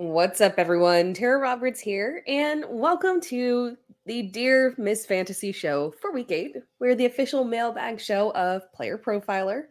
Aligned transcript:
What's 0.00 0.40
up, 0.40 0.54
everyone? 0.58 1.12
Tera 1.12 1.40
Roberts 1.40 1.80
here, 1.80 2.22
and 2.28 2.64
welcome 2.68 3.20
to 3.22 3.76
the 4.06 4.22
Dear 4.22 4.72
Miss 4.78 5.04
Fantasy 5.04 5.50
Show 5.50 5.92
for 6.00 6.12
week 6.12 6.30
eight. 6.30 6.54
We're 6.78 6.94
the 6.94 7.06
official 7.06 7.42
mailbag 7.42 7.98
show 7.98 8.30
of 8.34 8.72
Player 8.72 8.96
Profiler. 8.96 9.64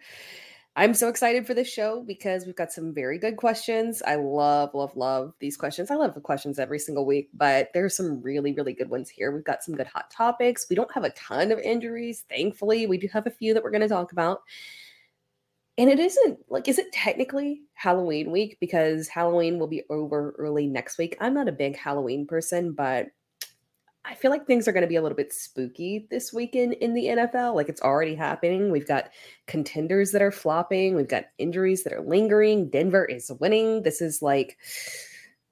I'm 0.76 0.94
so 0.94 1.08
excited 1.08 1.48
for 1.48 1.54
this 1.54 1.70
show 1.70 2.04
because 2.06 2.46
we've 2.46 2.58
got 2.58 2.74
some 2.74 2.94
very 2.94 3.18
good 3.18 3.38
questions. 3.38 4.02
I 4.06 4.16
love, 4.16 4.74
love, 4.74 4.98
love 4.98 5.32
these 5.40 5.56
questions. 5.56 5.92
I 5.92 5.96
love 5.96 6.14
the 6.14 6.20
questions 6.20 6.60
every 6.60 6.80
single 6.80 7.06
week, 7.06 7.30
but 7.34 7.70
there's 7.74 7.96
some 7.96 8.22
really, 8.22 8.52
really 8.52 8.74
good 8.74 8.90
ones 8.90 9.10
here. 9.10 9.32
We've 9.32 9.46
got 9.46 9.64
some 9.64 9.76
good 9.76 9.88
hot 9.88 10.12
topics. 10.12 10.68
We 10.70 10.76
don't 10.76 10.94
have 10.94 11.06
a 11.06 11.12
ton 11.12 11.54
of 11.54 11.60
injuries, 11.60 12.26
thankfully. 12.28 12.86
We 12.86 12.98
do 12.98 13.08
have 13.14 13.28
a 13.28 13.32
few 13.32 13.54
that 13.54 13.64
we're 13.64 13.72
going 13.72 13.80
to 13.80 13.88
talk 13.88 14.12
about 14.12 14.42
and 15.78 15.90
it 15.90 16.00
isn't 16.00 16.40
like 16.50 16.68
is 16.68 16.80
it 16.80 16.92
technically 16.92 17.62
halloween 17.74 18.32
week? 18.32 18.58
Because 18.60 19.08
halloween 19.08 19.60
will 19.60 19.68
be 19.68 19.84
over 19.90 20.36
early 20.38 20.68
next 20.68 20.98
week. 20.98 21.16
I'm 21.20 21.34
not 21.34 21.48
a 21.48 21.54
big 21.54 21.78
halloween 21.78 22.26
person 22.26 22.74
but 22.74 23.08
i 24.06 24.16
feel 24.16 24.32
like 24.32 24.48
things 24.48 24.68
are 24.68 24.72
going 24.72 24.84
to 24.84 24.88
be 24.88 24.96
a 24.96 25.02
little 25.02 25.18
bit 25.18 25.34
spooky 25.34 26.08
this 26.10 26.32
weekend 26.32 26.72
in 26.74 26.94
the 26.94 27.06
nfl 27.08 27.54
like 27.54 27.68
it's 27.68 27.82
already 27.82 28.16
happening. 28.16 28.72
We've 28.72 28.88
got 28.88 29.10
contenders 29.48 30.12
that 30.12 30.22
are 30.22 30.32
flopping. 30.32 30.96
We've 30.96 31.08
got 31.08 31.26
injuries 31.38 31.84
that 31.84 31.94
are 31.94 32.02
lingering. 32.02 32.70
Denver 32.70 33.06
is 33.06 33.32
winning. 33.40 33.84
This 33.84 34.02
is 34.02 34.22
like 34.22 34.58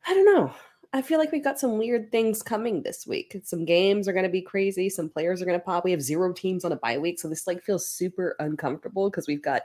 i 0.08 0.14
don't 0.14 0.26
know. 0.26 0.54
I 0.94 1.02
feel 1.02 1.20
like 1.20 1.34
we've 1.34 1.44
got 1.44 1.60
some 1.60 1.78
weird 1.78 2.10
things 2.10 2.42
coming 2.42 2.82
this 2.82 3.06
week. 3.06 3.36
Some 3.44 3.66
games 3.66 4.08
are 4.08 4.14
going 4.14 4.24
to 4.24 4.30
be 4.30 4.42
crazy. 4.42 4.90
Some 4.90 5.10
players 5.10 5.42
are 5.42 5.46
going 5.46 5.60
to 5.60 5.66
pop. 5.66 5.84
We 5.84 5.92
have 5.92 6.02
zero 6.02 6.32
teams 6.32 6.64
on 6.64 6.72
a 6.72 6.78
bye 6.78 6.98
week, 6.98 7.20
so 7.20 7.28
this 7.28 7.48
like 7.48 7.62
feels 7.64 7.90
super 7.90 8.38
uncomfortable 8.40 9.10
because 9.10 9.28
we've 9.28 9.42
got 9.42 9.64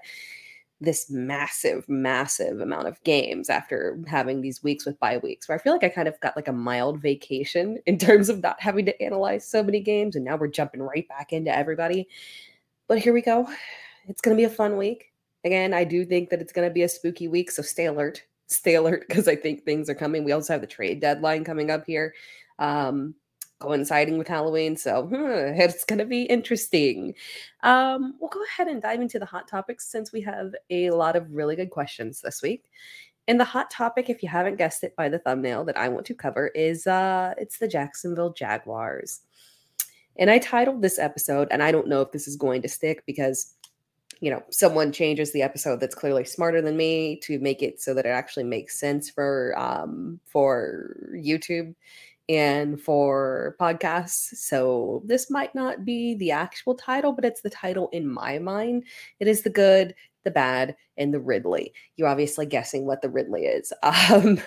this 0.80 1.10
massive, 1.10 1.86
massive 1.88 2.60
amount 2.60 2.88
of 2.88 3.02
games 3.04 3.50
after 3.50 3.98
having 4.06 4.40
these 4.40 4.62
weeks 4.62 4.86
with 4.86 4.98
bye 4.98 5.18
weeks, 5.18 5.48
where 5.48 5.58
I 5.58 5.60
feel 5.60 5.72
like 5.72 5.84
I 5.84 5.90
kind 5.90 6.08
of 6.08 6.18
got 6.20 6.36
like 6.36 6.48
a 6.48 6.52
mild 6.52 7.00
vacation 7.00 7.78
in 7.86 7.98
terms 7.98 8.28
of 8.28 8.42
not 8.42 8.60
having 8.60 8.86
to 8.86 9.02
analyze 9.02 9.46
so 9.46 9.62
many 9.62 9.80
games. 9.80 10.16
And 10.16 10.24
now 10.24 10.36
we're 10.36 10.48
jumping 10.48 10.82
right 10.82 11.06
back 11.08 11.32
into 11.32 11.54
everybody. 11.54 12.08
But 12.88 12.98
here 12.98 13.12
we 13.12 13.22
go. 13.22 13.48
It's 14.08 14.22
going 14.22 14.36
to 14.36 14.40
be 14.40 14.44
a 14.44 14.50
fun 14.50 14.76
week. 14.76 15.12
Again, 15.44 15.74
I 15.74 15.84
do 15.84 16.04
think 16.04 16.30
that 16.30 16.40
it's 16.40 16.52
going 16.52 16.68
to 16.68 16.72
be 16.72 16.82
a 16.82 16.88
spooky 16.88 17.28
week. 17.28 17.50
So 17.50 17.62
stay 17.62 17.86
alert. 17.86 18.22
Stay 18.46 18.74
alert 18.74 19.04
because 19.06 19.28
I 19.28 19.36
think 19.36 19.64
things 19.64 19.88
are 19.88 19.94
coming. 19.94 20.24
We 20.24 20.32
also 20.32 20.54
have 20.54 20.60
the 20.60 20.66
trade 20.66 21.00
deadline 21.00 21.44
coming 21.44 21.70
up 21.70 21.84
here. 21.86 22.14
Um, 22.58 23.14
coinciding 23.60 24.18
with 24.18 24.26
Halloween. 24.26 24.76
So 24.76 25.04
hmm, 25.04 25.14
it's 25.60 25.84
going 25.84 26.00
to 26.00 26.04
be 26.04 26.22
interesting. 26.22 27.14
Um, 27.62 28.14
we'll 28.18 28.30
go 28.30 28.42
ahead 28.42 28.66
and 28.66 28.82
dive 28.82 29.00
into 29.00 29.18
the 29.18 29.26
hot 29.26 29.46
topics 29.46 29.86
since 29.86 30.12
we 30.12 30.20
have 30.22 30.54
a 30.70 30.90
lot 30.90 31.14
of 31.14 31.32
really 31.32 31.54
good 31.54 31.70
questions 31.70 32.20
this 32.20 32.42
week. 32.42 32.64
And 33.28 33.38
the 33.38 33.44
hot 33.44 33.70
topic, 33.70 34.10
if 34.10 34.22
you 34.22 34.28
haven't 34.28 34.56
guessed 34.56 34.82
it 34.82 34.96
by 34.96 35.08
the 35.08 35.20
thumbnail 35.20 35.64
that 35.66 35.76
I 35.76 35.88
want 35.88 36.06
to 36.06 36.14
cover, 36.14 36.48
is 36.48 36.86
uh, 36.86 37.34
it's 37.38 37.58
the 37.58 37.68
Jacksonville 37.68 38.32
Jaguars. 38.32 39.20
And 40.16 40.30
I 40.30 40.38
titled 40.38 40.82
this 40.82 40.98
episode, 40.98 41.46
and 41.50 41.62
I 41.62 41.70
don't 41.70 41.86
know 41.86 42.00
if 42.00 42.10
this 42.10 42.26
is 42.26 42.36
going 42.36 42.62
to 42.62 42.68
stick 42.68 43.04
because 43.06 43.54
you 44.20 44.30
know 44.30 44.42
someone 44.50 44.92
changes 44.92 45.32
the 45.32 45.42
episode 45.42 45.80
that's 45.80 45.94
clearly 45.94 46.24
smarter 46.24 46.60
than 46.60 46.76
me 46.76 47.16
to 47.22 47.38
make 47.38 47.62
it 47.62 47.80
so 47.80 47.94
that 47.94 48.04
it 48.04 48.10
actually 48.10 48.44
makes 48.44 48.78
sense 48.78 49.08
for 49.08 49.58
um 49.58 50.20
for 50.26 50.94
youtube 51.14 51.74
and 52.30 52.80
for 52.80 53.56
podcasts. 53.60 54.36
So 54.36 55.02
this 55.04 55.30
might 55.30 55.52
not 55.52 55.84
be 55.84 56.14
the 56.14 56.30
actual 56.30 56.76
title, 56.76 57.12
but 57.12 57.24
it's 57.24 57.40
the 57.40 57.50
title 57.50 57.88
in 57.92 58.06
my 58.06 58.38
mind. 58.38 58.84
It 59.18 59.26
is 59.26 59.42
the 59.42 59.50
good, 59.50 59.96
the 60.22 60.30
bad, 60.30 60.76
and 60.96 61.12
the 61.12 61.18
Ridley. 61.18 61.74
You're 61.96 62.06
obviously 62.06 62.46
guessing 62.46 62.86
what 62.86 63.02
the 63.02 63.10
Ridley 63.10 63.46
is. 63.46 63.72
Um, 64.10 64.40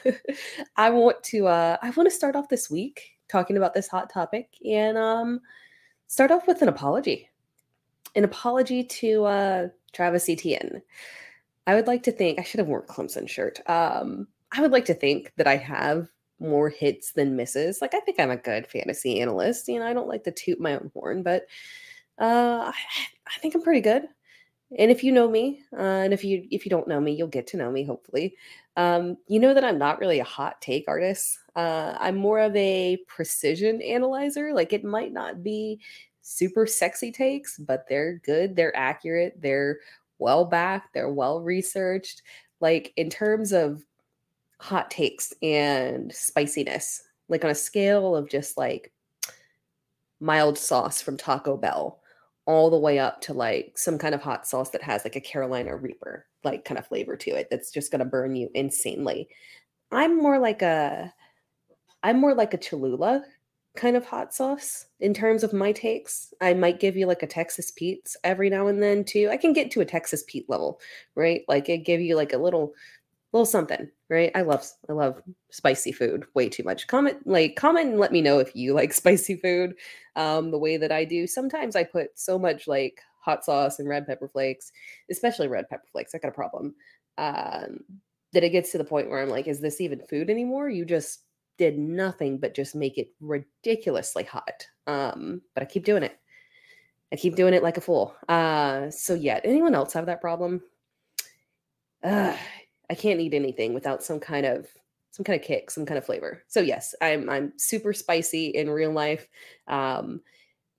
I 0.77 0.89
want 0.89 1.21
to 1.23 1.47
uh, 1.47 1.77
I 1.81 1.89
want 1.91 2.09
to 2.09 2.15
start 2.15 2.35
off 2.35 2.49
this 2.49 2.69
week 2.69 3.01
talking 3.29 3.57
about 3.57 3.73
this 3.73 3.87
hot 3.87 4.09
topic 4.09 4.49
and 4.65 4.97
um, 4.97 5.41
start 6.07 6.31
off 6.31 6.47
with 6.47 6.61
an 6.61 6.69
apology. 6.69 7.29
An 8.15 8.23
apology 8.23 8.83
to 8.83 9.25
uh, 9.25 9.67
Travis 9.91 10.29
Etienne. 10.29 10.81
I 11.67 11.75
would 11.75 11.87
like 11.87 12.03
to 12.03 12.11
think 12.11 12.39
I 12.39 12.43
should 12.43 12.59
have 12.59 12.67
worn 12.67 12.83
Clemson 12.83 13.27
shirt. 13.27 13.59
Um, 13.69 14.27
I 14.51 14.61
would 14.61 14.71
like 14.71 14.85
to 14.85 14.93
think 14.93 15.33
that 15.37 15.47
I 15.47 15.57
have 15.57 16.09
more 16.43 16.69
hits 16.69 17.13
than 17.13 17.35
misses. 17.35 17.81
Like 17.81 17.93
I 17.93 17.99
think 18.01 18.19
I'm 18.19 18.31
a 18.31 18.37
good 18.37 18.67
fantasy 18.67 19.19
analyst. 19.21 19.67
You 19.67 19.79
know, 19.79 19.87
I 19.87 19.93
don't 19.93 20.07
like 20.07 20.23
to 20.25 20.31
toot 20.31 20.59
my 20.59 20.73
own 20.73 20.91
horn, 20.93 21.23
but 21.23 21.47
uh, 22.19 22.71
I, 22.71 22.73
I 23.27 23.39
think 23.39 23.55
I'm 23.55 23.61
pretty 23.61 23.81
good. 23.81 24.03
And 24.77 24.89
if 24.89 25.03
you 25.03 25.11
know 25.11 25.29
me, 25.29 25.61
uh, 25.73 25.81
and 25.81 26.13
if 26.13 26.23
you 26.23 26.47
if 26.49 26.65
you 26.65 26.69
don't 26.69 26.87
know 26.87 26.99
me, 26.99 27.13
you'll 27.13 27.27
get 27.27 27.47
to 27.47 27.57
know 27.57 27.71
me 27.71 27.83
hopefully. 27.83 28.35
Um, 28.75 29.17
you 29.27 29.39
know 29.39 29.53
that 29.53 29.63
I'm 29.63 29.77
not 29.77 29.99
really 29.99 30.19
a 30.19 30.23
hot 30.23 30.61
take 30.61 30.85
artist. 30.87 31.37
Uh, 31.55 31.95
I'm 31.99 32.15
more 32.15 32.39
of 32.39 32.55
a 32.55 32.97
precision 33.07 33.81
analyzer. 33.81 34.53
Like 34.53 34.73
it 34.73 34.83
might 34.83 35.13
not 35.13 35.43
be 35.43 35.79
super 36.21 36.65
sexy 36.65 37.11
takes, 37.11 37.57
but 37.59 37.85
they're 37.87 38.19
good. 38.25 38.55
They're 38.55 38.75
accurate. 38.75 39.39
They're 39.39 39.77
well 40.17 40.45
backed. 40.45 40.93
They're 40.93 41.11
well 41.11 41.41
researched. 41.41 42.23
Like 42.59 42.93
in 42.95 43.09
terms 43.09 43.51
of 43.51 43.83
hot 44.63 44.89
takes 44.89 45.33
and 45.41 46.13
spiciness, 46.13 47.03
like 47.27 47.43
on 47.43 47.51
a 47.51 47.55
scale 47.55 48.15
of 48.15 48.29
just 48.29 48.57
like 48.57 48.93
mild 50.21 50.57
sauce 50.57 51.01
from 51.01 51.17
Taco 51.17 51.57
Bell 51.57 51.99
all 52.45 52.69
the 52.69 52.79
way 52.79 52.97
up 52.97 53.19
to 53.19 53.33
like 53.33 53.73
some 53.77 53.97
kind 53.97 54.15
of 54.15 54.21
hot 54.21 54.47
sauce 54.47 54.69
that 54.69 54.81
has 54.81 55.03
like 55.03 55.17
a 55.17 55.21
Carolina 55.21 55.75
Reaper 55.75 56.25
like 56.45 56.63
kind 56.63 56.79
of 56.79 56.87
flavor 56.87 57.17
to 57.17 57.31
it 57.31 57.49
that's 57.51 57.71
just 57.71 57.91
going 57.91 57.99
to 57.99 58.05
burn 58.05 58.37
you 58.37 58.49
insanely. 58.53 59.27
I'm 59.91 60.17
more 60.17 60.39
like 60.39 60.61
a 60.61 61.13
I'm 62.01 62.21
more 62.21 62.33
like 62.33 62.53
a 62.53 62.57
Cholula 62.57 63.25
kind 63.75 63.97
of 63.97 64.05
hot 64.05 64.33
sauce 64.33 64.85
in 65.01 65.13
terms 65.13 65.43
of 65.43 65.51
my 65.51 65.73
takes. 65.73 66.33
I 66.39 66.53
might 66.53 66.79
give 66.79 66.95
you 66.95 67.05
like 67.05 67.23
a 67.23 67.27
Texas 67.27 67.71
Pete's 67.71 68.15
every 68.23 68.49
now 68.49 68.67
and 68.67 68.81
then 68.81 69.03
too. 69.03 69.27
I 69.29 69.35
can 69.35 69.51
get 69.51 69.71
to 69.71 69.81
a 69.81 69.85
Texas 69.85 70.23
Pete 70.25 70.49
level, 70.49 70.79
right? 71.15 71.41
Like 71.49 71.67
it 71.67 71.79
give 71.79 71.99
you 71.99 72.15
like 72.15 72.31
a 72.31 72.37
little 72.37 72.73
little 73.33 73.45
something, 73.45 73.89
right? 74.13 74.31
I 74.35 74.41
love 74.41 74.65
I 74.89 74.93
love 74.93 75.21
spicy 75.51 75.91
food 75.91 76.25
way 76.35 76.47
too 76.47 76.63
much. 76.63 76.87
Comment 76.87 77.17
like 77.25 77.55
comment 77.55 77.89
and 77.89 77.99
let 77.99 78.11
me 78.11 78.21
know 78.21 78.39
if 78.39 78.55
you 78.55 78.73
like 78.73 78.93
spicy 79.01 79.35
food 79.37 79.75
um 80.15 80.51
the 80.51 80.59
way 80.59 80.77
that 80.77 80.91
I 80.91 81.03
do. 81.03 81.27
Sometimes 81.27 81.75
I 81.75 81.83
put 81.83 82.17
so 82.17 82.37
much 82.39 82.67
like 82.67 83.01
hot 83.19 83.43
sauce 83.43 83.79
and 83.79 83.89
red 83.89 84.05
pepper 84.05 84.27
flakes, 84.27 84.71
especially 85.09 85.47
red 85.47 85.67
pepper 85.69 85.87
flakes. 85.91 86.13
I 86.13 86.19
got 86.19 86.29
a 86.29 86.31
problem. 86.31 86.75
Um 87.17 87.79
that 88.33 88.43
it 88.43 88.49
gets 88.49 88.71
to 88.71 88.77
the 88.77 88.83
point 88.83 89.09
where 89.09 89.21
I'm 89.21 89.29
like, 89.29 89.47
is 89.47 89.61
this 89.61 89.81
even 89.81 89.99
food 90.09 90.29
anymore? 90.29 90.69
You 90.69 90.85
just 90.85 91.23
did 91.57 91.77
nothing 91.77 92.39
but 92.39 92.55
just 92.55 92.75
make 92.75 92.97
it 92.97 93.09
ridiculously 93.21 94.23
hot. 94.23 94.65
Um, 94.87 95.41
but 95.53 95.63
I 95.63 95.65
keep 95.67 95.85
doing 95.85 96.03
it. 96.03 96.17
I 97.11 97.15
keep 97.15 97.35
doing 97.35 97.53
it 97.53 97.61
like 97.61 97.77
a 97.77 97.81
fool. 97.81 98.15
Uh, 98.27 98.89
so 98.89 99.13
yeah, 99.13 99.39
anyone 99.43 99.75
else 99.75 99.93
have 99.93 100.07
that 100.07 100.19
problem? 100.19 100.63
Uh, 102.03 102.35
I 102.93 102.95
can't 102.95 103.19
eat 103.19 103.33
anything 103.33 103.73
without 103.73 104.03
some 104.03 104.19
kind 104.19 104.45
of 104.45 104.67
some 105.09 105.23
kind 105.23 105.39
of 105.39 105.43
kick, 105.43 105.71
some 105.71 105.83
kind 105.83 105.97
of 105.97 106.05
flavor. 106.05 106.43
So 106.47 106.59
yes, 106.59 106.93
I'm 107.01 107.27
I'm 107.27 107.51
super 107.57 107.91
spicy 107.91 108.49
in 108.49 108.69
real 108.69 108.91
life. 108.91 109.27
Um, 109.67 110.21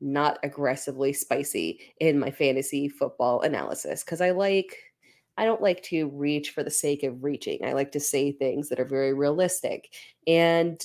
not 0.01 0.39
aggressively 0.45 1.13
spicy 1.13 1.81
in 1.99 2.21
my 2.21 2.31
fantasy 2.31 2.89
football 2.89 3.41
analysis 3.41 4.05
because 4.05 4.21
I 4.21 4.31
like 4.31 4.77
I 5.37 5.45
don't 5.45 5.61
like 5.61 5.83
to 5.85 6.09
reach 6.11 6.51
for 6.51 6.63
the 6.63 6.71
sake 6.71 7.03
of 7.03 7.25
reaching. 7.25 7.65
I 7.65 7.73
like 7.73 7.91
to 7.93 8.01
say 8.01 8.31
things 8.31 8.69
that 8.69 8.79
are 8.79 8.85
very 8.85 9.13
realistic. 9.13 9.93
And 10.29 10.81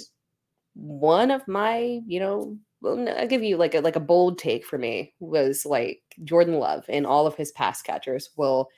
one 0.73 1.29
of 1.29 1.47
my, 1.47 1.99
you 2.07 2.19
know, 2.19 2.57
I'll 2.83 3.27
give 3.27 3.43
you 3.43 3.57
like 3.57 3.75
a 3.75 3.81
like 3.81 3.97
a 3.97 3.99
bold 3.99 4.39
take 4.39 4.65
for 4.65 4.79
me 4.79 5.13
was 5.19 5.63
like 5.63 6.01
Jordan 6.23 6.55
Love 6.55 6.85
and 6.89 7.05
all 7.05 7.27
of 7.27 7.35
his 7.35 7.51
pass 7.51 7.83
catchers 7.83 8.31
will 8.35 8.69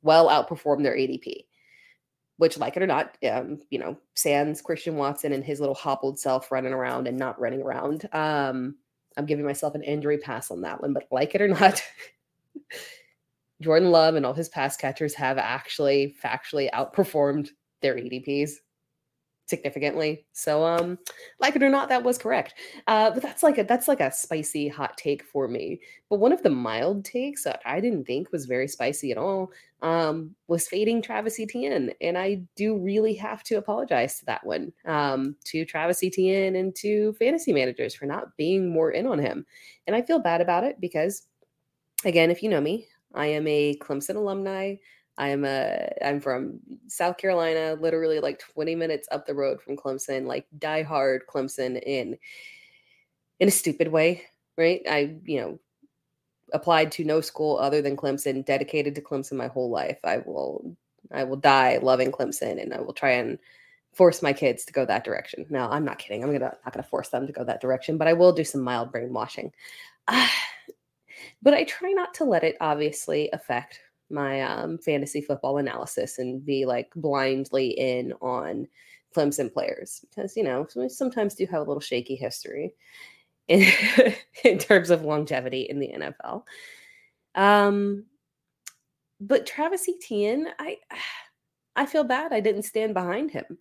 well 0.00 0.28
outperform 0.28 0.82
their 0.82 0.96
ADP. 0.96 1.44
Which, 2.40 2.56
like 2.56 2.74
it 2.74 2.82
or 2.82 2.86
not, 2.86 3.18
um, 3.30 3.60
you 3.68 3.78
know, 3.78 3.98
Sans 4.14 4.62
Christian 4.62 4.96
Watson 4.96 5.34
and 5.34 5.44
his 5.44 5.60
little 5.60 5.74
hobbled 5.74 6.18
self 6.18 6.50
running 6.50 6.72
around 6.72 7.06
and 7.06 7.18
not 7.18 7.38
running 7.38 7.60
around. 7.60 8.08
Um, 8.14 8.76
I'm 9.18 9.26
giving 9.26 9.44
myself 9.44 9.74
an 9.74 9.82
injury 9.82 10.16
pass 10.16 10.50
on 10.50 10.62
that 10.62 10.80
one, 10.80 10.94
but 10.94 11.06
like 11.10 11.34
it 11.34 11.42
or 11.42 11.48
not, 11.48 11.82
Jordan 13.60 13.90
Love 13.90 14.14
and 14.14 14.24
all 14.24 14.32
his 14.32 14.48
pass 14.48 14.74
catchers 14.74 15.12
have 15.14 15.36
actually 15.36 16.16
factually 16.24 16.70
outperformed 16.70 17.50
their 17.82 17.96
ADPs 17.96 18.52
significantly. 19.50 20.24
So 20.32 20.64
um 20.64 20.98
like 21.40 21.56
it 21.56 21.62
or 21.62 21.68
not 21.68 21.88
that 21.90 22.04
was 22.04 22.16
correct. 22.16 22.54
Uh 22.86 23.10
but 23.10 23.22
that's 23.22 23.42
like 23.42 23.58
a 23.58 23.64
that's 23.64 23.88
like 23.88 24.00
a 24.00 24.12
spicy 24.12 24.68
hot 24.68 24.96
take 24.96 25.24
for 25.24 25.48
me. 25.48 25.80
But 26.08 26.20
one 26.20 26.32
of 26.32 26.42
the 26.42 26.50
mild 26.50 27.04
takes 27.04 27.44
that 27.44 27.60
I 27.66 27.80
didn't 27.80 28.06
think 28.06 28.32
was 28.32 28.46
very 28.46 28.68
spicy 28.68 29.10
at 29.10 29.18
all 29.18 29.50
um 29.82 30.34
was 30.46 30.68
fading 30.68 31.02
Travis 31.02 31.38
Etienne 31.40 31.92
and 32.00 32.16
I 32.16 32.42
do 32.56 32.78
really 32.78 33.14
have 33.14 33.42
to 33.44 33.56
apologize 33.56 34.18
to 34.20 34.26
that 34.26 34.46
one. 34.46 34.72
Um 34.86 35.36
to 35.46 35.64
Travis 35.64 36.02
Etienne 36.02 36.56
and 36.56 36.74
to 36.76 37.12
fantasy 37.14 37.52
managers 37.52 37.94
for 37.94 38.06
not 38.06 38.36
being 38.36 38.70
more 38.72 38.90
in 38.92 39.06
on 39.06 39.18
him. 39.18 39.44
And 39.86 39.96
I 39.96 40.02
feel 40.02 40.18
bad 40.20 40.40
about 40.40 40.64
it 40.64 40.80
because 40.80 41.26
again, 42.04 42.30
if 42.30 42.42
you 42.42 42.48
know 42.48 42.60
me, 42.60 42.86
I 43.14 43.26
am 43.26 43.46
a 43.46 43.76
Clemson 43.76 44.16
alumni. 44.16 44.76
I'm 45.20 45.44
a 45.44 45.92
I'm 46.02 46.18
from 46.18 46.60
South 46.88 47.18
Carolina, 47.18 47.76
literally 47.78 48.20
like 48.20 48.40
20 48.54 48.74
minutes 48.74 49.06
up 49.12 49.26
the 49.26 49.34
road 49.34 49.60
from 49.60 49.76
Clemson, 49.76 50.24
like 50.26 50.46
die 50.58 50.82
hard 50.82 51.22
Clemson 51.28 51.80
in 51.82 52.16
in 53.38 53.48
a 53.48 53.50
stupid 53.50 53.88
way, 53.88 54.22
right? 54.56 54.80
I, 54.88 55.16
you 55.24 55.40
know, 55.40 55.58
applied 56.54 56.90
to 56.92 57.04
no 57.04 57.20
school 57.20 57.58
other 57.58 57.82
than 57.82 57.98
Clemson, 57.98 58.44
dedicated 58.44 58.94
to 58.94 59.02
Clemson 59.02 59.34
my 59.34 59.48
whole 59.48 59.68
life. 59.68 59.98
I 60.04 60.18
will 60.18 60.74
I 61.12 61.24
will 61.24 61.36
die 61.36 61.78
loving 61.82 62.12
Clemson 62.12 62.60
and 62.60 62.72
I 62.72 62.80
will 62.80 62.94
try 62.94 63.10
and 63.10 63.38
force 63.92 64.22
my 64.22 64.32
kids 64.32 64.64
to 64.64 64.72
go 64.72 64.86
that 64.86 65.04
direction. 65.04 65.44
No, 65.50 65.68
I'm 65.68 65.84
not 65.84 65.98
kidding. 65.98 66.24
I'm 66.24 66.32
gonna 66.32 66.56
not 66.64 66.72
gonna 66.72 66.82
force 66.82 67.10
them 67.10 67.26
to 67.26 67.32
go 67.32 67.44
that 67.44 67.60
direction, 67.60 67.98
but 67.98 68.08
I 68.08 68.14
will 68.14 68.32
do 68.32 68.44
some 68.44 68.62
mild 68.62 68.90
brainwashing. 68.90 69.52
Uh, 70.08 70.28
but 71.42 71.52
I 71.52 71.64
try 71.64 71.92
not 71.92 72.14
to 72.14 72.24
let 72.24 72.42
it 72.42 72.56
obviously 72.58 73.28
affect 73.34 73.80
my 74.10 74.42
um, 74.42 74.78
fantasy 74.78 75.20
football 75.20 75.58
analysis 75.58 76.18
and 76.18 76.44
be 76.44 76.66
like 76.66 76.90
blindly 76.96 77.68
in 77.70 78.12
on 78.20 78.66
Clemson 79.14 79.52
players 79.52 80.04
because 80.08 80.36
you 80.36 80.44
know 80.44 80.66
we 80.76 80.88
sometimes 80.88 81.34
do 81.34 81.46
have 81.46 81.60
a 81.60 81.64
little 81.64 81.80
shaky 81.80 82.14
history 82.14 82.74
in 83.48 83.66
in 84.44 84.58
terms 84.58 84.90
of 84.90 85.02
longevity 85.04 85.62
in 85.62 85.80
the 85.80 85.92
NFL. 85.96 86.44
Um, 87.34 88.06
but 89.20 89.46
Travis 89.46 89.88
Etienne, 89.88 90.48
I 90.58 90.78
I 91.76 91.86
feel 91.86 92.04
bad 92.04 92.32
I 92.32 92.40
didn't 92.40 92.62
stand 92.62 92.94
behind 92.94 93.30
him. 93.30 93.58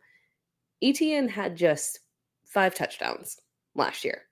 Etienne 0.82 1.28
had 1.28 1.56
just 1.56 2.00
five 2.46 2.74
touchdowns 2.74 3.40
last 3.76 4.04
year. 4.04 4.24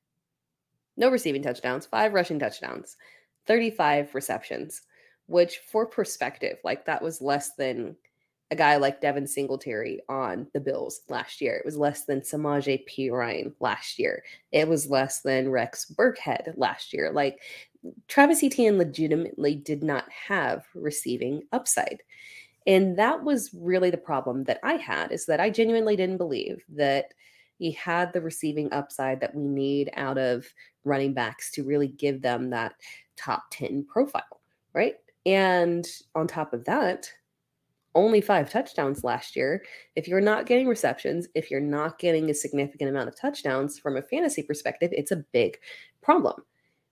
No 0.95 1.09
receiving 1.09 1.43
touchdowns, 1.43 1.85
five 1.85 2.13
rushing 2.13 2.39
touchdowns, 2.39 2.97
35 3.45 4.15
receptions 4.15 4.81
which 5.27 5.59
for 5.59 5.85
perspective, 5.85 6.57
like 6.63 6.85
that 6.85 7.01
was 7.01 7.21
less 7.21 7.55
than 7.55 7.95
a 8.49 8.55
guy 8.55 8.77
like 8.77 9.01
Devin 9.01 9.27
Singletary 9.27 10.01
on 10.07 10.47
the 10.53 10.59
Bills 10.59 11.01
last 11.09 11.41
year. 11.41 11.55
It 11.55 11.65
was 11.65 11.77
less 11.77 12.05
than 12.05 12.21
Samaje 12.21 12.85
Perine 12.87 13.53
last 13.59 13.99
year. 13.99 14.23
It 14.51 14.67
was 14.67 14.89
less 14.89 15.19
than 15.19 15.51
Rex 15.51 15.85
Burkhead 15.85 16.53
last 16.55 16.93
year. 16.93 17.11
Like 17.11 17.41
Travis 18.07 18.43
Etienne 18.43 18.77
legitimately 18.77 19.55
did 19.55 19.83
not 19.83 20.09
have 20.11 20.65
receiving 20.73 21.43
upside. 21.51 22.03
And 22.65 22.97
that 22.97 23.23
was 23.23 23.53
really 23.53 23.89
the 23.89 23.97
problem 23.97 24.45
that 24.45 24.59
I 24.63 24.73
had 24.73 25.11
is 25.11 25.25
that 25.25 25.39
I 25.39 25.49
genuinely 25.49 25.95
didn't 25.95 26.17
believe 26.17 26.63
that 26.69 27.13
he 27.57 27.71
had 27.71 28.13
the 28.13 28.21
receiving 28.21 28.71
upside 28.71 29.19
that 29.21 29.33
we 29.33 29.47
need 29.47 29.89
out 29.95 30.17
of 30.17 30.45
running 30.83 31.13
backs 31.13 31.51
to 31.51 31.63
really 31.63 31.87
give 31.87 32.21
them 32.21 32.49
that 32.51 32.75
top 33.15 33.45
10 33.51 33.85
profile, 33.85 34.41
right? 34.73 34.95
And 35.27 35.85
on 36.15 36.25
top 36.25 36.53
of 36.53 36.63
that, 36.65 37.11
only 37.95 38.21
five 38.21 38.49
touchdowns 38.49 39.03
last 39.03 39.35
year. 39.35 39.63
If 39.95 40.07
you're 40.07 40.21
not 40.21 40.45
getting 40.45 40.67
receptions, 40.67 41.27
if 41.35 41.51
you're 41.51 41.59
not 41.59 41.99
getting 41.99 42.29
a 42.29 42.33
significant 42.33 42.89
amount 42.89 43.09
of 43.09 43.19
touchdowns 43.19 43.77
from 43.77 43.97
a 43.97 44.01
fantasy 44.01 44.41
perspective, 44.41 44.89
it's 44.93 45.11
a 45.11 45.25
big 45.33 45.57
problem. 46.01 46.43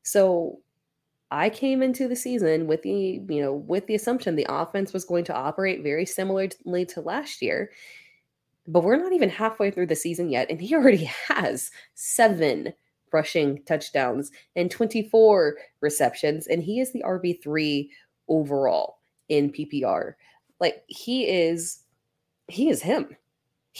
So 0.04 0.60
I 1.32 1.50
came 1.50 1.82
into 1.82 2.10
the 2.10 2.16
season 2.16 2.68
with 2.68 2.82
the, 2.82 3.22
you 3.30 3.42
know, 3.42 3.54
with 3.54 3.88
the 3.88 3.96
assumption 3.96 4.36
the 4.36 4.48
offense 4.50 4.92
was 4.92 5.06
going 5.06 5.24
to 5.26 5.36
operate 5.36 5.82
very 5.82 6.06
similarly 6.06 6.86
to 6.88 7.02
last 7.02 7.42
year. 7.42 7.72
But 8.68 8.84
we're 8.84 8.98
not 8.98 9.14
even 9.14 9.30
halfway 9.30 9.72
through 9.72 9.88
the 9.88 9.96
season 9.96 10.30
yet, 10.30 10.50
and 10.50 10.60
he 10.60 10.76
already 10.76 11.10
has 11.30 11.72
seven 11.94 12.74
rushing 13.14 13.64
touchdowns 13.64 14.32
and 14.56 14.70
24 14.70 15.56
receptions, 15.82 16.48
and 16.48 16.62
he 16.62 16.80
is 16.80 16.92
the 16.92 17.04
RB3 17.04 17.90
overall 18.27 19.00
in 19.30 19.51
PPR. 19.51 20.13
Like 20.60 20.83
he 20.88 21.27
is 21.27 21.80
he 22.48 22.69
is 22.69 22.81
him. 22.81 23.16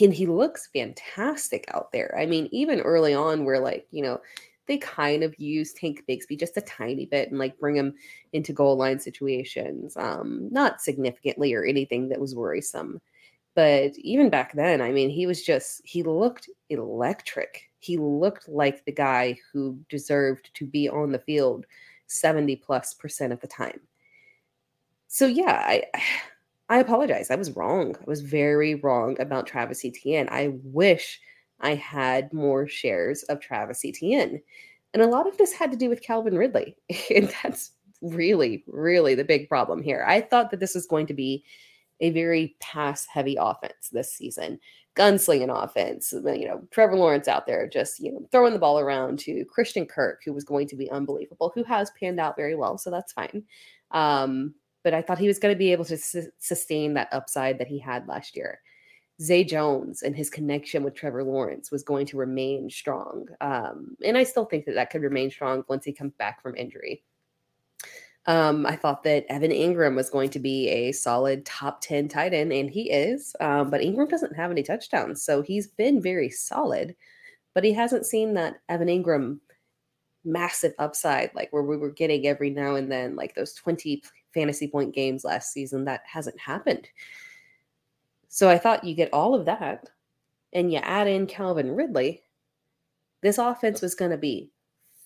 And 0.02 0.14
he 0.14 0.26
looks 0.26 0.68
fantastic 0.74 1.66
out 1.74 1.92
there. 1.94 2.14
I 2.18 2.26
mean, 2.26 2.50
even 2.52 2.82
early 2.82 3.14
on, 3.14 3.46
where 3.46 3.60
like, 3.60 3.88
you 3.92 4.04
know, 4.04 4.20
they 4.68 4.78
kind 4.78 5.24
of 5.24 5.40
use 5.40 5.72
Tank 5.72 6.04
Bigsby 6.10 6.38
just 6.38 6.58
a 6.58 6.62
tiny 6.62 7.06
bit 7.06 7.30
and 7.30 7.40
like 7.40 7.58
bring 7.60 7.78
him 7.78 7.94
into 8.34 8.52
goal 8.52 8.76
line 8.76 9.00
situations. 9.00 9.96
Um, 9.96 10.50
not 10.52 10.82
significantly 10.82 11.54
or 11.54 11.64
anything 11.64 12.10
that 12.10 12.20
was 12.20 12.36
worrisome. 12.36 13.00
But 13.54 13.98
even 13.98 14.30
back 14.30 14.54
then, 14.54 14.82
I 14.82 14.92
mean, 14.92 15.10
he 15.10 15.28
was 15.28 15.44
just, 15.44 15.82
he 15.86 16.04
looked 16.04 16.50
electric. 16.70 17.70
He 17.80 17.96
looked 17.96 18.50
like 18.50 18.84
the 18.84 18.92
guy 18.92 19.38
who 19.54 19.80
deserved 19.88 20.50
to 20.56 20.66
be 20.66 20.90
on 20.90 21.14
the 21.14 21.20
field 21.20 21.66
70 22.08 22.58
plus 22.58 22.94
percent 22.96 23.32
of 23.32 23.40
the 23.40 23.48
time 23.48 23.80
so 25.08 25.26
yeah, 25.26 25.64
I 25.66 25.84
I 26.68 26.80
apologize. 26.80 27.30
I 27.30 27.36
was 27.36 27.56
wrong. 27.56 27.96
I 27.96 28.04
was 28.08 28.22
very 28.22 28.74
wrong 28.74 29.16
about 29.22 29.46
Travis 29.46 29.86
Etienne. 29.86 30.28
I 30.32 30.56
wish 30.64 31.22
I 31.60 31.76
had 31.76 32.34
more 32.34 32.68
shares 32.68 33.22
of 33.24 33.40
Travis 33.40 33.86
Etienne. 33.86 34.42
And 34.94 35.04
a 35.04 35.08
lot 35.08 35.28
of 35.28 35.38
this 35.38 35.54
had 35.54 35.72
to 35.72 35.78
do 35.78 35.90
with 35.90 36.02
Calvin 36.02 36.38
Ridley. 36.38 36.76
And 37.16 37.32
that's 37.44 37.72
really, 38.02 38.64
really 38.68 39.16
the 39.16 39.24
big 39.24 39.48
problem 39.48 39.84
here. 39.84 40.04
I 40.08 40.22
thought 40.22 40.52
that 40.52 40.60
this 40.60 40.76
was 40.76 40.88
going 40.88 41.08
to 41.08 41.14
be 41.14 41.44
a 42.00 42.10
very 42.12 42.56
pass 42.60 43.06
heavy 43.06 43.38
offense 43.40 43.90
this 43.92 44.12
season, 44.12 44.60
gunslinging 44.96 45.54
offense. 45.64 46.14
You 46.14 46.48
know, 46.48 46.68
Trevor 46.72 46.98
Lawrence 46.98 47.28
out 47.28 47.46
there 47.46 47.68
just, 47.68 48.00
you 48.00 48.12
know, 48.12 48.28
throwing 48.32 48.54
the 48.54 48.60
ball 48.60 48.80
around 48.80 49.20
to 49.20 49.46
Christian 49.46 49.86
Kirk, 49.86 50.22
who 50.26 50.34
was 50.34 50.44
going 50.44 50.68
to 50.68 50.76
be 50.76 50.90
unbelievable, 50.92 51.52
who 51.54 51.64
has 51.64 51.92
panned 52.00 52.20
out 52.20 52.36
very 52.36 52.56
well. 52.56 52.78
So 52.78 52.90
that's 52.90 53.14
fine. 53.14 53.44
Um, 53.92 54.56
but 54.86 54.94
I 54.94 55.02
thought 55.02 55.18
he 55.18 55.28
was 55.28 55.40
going 55.40 55.54
to 55.54 55.58
be 55.58 55.72
able 55.72 55.84
to 55.86 55.98
su- 55.98 56.32
sustain 56.38 56.94
that 56.94 57.10
upside 57.12 57.58
that 57.58 57.68
he 57.68 57.80
had 57.80 58.08
last 58.08 58.38
year. 58.38 58.62
Zay 59.20 59.44
Jones 59.44 60.04
and 60.04 60.16
his 60.16 60.30
connection 60.30 60.84
with 60.84 60.94
Trevor 60.94 61.24
Lawrence 61.24 61.72
was 61.72 61.82
going 61.82 62.06
to 62.06 62.18
remain 62.18 62.70
strong. 62.70 63.26
Um, 63.42 63.98
and 64.06 64.16
I 64.16 64.24
still 64.24 64.46
think 64.46 64.66
that 64.66 64.76
that 64.76 64.92
could 64.92 65.02
remain 65.02 65.32
strong 65.32 65.64
once 65.68 65.86
he 65.86 65.92
comes 65.92 66.14
back 66.20 66.40
from 66.40 66.56
injury. 66.56 67.04
Um, 68.28 68.68
I 68.68 68.76
thought 68.76 69.02
that 69.04 69.26
Evan 69.28 69.50
Engram 69.50 69.96
was 69.96 70.12
going 70.12 70.30
to 70.32 70.40
be 70.40 70.70
a 70.70 70.92
solid 70.92 71.46
top 71.48 71.82
10 71.82 72.08
tight 72.08 72.36
end, 72.36 72.54
and 72.54 72.70
he 72.70 72.92
is. 72.92 73.36
Um, 73.40 73.72
but 73.72 73.82
Engram 73.82 74.10
doesn't 74.10 74.36
have 74.36 74.52
any 74.52 74.62
touchdowns. 74.62 75.24
So 75.24 75.42
he's 75.42 75.66
been 75.66 76.00
very 76.00 76.30
solid, 76.30 76.96
but 77.56 77.64
he 77.64 77.74
hasn't 77.74 78.06
seen 78.06 78.36
that 78.36 78.58
Evan 78.70 78.90
Engram 78.90 79.40
massive 80.24 80.74
upside 80.80 81.34
like 81.36 81.54
where 81.54 81.64
we 81.64 81.78
were 81.78 81.92
getting 81.92 82.28
every 82.28 82.52
now 82.52 82.76
and 82.76 82.92
then, 82.92 83.16
like 83.16 83.34
those 83.34 83.54
20 83.54 84.04
fantasy 84.36 84.68
point 84.68 84.94
games 84.94 85.26
last 85.26 85.52
season. 85.52 85.86
That 85.86 86.02
hasn't 86.06 86.40
happened. 86.40 86.88
So 88.28 88.50
I 88.50 88.60
thought 88.60 88.84
you 88.84 88.94
get 88.94 89.14
all 89.14 89.34
of 89.34 89.46
that 89.46 89.90
and 90.54 90.72
you 90.72 90.80
add 90.80 91.08
in 91.08 91.26
Calvin 91.26 91.76
Ridley, 91.76 92.22
this 93.22 93.38
offense 93.38 93.82
was 93.82 93.96
going 93.96 94.12
to 94.12 94.18
be 94.18 94.52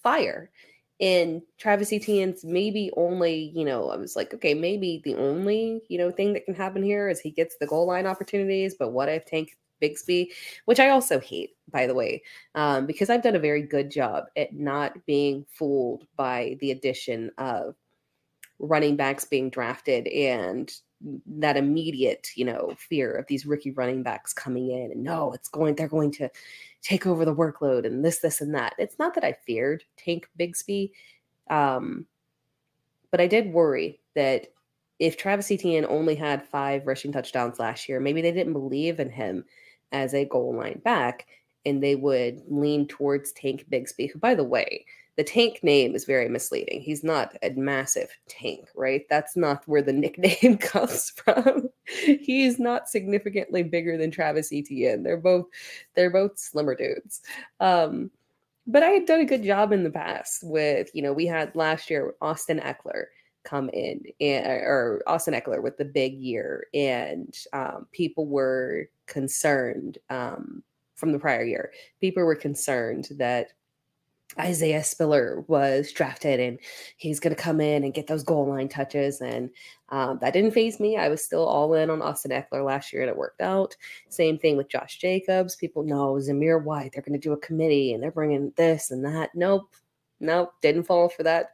fire. 0.04 0.52
And 1.00 1.42
Travis 1.58 1.94
Etienne's 1.94 2.44
maybe 2.44 2.92
only, 2.98 3.52
you 3.56 3.64
know, 3.64 3.90
I 3.90 3.96
was 3.96 4.16
like, 4.16 4.34
okay, 4.34 4.54
maybe 4.54 5.02
the 5.06 5.16
only, 5.16 5.82
you 5.88 5.98
know, 5.98 6.12
thing 6.12 6.34
that 6.34 6.46
can 6.46 6.56
happen 6.56 6.84
here 6.84 7.08
is 7.08 7.22
he 7.22 7.32
gets 7.32 7.56
the 7.58 7.68
goal 7.68 7.88
line 7.88 8.06
opportunities. 8.06 8.76
But 8.78 8.92
what 8.92 9.08
if 9.08 9.26
Tank 9.26 9.58
Bigsby, 9.82 10.28
which 10.66 10.80
I 10.80 10.90
also 10.90 11.20
hate, 11.20 11.56
by 11.72 11.88
the 11.88 11.96
way, 11.96 12.22
um, 12.56 12.86
because 12.86 13.10
I've 13.10 13.24
done 13.24 13.36
a 13.36 13.40
very 13.40 13.62
good 13.62 13.90
job 13.90 14.26
at 14.36 14.54
not 14.54 15.06
being 15.06 15.46
fooled 15.48 16.06
by 16.18 16.58
the 16.60 16.72
addition 16.72 17.32
of 17.38 17.76
running 18.60 18.96
backs 18.96 19.26
being 19.26 19.50
drafted 19.50 20.08
and 20.08 20.72
that 21.26 21.56
immediate, 21.56 22.30
you 22.36 22.44
know, 22.44 22.74
fear 22.78 23.14
of 23.14 23.26
these 23.28 23.46
rookie 23.46 23.72
running 23.72 24.04
backs 24.04 24.34
coming 24.34 24.70
in 24.70 24.92
and 24.92 25.04
no, 25.04 25.32
it's 25.32 25.48
going, 25.48 25.76
they're 25.76 25.88
going 25.88 26.12
to 26.12 26.30
take 26.82 27.08
over 27.08 27.24
the 27.24 27.36
workload 27.36 27.86
and 27.86 28.04
this, 28.04 28.20
this, 28.20 28.42
and 28.42 28.54
that. 28.54 28.74
It's 28.78 29.00
not 29.00 29.16
that 29.16 29.24
I 29.24 29.34
feared 29.46 29.84
Tank 29.98 30.30
Bigsby, 30.38 30.92
um, 31.50 32.06
but 33.12 33.22
I 33.22 33.28
did 33.28 33.54
worry 33.54 34.00
that 34.16 34.48
if 35.00 35.16
Travis 35.16 35.52
Etienne 35.52 35.86
only 35.88 36.16
had 36.16 36.46
five 36.46 36.86
rushing 36.86 37.14
touchdowns 37.14 37.60
last 37.60 37.88
year, 37.88 38.02
maybe 38.02 38.22
they 38.22 38.34
didn't 38.34 38.54
believe 38.54 39.00
in 39.00 39.10
him 39.10 39.46
as 39.94 40.14
a 40.14 40.26
goal 40.26 40.56
line 40.56 40.82
back 40.84 41.26
and 41.66 41.82
they 41.82 41.96
would 41.96 42.42
lean 42.48 42.88
towards 42.88 43.32
Tank 43.32 43.66
Bigsby, 43.72 44.12
who, 44.12 44.20
by 44.20 44.36
the 44.36 44.44
way, 44.44 44.86
the 45.20 45.24
tank 45.26 45.60
name 45.64 45.96
is 45.96 46.06
very 46.06 46.30
misleading. 46.30 46.80
He's 46.80 47.04
not 47.04 47.36
a 47.44 47.50
massive 47.50 48.08
tank, 48.30 48.70
right? 48.74 49.06
That's 49.10 49.36
not 49.36 49.68
where 49.68 49.82
the 49.82 49.92
nickname 50.06 50.58
comes 50.60 51.10
from. 51.10 51.68
He's 51.84 52.58
not 52.58 52.88
significantly 52.88 53.64
bigger 53.64 53.98
than 53.98 54.12
Travis 54.12 54.54
Etienne. 54.54 55.04
They're 55.04 55.18
both 55.18 55.48
they're 55.94 56.10
both 56.10 56.40
slimmer 56.40 56.74
dudes. 56.74 57.20
Um, 57.60 58.12
but 58.66 58.82
I 58.82 58.92
had 58.92 59.08
done 59.08 59.20
a 59.20 59.26
good 59.26 59.44
job 59.44 59.74
in 59.74 59.84
the 59.84 59.90
past 59.90 60.42
with, 60.42 60.90
you 60.94 61.02
know, 61.02 61.12
we 61.12 61.26
had 61.26 61.54
last 61.54 61.90
year 61.90 62.14
Austin 62.22 62.62
Ekeler 62.62 63.08
come 63.44 63.68
in 63.72 64.02
and, 64.22 64.46
or 64.46 65.04
Austin 65.06 65.34
Ekeler 65.34 65.62
with 65.62 65.76
the 65.76 65.84
big 65.84 66.14
year 66.14 66.68
and 66.74 67.36
um, 67.52 67.88
people 67.92 68.26
were 68.26 68.88
concerned 69.06 69.98
um, 70.10 70.64
from 70.96 71.12
the 71.12 71.20
prior 71.20 71.44
year. 71.44 71.74
People 72.00 72.24
were 72.24 72.36
concerned 72.36 73.10
that 73.18 73.50
Isaiah 74.38 74.84
Spiller 74.84 75.44
was 75.48 75.92
drafted 75.92 76.40
and 76.40 76.60
he's 76.98 77.20
going 77.20 77.36
to 77.36 77.42
come 77.42 77.60
in 77.60 77.84
and 77.84 77.94
get 77.94 78.06
those 78.06 78.24
goal 78.24 78.48
line 78.48 78.70
touches. 78.70 79.22
And 79.22 79.50
um, 79.90 80.20
that 80.22 80.34
didn't 80.34 80.52
phase 80.52 80.80
me. 80.80 80.98
I 80.98 81.10
was 81.10 81.24
still 81.24 81.46
all 81.46 81.74
in 81.74 81.90
on 81.90 82.02
Austin 82.02 82.32
Ekeler 82.32 82.64
last 82.64 82.94
year 82.94 83.02
and 83.02 83.10
it 83.10 83.18
worked 83.18 83.42
out. 83.42 83.76
Same 84.10 84.38
thing 84.38 84.56
with 84.56 84.70
Josh 84.70 85.00
Jacobs. 85.00 85.56
People 85.56 85.84
know 85.84 86.14
Zamir 86.14 86.64
White, 86.64 86.92
they're 86.94 87.02
going 87.02 87.20
to 87.20 87.28
do 87.28 87.34
a 87.34 87.38
committee 87.38 87.94
and 87.94 88.04
they're 88.04 88.12
bringing 88.12 88.54
this 88.56 88.92
and 88.92 89.04
that. 89.04 89.32
Nope. 89.34 89.74
Nope. 90.20 90.54
Didn't 90.62 90.84
fall 90.84 91.10
for 91.10 91.24
that. 91.24 91.48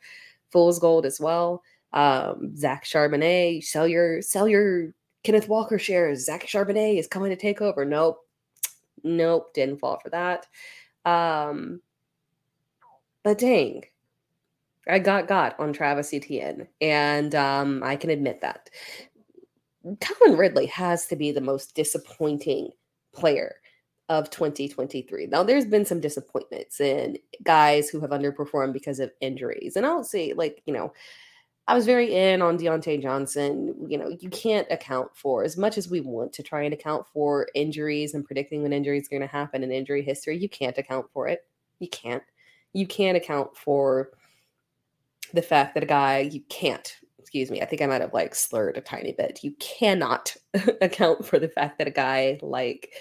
Fool's 0.51 0.79
gold 0.79 1.05
as 1.05 1.19
well. 1.19 1.63
Um, 1.93 2.55
Zach 2.57 2.83
Charbonnet, 2.83 3.63
sell 3.63 3.87
your, 3.87 4.21
sell 4.21 4.49
your 4.49 4.93
Kenneth 5.23 5.47
Walker 5.47 5.79
shares. 5.79 6.25
Zach 6.25 6.45
Charbonnet 6.45 6.99
is 6.99 7.07
coming 7.07 7.29
to 7.29 7.37
take 7.37 7.61
over. 7.61 7.85
Nope. 7.85 8.19
Nope. 9.03 9.53
Didn't 9.53 9.77
fall 9.77 9.99
for 10.03 10.09
that. 10.09 10.45
Um, 11.05 11.81
but 13.25 13.39
dang, 13.39 13.83
I 14.87 14.99
got 14.99 15.27
got 15.27 15.59
on 15.59 15.73
Travis 15.73 16.13
Etienne, 16.13 16.67
and 16.79 17.33
um, 17.33 17.81
I 17.83 17.95
can 17.95 18.11
admit 18.11 18.41
that. 18.41 18.69
Calvin 19.99 20.37
Ridley 20.37 20.67
has 20.67 21.07
to 21.07 21.15
be 21.15 21.31
the 21.31 21.41
most 21.41 21.73
disappointing 21.73 22.69
player 23.13 23.55
of 24.09 24.29
2023. 24.29 25.25
Now, 25.25 25.41
there's 25.41 25.65
been 25.65 25.85
some 25.85 25.99
disappointments 25.99 26.79
in 26.79 27.17
guys 27.43 27.89
who 27.89 27.99
have 28.01 28.11
underperformed 28.11 28.73
because 28.73 28.99
of 28.99 29.11
injuries. 29.21 29.75
And 29.75 29.87
I'll 29.87 30.03
say, 30.03 30.33
like, 30.33 30.61
you 30.67 30.73
know, 30.73 30.93
I 31.67 31.73
was 31.73 31.87
very 31.87 32.13
in 32.13 32.43
on 32.43 32.59
Diontae 32.59 33.01
Johnson. 33.01 33.87
You 33.87 33.97
know, 33.97 34.15
you 34.19 34.29
can't 34.29 34.67
account 34.69 35.09
for 35.15 35.43
as 35.43 35.57
much 35.57 35.79
as 35.79 35.89
we 35.89 35.99
want 35.99 36.31
to 36.33 36.43
try 36.43 36.61
and 36.61 36.75
account 36.75 37.07
for 37.11 37.47
injuries 37.55 38.13
and 38.13 38.23
predicting 38.23 38.61
when 38.61 38.71
injuries 38.73 39.07
are 39.07 39.17
going 39.17 39.27
to 39.27 39.35
happen 39.35 39.63
in 39.63 39.71
injury 39.71 40.03
history. 40.03 40.37
You 40.37 40.49
can't 40.49 40.77
account 40.77 41.07
for 41.11 41.27
it. 41.27 41.39
You 41.79 41.89
can't 41.89 42.21
you 42.75 42.85
can't 42.87 43.17
account 43.17 43.55
for 43.55 44.11
the 45.33 45.41
fact 45.41 45.73
that 45.73 45.83
a 45.83 45.87
guy 45.87 46.19
you 46.19 46.41
can't 46.49 46.97
excuse 47.17 47.49
me 47.49 47.61
i 47.61 47.65
think 47.65 47.81
i 47.81 47.87
might 47.87 48.01
have 48.01 48.13
like 48.13 48.35
slurred 48.35 48.77
a 48.77 48.81
tiny 48.81 49.13
bit. 49.13 49.43
You 49.43 49.53
cannot 49.59 50.35
account 50.81 51.25
for 51.25 51.39
the 51.39 51.49
fact 51.49 51.77
that 51.79 51.87
a 51.87 51.91
guy 51.91 52.39
like 52.41 52.93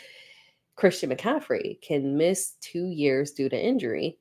christian 0.76 1.10
mccaffrey 1.10 1.80
can 1.82 2.16
miss 2.16 2.54
two 2.60 2.86
years 2.86 3.32
due 3.32 3.48
to 3.48 3.62
injury 3.62 4.18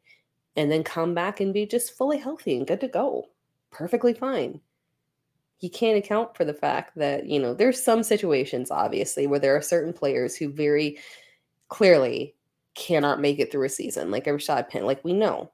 and 0.56 0.72
then 0.72 0.84
come 0.84 1.14
back 1.14 1.40
and 1.40 1.54
be 1.54 1.66
just 1.66 1.98
fully 1.98 2.18
healthy 2.18 2.58
and 2.58 2.68
good 2.68 2.82
to 2.82 2.88
go. 2.88 3.26
Perfectly 3.72 4.14
fine. 4.14 4.60
You 5.60 5.70
can't 5.70 5.98
account 5.98 6.36
for 6.36 6.46
the 6.46 6.54
fact 6.54 6.98
that 6.98 7.26
you 7.26 7.40
know 7.40 7.54
there's 7.54 7.82
some 7.82 8.04
situations 8.04 8.70
obviously 8.70 9.28
where 9.28 9.40
there 9.40 9.56
are 9.56 9.62
certain 9.62 9.94
players 9.94 10.36
who 10.36 10.52
very 10.52 11.00
clearly 11.70 12.36
cannot 12.76 13.22
make 13.22 13.40
it 13.40 13.52
through 13.52 13.66
a 13.66 13.70
season, 13.70 14.12
like 14.12 14.28
a 14.28 14.32
Rashad 14.32 14.70
Penn. 14.70 14.86
Like 14.86 15.04
we 15.04 15.14
know, 15.14 15.52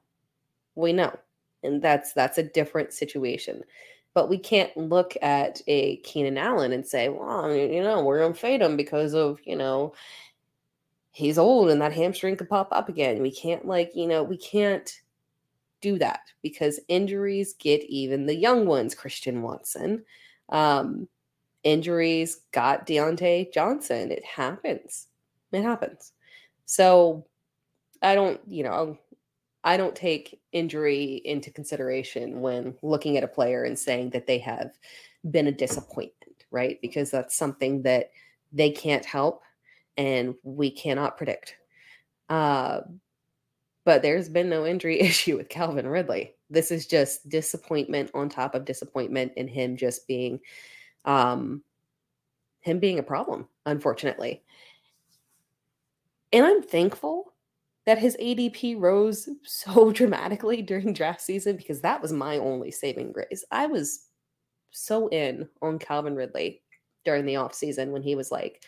we 0.74 0.92
know, 0.92 1.16
and 1.62 1.82
that's 1.82 2.12
that's 2.12 2.38
a 2.38 2.42
different 2.42 2.92
situation. 2.92 3.62
But 4.12 4.28
we 4.28 4.38
can't 4.38 4.76
look 4.76 5.16
at 5.22 5.62
a 5.68 5.96
Keenan 5.98 6.36
Allen 6.36 6.72
and 6.72 6.86
say, 6.86 7.08
well, 7.08 7.54
you 7.54 7.82
know, 7.82 8.02
we're 8.02 8.20
gonna 8.20 8.34
fade 8.34 8.62
him 8.62 8.76
because 8.76 9.14
of 9.14 9.40
you 9.44 9.56
know 9.56 9.94
he's 11.12 11.38
old 11.38 11.70
and 11.70 11.80
that 11.80 11.92
hamstring 11.92 12.36
could 12.36 12.48
pop 12.48 12.68
up 12.72 12.88
again. 12.88 13.22
We 13.22 13.30
can't 13.30 13.66
like 13.66 13.92
you 13.94 14.06
know 14.06 14.22
we 14.22 14.36
can't 14.36 14.90
do 15.80 15.98
that 15.98 16.20
because 16.42 16.80
injuries 16.88 17.54
get 17.54 17.82
even 17.84 18.26
the 18.26 18.34
young 18.34 18.66
ones. 18.66 18.94
Christian 18.94 19.42
Watson. 19.42 20.04
Um, 20.50 21.08
injuries 21.62 22.40
got 22.52 22.86
Diontae 22.86 23.52
Johnson. 23.52 24.10
It 24.10 24.24
happens. 24.24 25.06
It 25.52 25.62
happens. 25.62 26.12
So 26.70 27.26
I 28.00 28.14
don't, 28.14 28.40
you 28.46 28.62
know, 28.62 28.96
I 29.64 29.76
don't 29.76 29.96
take 29.96 30.40
injury 30.52 31.20
into 31.24 31.50
consideration 31.50 32.40
when 32.40 32.76
looking 32.80 33.16
at 33.16 33.24
a 33.24 33.28
player 33.28 33.64
and 33.64 33.76
saying 33.76 34.10
that 34.10 34.28
they 34.28 34.38
have 34.38 34.70
been 35.28 35.48
a 35.48 35.52
disappointment, 35.52 36.44
right? 36.52 36.78
Because 36.80 37.10
that's 37.10 37.36
something 37.36 37.82
that 37.82 38.12
they 38.52 38.70
can't 38.70 39.04
help 39.04 39.42
and 39.96 40.36
we 40.44 40.70
cannot 40.70 41.16
predict. 41.16 41.56
Uh, 42.28 42.82
but 43.84 44.02
there's 44.02 44.28
been 44.28 44.48
no 44.48 44.64
injury 44.64 45.00
issue 45.00 45.38
with 45.38 45.48
Calvin 45.48 45.88
Ridley. 45.88 46.36
This 46.50 46.70
is 46.70 46.86
just 46.86 47.28
disappointment 47.28 48.12
on 48.14 48.28
top 48.28 48.54
of 48.54 48.64
disappointment 48.64 49.32
and 49.36 49.50
him 49.50 49.76
just 49.76 50.06
being 50.06 50.38
um 51.04 51.64
him 52.60 52.78
being 52.78 52.98
a 52.98 53.02
problem, 53.02 53.48
unfortunately. 53.66 54.42
And 56.32 56.44
I'm 56.44 56.62
thankful 56.62 57.32
that 57.86 57.98
his 57.98 58.16
ADP 58.20 58.78
rose 58.78 59.28
so 59.42 59.90
dramatically 59.90 60.62
during 60.62 60.92
draft 60.92 61.20
season 61.20 61.56
because 61.56 61.80
that 61.80 62.00
was 62.02 62.12
my 62.12 62.38
only 62.38 62.70
saving 62.70 63.12
grace. 63.12 63.44
I 63.50 63.66
was 63.66 64.06
so 64.70 65.08
in 65.08 65.48
on 65.62 65.78
Calvin 65.78 66.14
Ridley 66.14 66.62
during 67.04 67.24
the 67.24 67.34
offseason 67.34 67.90
when 67.90 68.02
he 68.02 68.14
was 68.14 68.30
like 68.30 68.62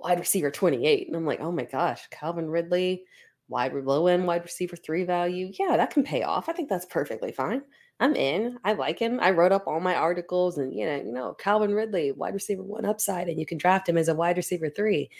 wide 0.00 0.18
receiver 0.18 0.50
28. 0.50 1.06
And 1.06 1.16
I'm 1.16 1.26
like, 1.26 1.40
oh 1.40 1.52
my 1.52 1.64
gosh, 1.64 2.06
Calvin 2.10 2.48
Ridley, 2.48 3.04
wide 3.48 3.74
low 3.74 4.06
end 4.06 4.26
wide 4.26 4.42
receiver 4.42 4.76
three 4.76 5.04
value. 5.04 5.52
Yeah, 5.58 5.76
that 5.76 5.90
can 5.90 6.02
pay 6.02 6.22
off. 6.22 6.48
I 6.48 6.52
think 6.52 6.68
that's 6.68 6.86
perfectly 6.86 7.32
fine. 7.32 7.62
I'm 7.98 8.14
in. 8.14 8.58
I 8.64 8.74
like 8.74 8.98
him. 8.98 9.18
I 9.20 9.30
wrote 9.30 9.52
up 9.52 9.66
all 9.66 9.80
my 9.80 9.94
articles 9.94 10.58
and 10.58 10.74
you 10.74 10.84
know, 10.84 10.96
you 10.96 11.12
know, 11.12 11.34
Calvin 11.34 11.74
Ridley, 11.74 12.12
wide 12.12 12.34
receiver 12.34 12.62
one 12.62 12.84
upside, 12.84 13.28
and 13.28 13.40
you 13.40 13.46
can 13.46 13.58
draft 13.58 13.88
him 13.88 13.96
as 13.96 14.08
a 14.08 14.14
wide 14.14 14.36
receiver 14.36 14.68
three. 14.68 15.10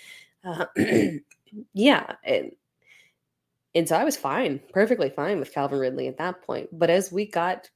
Uh, 0.46 0.66
yeah, 1.74 2.16
and 2.24 2.52
and 3.74 3.88
so 3.88 3.96
I 3.96 4.04
was 4.04 4.16
fine, 4.16 4.60
perfectly 4.72 5.10
fine 5.10 5.38
with 5.38 5.52
Calvin 5.52 5.78
Ridley 5.78 6.08
at 6.08 6.18
that 6.18 6.42
point. 6.42 6.68
But 6.72 6.90
as 6.90 7.12
we 7.12 7.26
got 7.26 7.68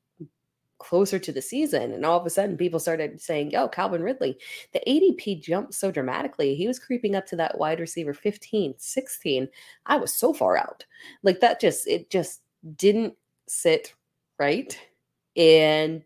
closer 0.81 1.19
to 1.19 1.33
the 1.33 1.43
season, 1.43 1.93
and 1.93 2.07
all 2.07 2.21
of 2.21 2.27
a 2.27 2.31
sudden 2.31 2.57
people 2.57 2.81
started 2.81 3.21
saying, 3.21 3.53
"Yo, 3.53 3.69
Calvin 3.69 4.03
Ridley," 4.03 4.39
the 4.73 4.83
ADP 4.89 5.37
jumped 5.37 5.75
so 5.75 5.91
dramatically. 5.93 6.55
He 6.57 6.69
was 6.69 6.79
creeping 6.81 7.17
up 7.17 7.27
to 7.29 7.37
that 7.37 7.59
wide 7.59 7.81
receiver 7.81 8.15
15, 8.15 8.75
16. 8.79 9.49
I 9.87 9.97
was 9.99 10.15
so 10.15 10.35
far 10.35 10.57
out, 10.59 10.85
like 11.25 11.41
that. 11.41 11.61
Just 11.61 11.89
it 11.89 12.11
just 12.11 12.43
didn't 12.77 13.15
sit 13.49 13.95
right, 14.41 14.79
and 15.37 16.05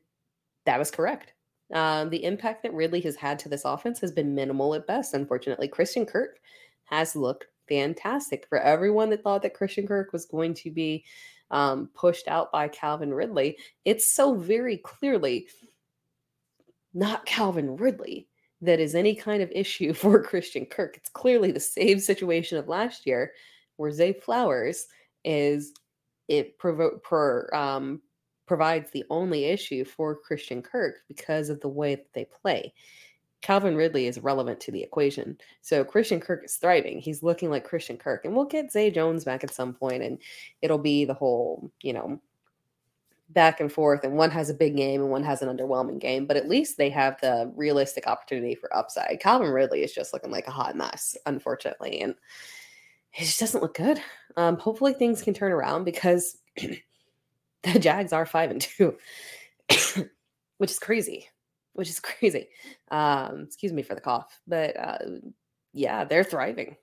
that 0.66 0.78
was 0.80 0.90
correct. 0.92 1.33
Um, 1.74 2.08
the 2.08 2.24
impact 2.24 2.62
that 2.62 2.72
Ridley 2.72 3.00
has 3.02 3.16
had 3.16 3.38
to 3.40 3.48
this 3.48 3.64
offense 3.64 4.00
has 4.00 4.12
been 4.12 4.34
minimal 4.34 4.74
at 4.74 4.86
best, 4.86 5.12
unfortunately. 5.12 5.68
Christian 5.68 6.06
Kirk 6.06 6.38
has 6.84 7.16
looked 7.16 7.46
fantastic. 7.68 8.46
For 8.48 8.58
everyone 8.58 9.10
that 9.10 9.22
thought 9.22 9.42
that 9.42 9.54
Christian 9.54 9.86
Kirk 9.86 10.12
was 10.12 10.24
going 10.24 10.54
to 10.54 10.70
be 10.70 11.04
um, 11.50 11.90
pushed 11.94 12.28
out 12.28 12.52
by 12.52 12.68
Calvin 12.68 13.12
Ridley, 13.12 13.58
it's 13.84 14.06
so 14.14 14.34
very 14.34 14.78
clearly 14.78 15.48
not 16.94 17.26
Calvin 17.26 17.76
Ridley 17.76 18.28
that 18.60 18.80
is 18.80 18.94
any 18.94 19.14
kind 19.14 19.42
of 19.42 19.50
issue 19.52 19.92
for 19.94 20.22
Christian 20.22 20.66
Kirk. 20.66 20.96
It's 20.96 21.10
clearly 21.10 21.52
the 21.52 21.60
same 21.60 21.98
situation 21.98 22.58
of 22.58 22.68
last 22.68 23.06
year 23.06 23.32
where 23.76 23.90
Zay 23.90 24.12
Flowers 24.12 24.86
is 25.24 25.72
it 26.28 26.56
provo- 26.58 26.98
per, 26.98 27.50
um, 27.52 28.00
provides 28.46 28.90
the 28.90 29.04
only 29.10 29.44
issue 29.46 29.84
for 29.84 30.16
Christian 30.16 30.62
Kirk 30.62 30.96
because 31.08 31.48
of 31.48 31.60
the 31.60 31.68
way 31.68 31.94
that 31.94 32.12
they 32.12 32.26
play. 32.26 32.74
Calvin 33.40 33.76
Ridley 33.76 34.06
is 34.06 34.18
relevant 34.20 34.58
to 34.60 34.72
the 34.72 34.82
equation. 34.82 35.36
So 35.60 35.84
Christian 35.84 36.18
Kirk 36.18 36.44
is 36.44 36.56
thriving. 36.56 36.98
He's 36.98 37.22
looking 37.22 37.50
like 37.50 37.64
Christian 37.64 37.98
Kirk. 37.98 38.24
And 38.24 38.34
we'll 38.34 38.46
get 38.46 38.72
Zay 38.72 38.90
Jones 38.90 39.24
back 39.24 39.44
at 39.44 39.52
some 39.52 39.74
point 39.74 40.02
and 40.02 40.18
it'll 40.62 40.78
be 40.78 41.04
the 41.04 41.12
whole, 41.12 41.70
you 41.82 41.92
know, 41.92 42.20
back 43.30 43.60
and 43.60 43.72
forth, 43.72 44.04
and 44.04 44.16
one 44.16 44.30
has 44.30 44.48
a 44.48 44.54
big 44.54 44.76
game 44.76 45.00
and 45.00 45.10
one 45.10 45.24
has 45.24 45.42
an 45.42 45.54
underwhelming 45.54 45.98
game, 45.98 46.26
but 46.26 46.36
at 46.36 46.48
least 46.48 46.76
they 46.76 46.90
have 46.90 47.20
the 47.20 47.52
realistic 47.56 48.06
opportunity 48.06 48.54
for 48.54 48.74
upside. 48.74 49.20
Calvin 49.20 49.50
Ridley 49.50 49.82
is 49.82 49.92
just 49.92 50.12
looking 50.12 50.30
like 50.30 50.46
a 50.46 50.52
hot 50.52 50.76
mess, 50.76 51.16
unfortunately, 51.26 52.00
and 52.00 52.14
it 53.14 53.24
just 53.24 53.40
doesn't 53.40 53.60
look 53.60 53.76
good. 53.76 54.00
Um, 54.36 54.56
hopefully, 54.56 54.94
things 54.94 55.22
can 55.22 55.34
turn 55.34 55.52
around 55.52 55.84
because 55.84 56.38
the 57.72 57.78
Jags 57.78 58.12
are 58.12 58.26
five 58.26 58.50
and 58.50 58.60
two, 58.60 58.96
which 60.58 60.70
is 60.70 60.78
crazy. 60.78 61.28
Which 61.72 61.88
is 61.88 62.00
crazy. 62.00 62.48
Um, 62.90 63.42
excuse 63.46 63.72
me 63.72 63.82
for 63.82 63.94
the 63.94 64.00
cough, 64.00 64.40
but 64.46 64.78
uh, 64.78 64.98
yeah, 65.72 66.04
they're 66.04 66.24
thriving. 66.24 66.76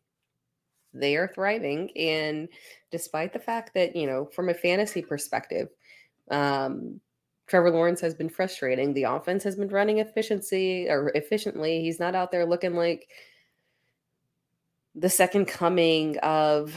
They 0.93 1.15
are 1.15 1.27
thriving, 1.27 1.89
and 1.95 2.49
despite 2.91 3.31
the 3.31 3.39
fact 3.39 3.73
that 3.75 3.95
you 3.95 4.05
know, 4.05 4.25
from 4.25 4.49
a 4.49 4.53
fantasy 4.53 5.01
perspective, 5.01 5.69
um, 6.29 6.99
Trevor 7.47 7.71
Lawrence 7.71 8.01
has 8.01 8.13
been 8.13 8.29
frustrating. 8.29 8.93
The 8.93 9.03
offense 9.03 9.43
has 9.43 9.55
been 9.55 9.69
running 9.69 9.99
efficiency 9.99 10.89
or 10.89 11.11
efficiently. 11.15 11.81
He's 11.81 11.99
not 11.99 12.15
out 12.15 12.31
there 12.31 12.45
looking 12.45 12.75
like 12.75 13.07
the 14.95 15.09
second 15.09 15.45
coming 15.45 16.17
of 16.19 16.75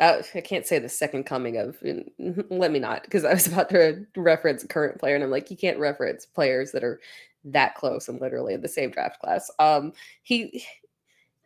uh, 0.00 0.22
I 0.34 0.40
can't 0.40 0.66
say 0.66 0.78
the 0.78 0.88
second 0.88 1.24
coming 1.24 1.56
of. 1.56 1.76
Let 2.50 2.72
me 2.72 2.78
not, 2.78 3.04
because 3.04 3.24
I 3.24 3.32
was 3.34 3.46
about 3.46 3.70
to 3.70 4.06
reference 4.16 4.64
a 4.64 4.68
current 4.68 4.98
player, 4.98 5.14
and 5.14 5.24
I'm 5.24 5.30
like, 5.30 5.50
you 5.50 5.56
can't 5.56 5.78
reference 5.78 6.26
players 6.26 6.72
that 6.72 6.84
are 6.84 7.00
that 7.44 7.74
close 7.74 8.08
and 8.08 8.20
literally 8.20 8.54
in 8.54 8.62
the 8.62 8.68
same 8.68 8.90
draft 8.90 9.20
class. 9.20 9.50
Um, 9.58 9.92
he 10.22 10.64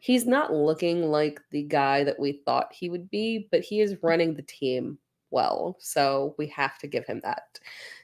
he's 0.00 0.26
not 0.26 0.52
looking 0.52 1.10
like 1.10 1.40
the 1.50 1.62
guy 1.62 2.04
that 2.04 2.18
we 2.20 2.40
thought 2.44 2.72
he 2.72 2.88
would 2.88 3.10
be, 3.10 3.48
but 3.50 3.60
he 3.60 3.80
is 3.80 3.96
running 4.02 4.34
the 4.34 4.42
team 4.42 4.98
well, 5.30 5.76
so 5.78 6.34
we 6.38 6.46
have 6.48 6.78
to 6.78 6.86
give 6.86 7.04
him 7.04 7.20
that. 7.22 7.58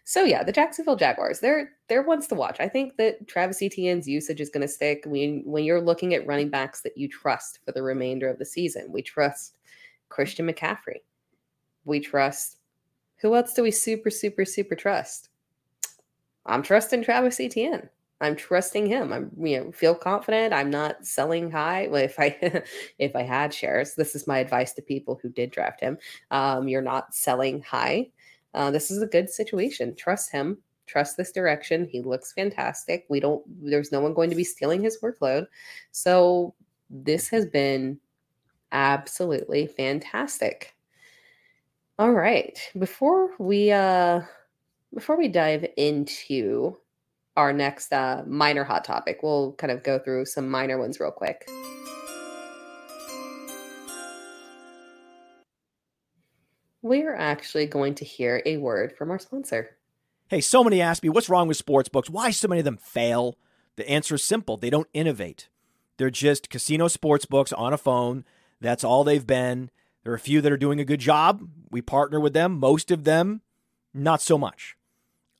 So 0.05 0.25
yeah, 0.25 0.43
the 0.43 0.53
Jacksonville 0.53 0.97
Jaguars, 0.97 1.41
they're 1.41 1.71
they're 1.89 2.03
ones 2.03 2.27
to 2.29 2.35
watch. 2.35 2.61
I 2.61 2.69
think 2.69 2.97
that 2.99 3.27
Travis 3.29 3.63
Etienne's 3.63 4.07
usage 4.07 4.41
is 4.41 4.51
going 4.51 4.61
to 4.61 4.69
stick 4.69 5.05
when 5.07 5.43
when 5.47 5.65
you're 5.65 5.81
looking 5.81 6.13
at 6.13 6.27
running 6.27 6.51
backs 6.51 6.83
that 6.83 6.99
you 6.99 7.09
trust 7.09 7.61
for 7.65 7.73
the 7.73 7.83
remainder 7.83 8.29
of 8.29 8.39
the 8.39 8.45
season. 8.45 8.93
We 8.93 9.01
trust 9.01 9.57
Christian 10.09 10.49
McCaffrey. 10.49 11.03
We 11.85 12.01
trust. 12.01 12.59
Who 13.19 13.35
else 13.35 13.55
do 13.55 13.63
we 13.63 13.71
super, 13.71 14.11
super, 14.11 14.45
super 14.45 14.75
trust? 14.75 15.31
I'm 16.47 16.63
trusting 16.63 17.03
Travis 17.03 17.41
Etienne. 17.41 17.89
I'm 18.21 18.37
trusting 18.37 18.87
him. 18.87 19.13
I'm 19.13 19.31
you 19.39 19.59
know 19.61 19.73
feel 19.73 19.95
confident. 19.95 20.55
I'm 20.55 20.71
not 20.71 21.05
selling 21.05 21.51
high. 21.51 21.89
Well, 21.89 22.03
if 22.03 22.19
I 22.19 22.63
if 22.99 23.15
I 23.17 23.23
had 23.23 23.53
shares, 23.53 23.95
this 23.95 24.15
is 24.15 24.27
my 24.27 24.39
advice 24.39 24.73
to 24.75 24.83
people 24.83 25.19
who 25.21 25.29
did 25.29 25.51
draft 25.51 25.81
him. 25.81 25.99
Um, 26.31 26.69
you're 26.69 26.83
not 26.83 27.15
selling 27.15 27.63
high. 27.63 28.11
Uh, 28.55 28.71
this 28.71 28.91
is 28.91 29.03
a 29.03 29.07
good 29.07 29.29
situation. 29.29 29.95
Trust 29.97 30.31
him. 30.31 30.59
Trust 30.87 31.17
this 31.17 31.33
direction. 31.33 31.89
He 31.91 32.03
looks 32.03 32.33
fantastic. 32.33 33.05
We 33.09 33.21
don't. 33.21 33.43
There's 33.63 33.93
no 33.93 34.01
one 34.01 34.15
going 34.15 34.31
to 34.31 34.37
be 34.37 34.45
stealing 34.45 34.83
his 34.83 34.99
workload. 35.03 35.47
So 35.91 36.55
this 36.89 37.29
has 37.29 37.47
been 37.47 37.99
absolutely 38.75 39.67
fantastic. 39.67 40.75
All 41.99 42.13
right. 42.13 42.59
Before 42.79 43.31
we 43.39 43.71
uh 43.71 44.23
before 44.93 45.17
we 45.17 45.29
dive 45.29 45.65
into 45.77 46.77
our 47.37 47.53
next 47.53 47.93
uh 47.93 48.25
minor 48.27 48.65
hot 48.65 48.85
topic, 48.85 49.21
we'll 49.23 49.53
kind 49.53 49.71
of 49.71 49.83
go 49.83 49.99
through 49.99 50.27
some 50.27 50.51
minor 50.51 50.79
ones 50.79 51.01
real 51.01 51.13
quick. 51.13 51.49
We're 56.83 57.15
actually 57.15 57.67
going 57.67 57.95
to 57.95 58.05
hear 58.05 58.43
a 58.45 58.59
word 58.59 58.95
from 58.99 59.11
our 59.11 59.19
sponsor. 59.19 59.79
Hey, 60.29 60.43
so 60.43 60.63
many 60.63 60.83
ask 60.83 61.03
me 61.03 61.09
what's 61.09 61.31
wrong 61.31 61.49
with 61.49 61.57
sports 61.57 61.89
books? 61.89 62.11
Why 62.11 62.31
so 62.31 62.49
many 62.49 62.59
of 62.59 62.65
them 62.65 62.77
fail? 62.77 63.39
The 63.77 63.89
answer 63.89 64.17
is 64.17 64.25
simple. 64.25 64.57
They 64.57 64.69
don't 64.69 64.89
innovate. 64.93 65.49
They're 65.97 66.11
just 66.11 66.51
casino 66.51 66.89
sports 66.89 67.25
books 67.25 67.53
on 67.53 67.73
a 67.73 67.79
phone 67.79 68.25
that's 68.65 68.85
all 68.85 69.05
they've 69.05 69.27
been. 69.27 69.71
There 70.03 70.13
are 70.13 70.17
a 70.17 70.21
few 70.21 70.41
that 70.41 70.53
are 70.53 70.57
doing 70.57 70.81
a 70.81 70.85
good 70.85 71.01
job. 71.01 71.49
We 71.71 71.83
partner 71.83 72.21
with 72.21 72.35
them. 72.35 72.59
Most 72.59 72.91
of 72.91 73.05
them, 73.05 73.41
not 73.93 74.21
so 74.21 74.37
much. 74.37 74.77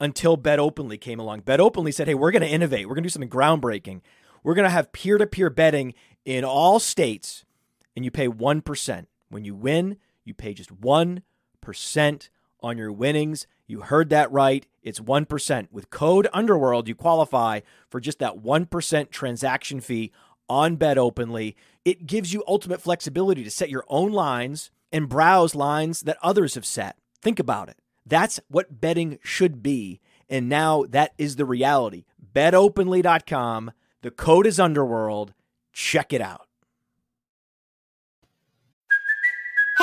Until 0.01 0.37
BetOpenly 0.37 1.01
came 1.01 1.21
along. 1.21 1.43
BetOpenly 1.43 1.95
said, 1.95 2.09
hey, 2.09 2.15
we're 2.15 2.33
going 2.33 2.43
to 2.43 2.49
innovate. 2.49 2.87
We're 2.89 2.95
going 2.95 3.05
to 3.05 3.09
do 3.09 3.13
something 3.13 3.31
groundbreaking. 3.31 4.01
We're 4.43 4.55
going 4.55 4.65
to 4.65 4.71
have 4.71 4.93
peer 4.93 5.19
to 5.19 5.27
peer 5.27 5.51
betting 5.51 5.95
in 6.25 6.45
all 6.45 6.79
states, 6.79 7.45
and 7.95 8.05
you 8.05 8.11
pay 8.11 8.29
1%. 8.29 9.07
When 9.31 9.45
you 9.45 9.55
win, 9.55 9.97
you 10.25 10.35
pay 10.35 10.53
just 10.53 10.75
1% 10.81 12.29
on 12.61 12.79
your 12.79 12.93
winnings. 12.93 13.47
You 13.67 13.81
heard 13.81 14.11
that 14.11 14.31
right. 14.33 14.67
It's 14.83 15.01
1%. 15.01 15.69
With 15.71 15.91
code 15.91 16.29
Underworld, 16.33 16.89
you 16.89 16.95
qualify 16.95 17.61
for 17.89 18.01
just 18.01 18.19
that 18.19 18.39
1% 18.43 19.11
transaction 19.11 19.81
fee 19.81 20.13
on 20.49 20.77
BetOpenly. 20.77 21.55
It 21.85 22.07
gives 22.07 22.33
you 22.33 22.45
ultimate 22.47 22.81
flexibility 22.81 23.45
to 23.45 23.51
set 23.51 23.71
your 23.71 23.85
own 23.89 24.13
lines 24.13 24.71
and 24.93 25.09
browse 25.09 25.55
lines 25.55 26.01
that 26.03 26.19
others 26.23 26.55
have 26.55 26.65
set. 26.65 26.97
Think 27.21 27.39
about 27.39 27.69
it. 27.69 27.77
That's 28.07 28.41
what 28.49 28.81
betting 28.81 29.19
should 29.23 29.63
be. 29.63 30.01
And 30.29 30.49
now 30.49 30.85
that 30.89 31.13
is 31.19 31.37
the 31.37 31.45
reality. 31.45 32.05
BetOpenly.com. 32.35 33.73
The 34.03 34.11
code 34.11 34.47
is 34.47 34.61
Underworld. 34.61 35.35
Check 35.73 36.13
it 36.13 36.21
out. 36.21 36.47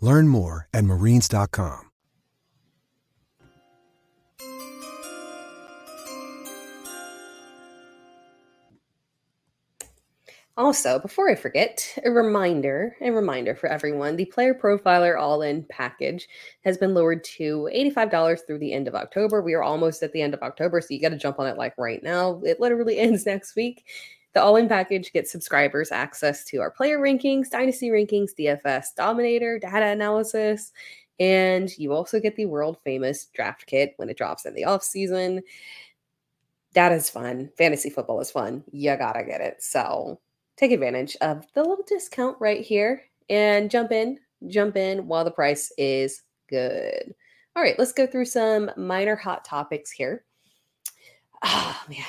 Learn 0.00 0.28
more 0.28 0.68
at 0.72 0.84
marines.com. 0.84 1.90
Also, 10.60 10.98
before 10.98 11.30
I 11.30 11.36
forget, 11.36 11.98
a 12.04 12.10
reminder, 12.10 12.94
a 13.00 13.10
reminder 13.10 13.54
for 13.54 13.68
everyone, 13.68 14.16
the 14.16 14.26
Player 14.26 14.52
Profiler 14.52 15.18
All-In 15.18 15.64
package 15.70 16.28
has 16.64 16.76
been 16.76 16.92
lowered 16.92 17.24
to 17.24 17.70
$85 17.74 18.46
through 18.46 18.58
the 18.58 18.74
end 18.74 18.86
of 18.86 18.94
October. 18.94 19.40
We 19.40 19.54
are 19.54 19.62
almost 19.62 20.02
at 20.02 20.12
the 20.12 20.20
end 20.20 20.34
of 20.34 20.42
October, 20.42 20.82
so 20.82 20.88
you 20.90 21.00
got 21.00 21.10
to 21.10 21.16
jump 21.16 21.38
on 21.38 21.46
it 21.46 21.56
like 21.56 21.72
right 21.78 22.02
now. 22.02 22.42
It 22.44 22.60
literally 22.60 22.98
ends 22.98 23.24
next 23.24 23.56
week. 23.56 23.86
The 24.32 24.42
all 24.42 24.56
in 24.56 24.68
package 24.68 25.12
gets 25.12 25.32
subscribers 25.32 25.90
access 25.90 26.44
to 26.46 26.58
our 26.58 26.70
player 26.70 26.98
rankings, 26.98 27.50
dynasty 27.50 27.88
rankings, 27.90 28.30
DFS 28.38 28.94
dominator, 28.96 29.58
data 29.58 29.86
analysis, 29.86 30.72
and 31.18 31.76
you 31.76 31.92
also 31.92 32.18
get 32.20 32.36
the 32.36 32.46
world 32.46 32.78
famous 32.84 33.26
draft 33.26 33.66
kit 33.66 33.94
when 33.96 34.08
it 34.08 34.16
drops 34.16 34.46
in 34.46 34.54
the 34.54 34.64
off 34.64 34.82
season. 34.82 35.42
That 36.74 36.92
is 36.92 37.10
fun. 37.10 37.50
Fantasy 37.58 37.90
football 37.90 38.20
is 38.20 38.30
fun. 38.30 38.64
You 38.70 38.96
gotta 38.96 39.24
get 39.24 39.40
it. 39.40 39.62
So 39.62 40.20
take 40.56 40.72
advantage 40.72 41.16
of 41.20 41.44
the 41.54 41.62
little 41.62 41.84
discount 41.86 42.36
right 42.40 42.64
here 42.64 43.02
and 43.28 43.70
jump 43.70 43.92
in, 43.92 44.18
jump 44.48 44.76
in 44.76 45.06
while 45.06 45.24
the 45.24 45.30
price 45.30 45.72
is 45.76 46.22
good. 46.48 47.14
All 47.56 47.62
right, 47.62 47.78
let's 47.78 47.92
go 47.92 48.06
through 48.06 48.26
some 48.26 48.70
minor 48.76 49.16
hot 49.16 49.44
topics 49.44 49.90
here. 49.90 50.24
Oh 51.42 51.80
man, 51.88 52.04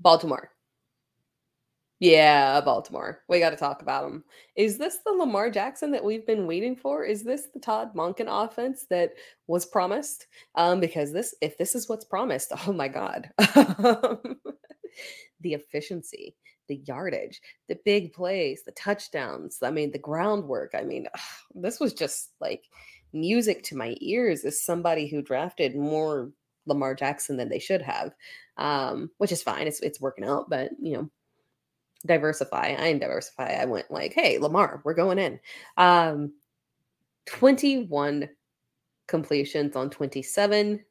Baltimore. 0.00 0.50
Yeah, 2.00 2.62
Baltimore. 2.62 3.20
We 3.28 3.40
got 3.40 3.50
to 3.50 3.56
talk 3.56 3.82
about 3.82 4.04
them. 4.04 4.24
Is 4.56 4.78
this 4.78 5.00
the 5.04 5.12
Lamar 5.12 5.50
Jackson 5.50 5.90
that 5.90 6.02
we've 6.02 6.26
been 6.26 6.46
waiting 6.46 6.74
for? 6.74 7.04
Is 7.04 7.22
this 7.22 7.48
the 7.52 7.60
Todd 7.60 7.90
Monken 7.94 8.26
offense 8.26 8.86
that 8.88 9.12
was 9.48 9.66
promised? 9.66 10.26
Um, 10.54 10.80
because 10.80 11.12
this, 11.12 11.34
if 11.42 11.58
this 11.58 11.74
is 11.74 11.90
what's 11.90 12.06
promised, 12.06 12.52
oh 12.66 12.72
my 12.72 12.88
God, 12.88 13.28
the 13.38 15.52
efficiency, 15.52 16.34
the 16.68 16.76
yardage, 16.86 17.42
the 17.68 17.78
big 17.84 18.14
plays, 18.14 18.62
the 18.64 18.72
touchdowns. 18.72 19.58
I 19.62 19.70
mean, 19.70 19.92
the 19.92 19.98
groundwork. 19.98 20.70
I 20.74 20.84
mean, 20.84 21.06
ugh, 21.12 21.20
this 21.54 21.78
was 21.78 21.92
just 21.92 22.30
like 22.40 22.64
music 23.12 23.62
to 23.64 23.76
my 23.76 23.94
ears 24.00 24.46
as 24.46 24.64
somebody 24.64 25.06
who 25.06 25.20
drafted 25.20 25.76
more 25.76 26.30
Lamar 26.66 26.94
Jackson 26.94 27.36
than 27.36 27.48
they 27.48 27.58
should 27.58 27.82
have, 27.82 28.12
um, 28.56 29.10
which 29.18 29.32
is 29.32 29.42
fine. 29.42 29.66
It's 29.66 29.80
it's 29.80 30.00
working 30.00 30.24
out, 30.24 30.48
but 30.48 30.70
you 30.80 30.94
know, 30.94 31.10
diversify. 32.06 32.76
I 32.78 32.92
diversify. 32.94 33.58
I 33.60 33.64
went 33.64 33.90
like, 33.90 34.12
hey, 34.12 34.38
Lamar, 34.38 34.80
we're 34.84 34.94
going 34.94 35.18
in. 35.18 35.40
Um, 35.76 36.32
21 37.26 38.28
completions 39.06 39.76
on 39.76 39.90
27 39.90 40.84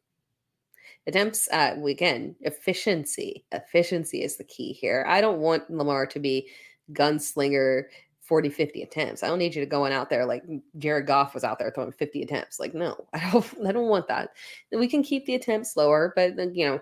attempts. 1.07 1.49
Uh, 1.51 1.75
again, 1.85 2.35
efficiency. 2.41 3.45
Efficiency 3.51 4.23
is 4.23 4.37
the 4.37 4.43
key 4.43 4.73
here. 4.73 5.05
I 5.07 5.21
don't 5.21 5.39
want 5.39 5.69
Lamar 5.69 6.05
to 6.07 6.19
be 6.19 6.49
gunslinger 6.93 7.83
40, 8.29 8.49
50 8.49 8.83
attempts. 8.83 9.23
I 9.23 9.27
don't 9.27 9.39
need 9.39 9.55
you 9.55 9.61
to 9.61 9.65
going 9.65 9.91
out 9.91 10.07
there 10.07 10.23
like 10.23 10.43
Jared 10.77 11.07
Goff 11.07 11.33
was 11.33 11.43
out 11.43 11.57
there 11.57 11.71
throwing 11.71 11.91
50 11.91 12.21
attempts. 12.21 12.59
Like, 12.59 12.75
no, 12.75 12.95
I 13.13 13.31
don't 13.31 13.67
I 13.67 13.71
don't 13.71 13.89
want 13.89 14.07
that. 14.07 14.29
We 14.71 14.87
can 14.87 15.01
keep 15.01 15.25
the 15.25 15.33
attempts 15.33 15.75
lower, 15.75 16.13
but 16.15 16.37
you 16.55 16.67
know, 16.67 16.79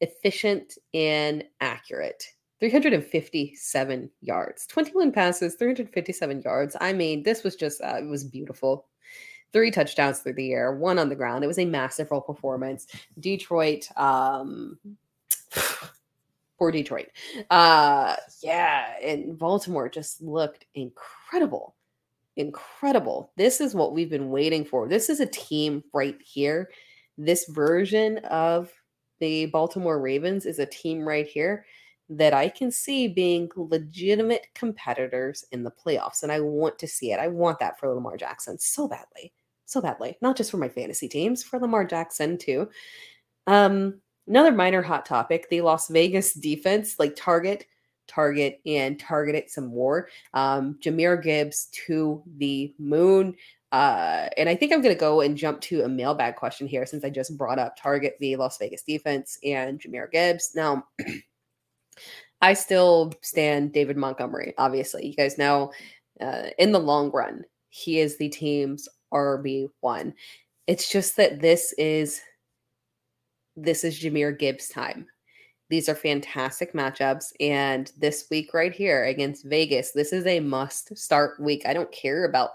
efficient 0.00 0.76
and 0.92 1.44
accurate 1.60 2.24
357 2.58 4.10
yards, 4.20 4.66
21 4.66 5.12
passes, 5.12 5.54
357 5.54 6.42
yards. 6.42 6.76
I 6.80 6.92
mean, 6.92 7.22
this 7.22 7.44
was 7.44 7.56
just, 7.56 7.80
uh, 7.80 7.98
it 7.98 8.06
was 8.06 8.24
beautiful. 8.24 8.86
Three 9.52 9.70
touchdowns 9.70 10.20
through 10.20 10.34
the 10.34 10.52
air, 10.52 10.74
one 10.76 10.98
on 10.98 11.08
the 11.08 11.16
ground. 11.16 11.44
It 11.44 11.48
was 11.48 11.58
a 11.58 12.06
role 12.10 12.20
performance. 12.20 12.86
Detroit, 13.20 13.88
um, 13.96 14.78
poor 16.62 16.70
Detroit. 16.70 17.08
Uh, 17.50 18.14
yeah, 18.40 18.94
and 19.02 19.36
Baltimore 19.36 19.88
just 19.88 20.22
looked 20.22 20.64
incredible. 20.76 21.74
Incredible. 22.36 23.32
This 23.36 23.60
is 23.60 23.74
what 23.74 23.92
we've 23.92 24.08
been 24.08 24.30
waiting 24.30 24.64
for. 24.64 24.86
This 24.86 25.10
is 25.10 25.18
a 25.18 25.26
team 25.26 25.82
right 25.92 26.16
here. 26.24 26.70
This 27.18 27.46
version 27.48 28.18
of 28.18 28.70
the 29.18 29.46
Baltimore 29.46 30.00
Ravens 30.00 30.46
is 30.46 30.60
a 30.60 30.66
team 30.66 31.00
right 31.00 31.26
here 31.26 31.66
that 32.08 32.32
I 32.32 32.48
can 32.48 32.70
see 32.70 33.08
being 33.08 33.50
legitimate 33.56 34.46
competitors 34.54 35.44
in 35.50 35.64
the 35.64 35.72
playoffs. 35.72 36.22
And 36.22 36.30
I 36.30 36.38
want 36.38 36.78
to 36.78 36.86
see 36.86 37.10
it. 37.10 37.18
I 37.18 37.26
want 37.26 37.58
that 37.58 37.80
for 37.80 37.92
Lamar 37.92 38.16
Jackson 38.16 38.56
so 38.60 38.86
badly. 38.86 39.32
So 39.66 39.80
badly. 39.80 40.16
Not 40.22 40.36
just 40.36 40.52
for 40.52 40.58
my 40.58 40.68
fantasy 40.68 41.08
teams, 41.08 41.42
for 41.42 41.58
Lamar 41.58 41.84
Jackson 41.84 42.38
too. 42.38 42.68
Um, 43.48 44.00
another 44.26 44.52
minor 44.52 44.82
hot 44.82 45.06
topic 45.06 45.48
the 45.48 45.60
Las 45.60 45.88
Vegas 45.88 46.34
defense, 46.34 46.98
like 46.98 47.16
target, 47.16 47.66
target, 48.06 48.60
and 48.66 48.98
target 48.98 49.34
it 49.34 49.50
some 49.50 49.66
more. 49.66 50.08
Um, 50.34 50.78
Jahmyr 50.82 51.22
Gibbs 51.22 51.68
to 51.86 52.22
the 52.36 52.74
moon. 52.78 53.34
Uh, 53.72 54.28
and 54.36 54.48
I 54.50 54.54
think 54.54 54.72
I'm 54.72 54.82
going 54.82 54.94
to 54.94 55.00
go 55.00 55.22
and 55.22 55.36
jump 55.36 55.62
to 55.62 55.82
a 55.82 55.88
mailbag 55.88 56.36
question 56.36 56.66
here 56.66 56.84
since 56.84 57.04
I 57.04 57.10
just 57.10 57.38
brought 57.38 57.58
up 57.58 57.74
target 57.76 58.16
the 58.20 58.36
Las 58.36 58.58
Vegas 58.58 58.82
defense 58.82 59.38
and 59.42 59.80
Jahmyr 59.80 60.10
Gibbs. 60.10 60.52
Now, 60.54 60.84
I 62.42 62.54
still 62.54 63.12
stand 63.22 63.72
David 63.72 63.96
Montgomery, 63.96 64.52
obviously. 64.58 65.06
You 65.06 65.14
guys 65.14 65.38
know 65.38 65.72
uh, 66.20 66.48
in 66.58 66.72
the 66.72 66.80
long 66.80 67.10
run, 67.12 67.44
he 67.70 68.00
is 68.00 68.18
the 68.18 68.28
team's 68.28 68.88
RB1. 69.12 70.12
It's 70.66 70.90
just 70.90 71.16
that 71.16 71.40
this 71.40 71.72
is 71.78 72.20
this 73.56 73.84
is 73.84 73.98
Jahmyr 73.98 74.38
Gibbs 74.38 74.68
time. 74.68 75.06
These 75.68 75.88
are 75.88 75.94
fantastic 75.94 76.74
matchups. 76.74 77.32
And 77.40 77.90
this 77.96 78.26
week 78.30 78.52
right 78.52 78.74
here 78.74 79.04
against 79.04 79.46
Vegas, 79.46 79.92
this 79.92 80.12
is 80.12 80.26
a 80.26 80.40
must 80.40 80.96
start 80.96 81.40
week. 81.40 81.62
I 81.66 81.72
don't 81.72 81.90
care 81.92 82.24
about 82.24 82.50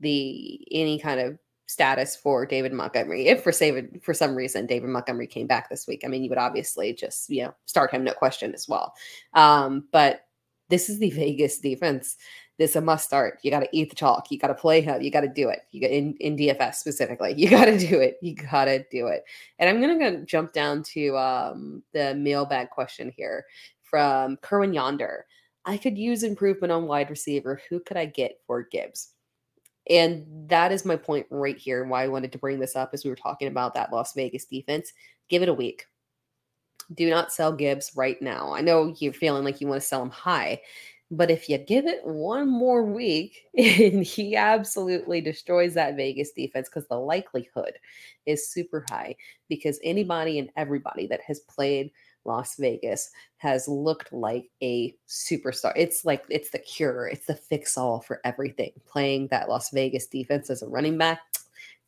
the 0.00 0.60
any 0.70 0.98
kind 0.98 1.20
of 1.20 1.38
status 1.66 2.14
for 2.14 2.46
David 2.46 2.72
Montgomery. 2.72 3.26
If 3.26 3.42
for 3.42 3.50
saving 3.50 4.00
for 4.02 4.14
some 4.14 4.36
reason 4.36 4.66
David 4.66 4.90
Montgomery 4.90 5.26
came 5.26 5.46
back 5.46 5.70
this 5.70 5.86
week, 5.88 6.02
I 6.04 6.08
mean, 6.08 6.22
you 6.22 6.28
would 6.28 6.38
obviously 6.38 6.92
just 6.92 7.28
you 7.30 7.44
know 7.44 7.54
start 7.66 7.90
him, 7.90 8.04
no 8.04 8.12
question 8.12 8.54
as 8.54 8.68
well. 8.68 8.94
Um, 9.34 9.88
but 9.90 10.26
this 10.68 10.88
is 10.88 10.98
the 10.98 11.10
Vegas 11.22 11.58
defense. 11.58 12.16
This 12.58 12.70
is 12.70 12.76
a 12.76 12.80
must 12.80 13.06
start. 13.06 13.38
You 13.42 13.50
got 13.50 13.60
to 13.60 13.68
eat 13.72 13.90
the 13.90 13.96
chalk. 13.96 14.30
You 14.30 14.38
got 14.38 14.48
to 14.48 14.54
play 14.54 14.80
him. 14.82 15.00
You 15.00 15.10
got 15.10 15.22
to 15.22 15.28
do 15.28 15.48
it. 15.48 15.60
You 15.70 15.80
got 15.80 15.90
in, 15.90 16.14
in 16.20 16.36
DFS 16.36 16.74
specifically. 16.76 17.34
You 17.36 17.48
got 17.48 17.64
to 17.64 17.78
do 17.78 18.00
it. 18.00 18.18
You 18.20 18.34
got 18.34 18.66
to 18.66 18.84
do 18.90 19.06
it. 19.08 19.24
And 19.58 19.68
I'm 19.68 19.80
gonna, 19.80 19.98
gonna 19.98 20.24
jump 20.24 20.52
down 20.52 20.82
to 20.94 21.16
um, 21.16 21.82
the 21.92 22.14
mailbag 22.14 22.70
question 22.70 23.12
here 23.16 23.44
from 23.82 24.36
Kerwin 24.38 24.72
Yonder. 24.72 25.26
I 25.64 25.76
could 25.76 25.96
use 25.96 26.22
improvement 26.22 26.72
on 26.72 26.86
wide 26.86 27.10
receiver. 27.10 27.60
Who 27.68 27.80
could 27.80 27.96
I 27.96 28.06
get 28.06 28.40
for 28.46 28.62
Gibbs? 28.62 29.10
And 29.90 30.24
that 30.48 30.72
is 30.72 30.84
my 30.84 30.96
point 30.96 31.26
right 31.30 31.56
here. 31.56 31.82
And 31.82 31.90
why 31.90 32.04
I 32.04 32.08
wanted 32.08 32.32
to 32.32 32.38
bring 32.38 32.58
this 32.58 32.76
up 32.76 32.90
as 32.92 33.04
we 33.04 33.10
were 33.10 33.16
talking 33.16 33.48
about 33.48 33.74
that 33.74 33.92
Las 33.92 34.14
Vegas 34.14 34.44
defense. 34.44 34.92
Give 35.28 35.42
it 35.42 35.48
a 35.48 35.54
week. 35.54 35.86
Do 36.94 37.08
not 37.10 37.32
sell 37.32 37.52
Gibbs 37.52 37.92
right 37.96 38.20
now. 38.20 38.52
I 38.52 38.60
know 38.60 38.94
you're 38.98 39.12
feeling 39.12 39.44
like 39.44 39.60
you 39.60 39.66
want 39.66 39.80
to 39.80 39.86
sell 39.86 40.02
him 40.02 40.10
high, 40.10 40.60
but 41.12 41.30
if 41.30 41.46
you 41.46 41.58
give 41.58 41.86
it 41.86 42.04
one 42.06 42.48
more 42.48 42.82
week 42.82 43.44
and 43.56 44.02
he 44.02 44.34
absolutely 44.34 45.20
destroys 45.20 45.74
that 45.74 45.94
Vegas 45.94 46.32
defense, 46.32 46.68
because 46.68 46.88
the 46.88 46.98
likelihood 46.98 47.74
is 48.24 48.50
super 48.50 48.84
high, 48.88 49.14
because 49.48 49.78
anybody 49.84 50.38
and 50.38 50.48
everybody 50.56 51.06
that 51.06 51.20
has 51.20 51.40
played 51.40 51.90
Las 52.24 52.56
Vegas 52.56 53.10
has 53.36 53.68
looked 53.68 54.12
like 54.12 54.48
a 54.62 54.96
superstar. 55.06 55.72
It's 55.76 56.04
like 56.04 56.24
it's 56.30 56.50
the 56.50 56.58
cure, 56.60 57.08
it's 57.08 57.26
the 57.26 57.34
fix 57.34 57.76
all 57.76 58.00
for 58.00 58.20
everything. 58.24 58.72
Playing 58.86 59.28
that 59.28 59.48
Las 59.48 59.70
Vegas 59.70 60.06
defense 60.06 60.48
as 60.48 60.62
a 60.62 60.68
running 60.68 60.96
back, 60.96 61.20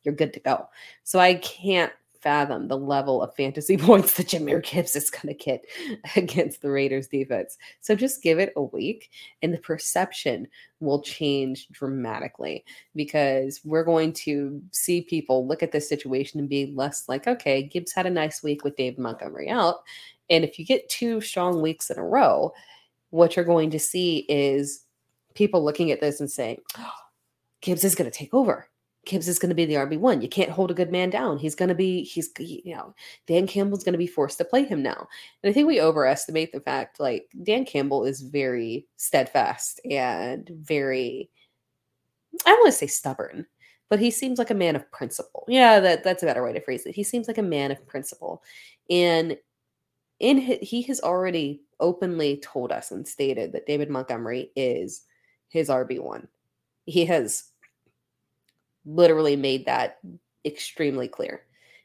you're 0.03 0.13
good 0.13 0.33
to 0.33 0.39
go. 0.39 0.67
So 1.03 1.19
I 1.19 1.35
can't 1.35 1.91
fathom 2.25 2.67
the 2.67 2.77
level 2.77 3.21
of 3.21 3.35
fantasy 3.35 3.77
points 3.87 4.17
that 4.17 4.27
Jahmyr 4.27 4.63
Gibbs 4.63 4.95
is 4.95 5.11
going 5.11 5.27
to 5.27 5.43
get 5.45 5.63
against 6.15 6.61
the 6.61 6.71
Raiders 6.71 7.07
defense. 7.07 7.57
So 7.81 7.95
just 7.95 8.23
give 8.23 8.39
it 8.39 8.51
a 8.55 8.63
week 8.63 9.11
and 9.43 9.53
the 9.53 9.59
perception 9.59 10.47
will 10.79 11.01
change 11.01 11.67
dramatically 11.69 12.65
because 12.95 13.61
we're 13.63 13.83
going 13.83 14.11
to 14.13 14.61
see 14.71 15.01
people 15.01 15.47
look 15.47 15.61
at 15.61 15.71
this 15.71 15.87
situation 15.87 16.39
and 16.39 16.49
be 16.49 16.73
less 16.75 17.07
like, 17.07 17.27
okay, 17.27 17.61
Gibbs 17.63 17.93
had 17.93 18.07
a 18.07 18.09
nice 18.09 18.41
week 18.41 18.63
with 18.63 18.75
David 18.75 18.99
Montgomery 18.99 19.49
out. 19.49 19.83
And 20.29 20.43
if 20.43 20.57
you 20.57 20.65
get 20.65 20.89
two 20.89 21.21
strong 21.21 21.61
weeks 21.61 21.91
in 21.91 21.99
a 21.99 22.03
row, 22.03 22.51
what 23.11 23.35
you're 23.35 23.45
going 23.45 23.69
to 23.69 23.79
see 23.79 24.25
is 24.27 24.83
people 25.35 25.63
looking 25.63 25.91
at 25.91 26.01
this 26.01 26.19
and 26.19 26.31
saying, 26.31 26.59
oh, 26.79 26.91
Gibbs 27.61 27.83
is 27.83 27.93
going 27.93 28.09
to 28.09 28.17
take 28.17 28.33
over. 28.33 28.67
Gibbs 29.05 29.27
is 29.27 29.39
going 29.39 29.49
to 29.49 29.55
be 29.55 29.65
the 29.65 29.75
RB1. 29.75 30.21
You 30.21 30.27
can't 30.27 30.49
hold 30.49 30.71
a 30.71 30.75
good 30.75 30.91
man 30.91 31.09
down. 31.09 31.37
He's 31.37 31.55
going 31.55 31.69
to 31.69 31.75
be, 31.75 32.03
he's, 32.03 32.29
you 32.39 32.75
know, 32.75 32.93
Dan 33.27 33.47
Campbell's 33.47 33.83
going 33.83 33.93
to 33.93 33.99
be 33.99 34.07
forced 34.07 34.37
to 34.39 34.45
play 34.45 34.65
him 34.65 34.81
now. 34.81 35.07
And 35.43 35.49
I 35.49 35.53
think 35.53 35.67
we 35.67 35.81
overestimate 35.81 36.51
the 36.51 36.59
fact 36.59 36.99
like 36.99 37.29
Dan 37.43 37.65
Campbell 37.65 38.05
is 38.05 38.21
very 38.21 38.87
steadfast 38.97 39.79
and 39.89 40.49
very, 40.49 41.29
I 42.45 42.49
don't 42.49 42.59
want 42.59 42.73
to 42.73 42.77
say 42.77 42.87
stubborn, 42.87 43.45
but 43.89 43.99
he 43.99 44.11
seems 44.11 44.39
like 44.39 44.49
a 44.49 44.55
man 44.55 44.75
of 44.75 44.91
principle. 44.91 45.45
Yeah, 45.47 45.79
that, 45.79 46.03
that's 46.03 46.23
a 46.23 46.25
better 46.25 46.43
way 46.43 46.53
to 46.53 46.61
phrase 46.61 46.85
it. 46.85 46.95
He 46.95 47.03
seems 47.03 47.27
like 47.27 47.37
a 47.37 47.43
man 47.43 47.71
of 47.71 47.85
principle. 47.85 48.43
And 48.89 49.37
in 50.19 50.37
his, 50.37 50.57
he 50.61 50.81
has 50.83 51.01
already 51.01 51.61
openly 51.79 52.37
told 52.37 52.71
us 52.71 52.91
and 52.91 53.07
stated 53.07 53.51
that 53.51 53.67
David 53.67 53.89
Montgomery 53.89 54.51
is 54.55 55.03
his 55.49 55.69
RB1. 55.69 56.27
He 56.85 57.05
has 57.05 57.51
literally 58.85 59.35
made 59.35 59.65
that 59.65 59.99
extremely 60.45 61.07
clear. 61.07 61.43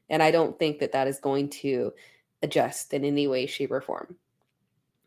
And 0.09 0.23
I 0.23 0.31
don't 0.31 0.59
think 0.59 0.79
that 0.81 0.93
that 0.93 1.09
is 1.09 1.21
going 1.21 1.49
to 1.51 1.93
adjust 2.43 2.93
in 2.93 3.05
any 3.05 3.29
way, 3.29 3.47
shape, 3.47 3.71
or 3.71 3.81
form. 3.81 4.17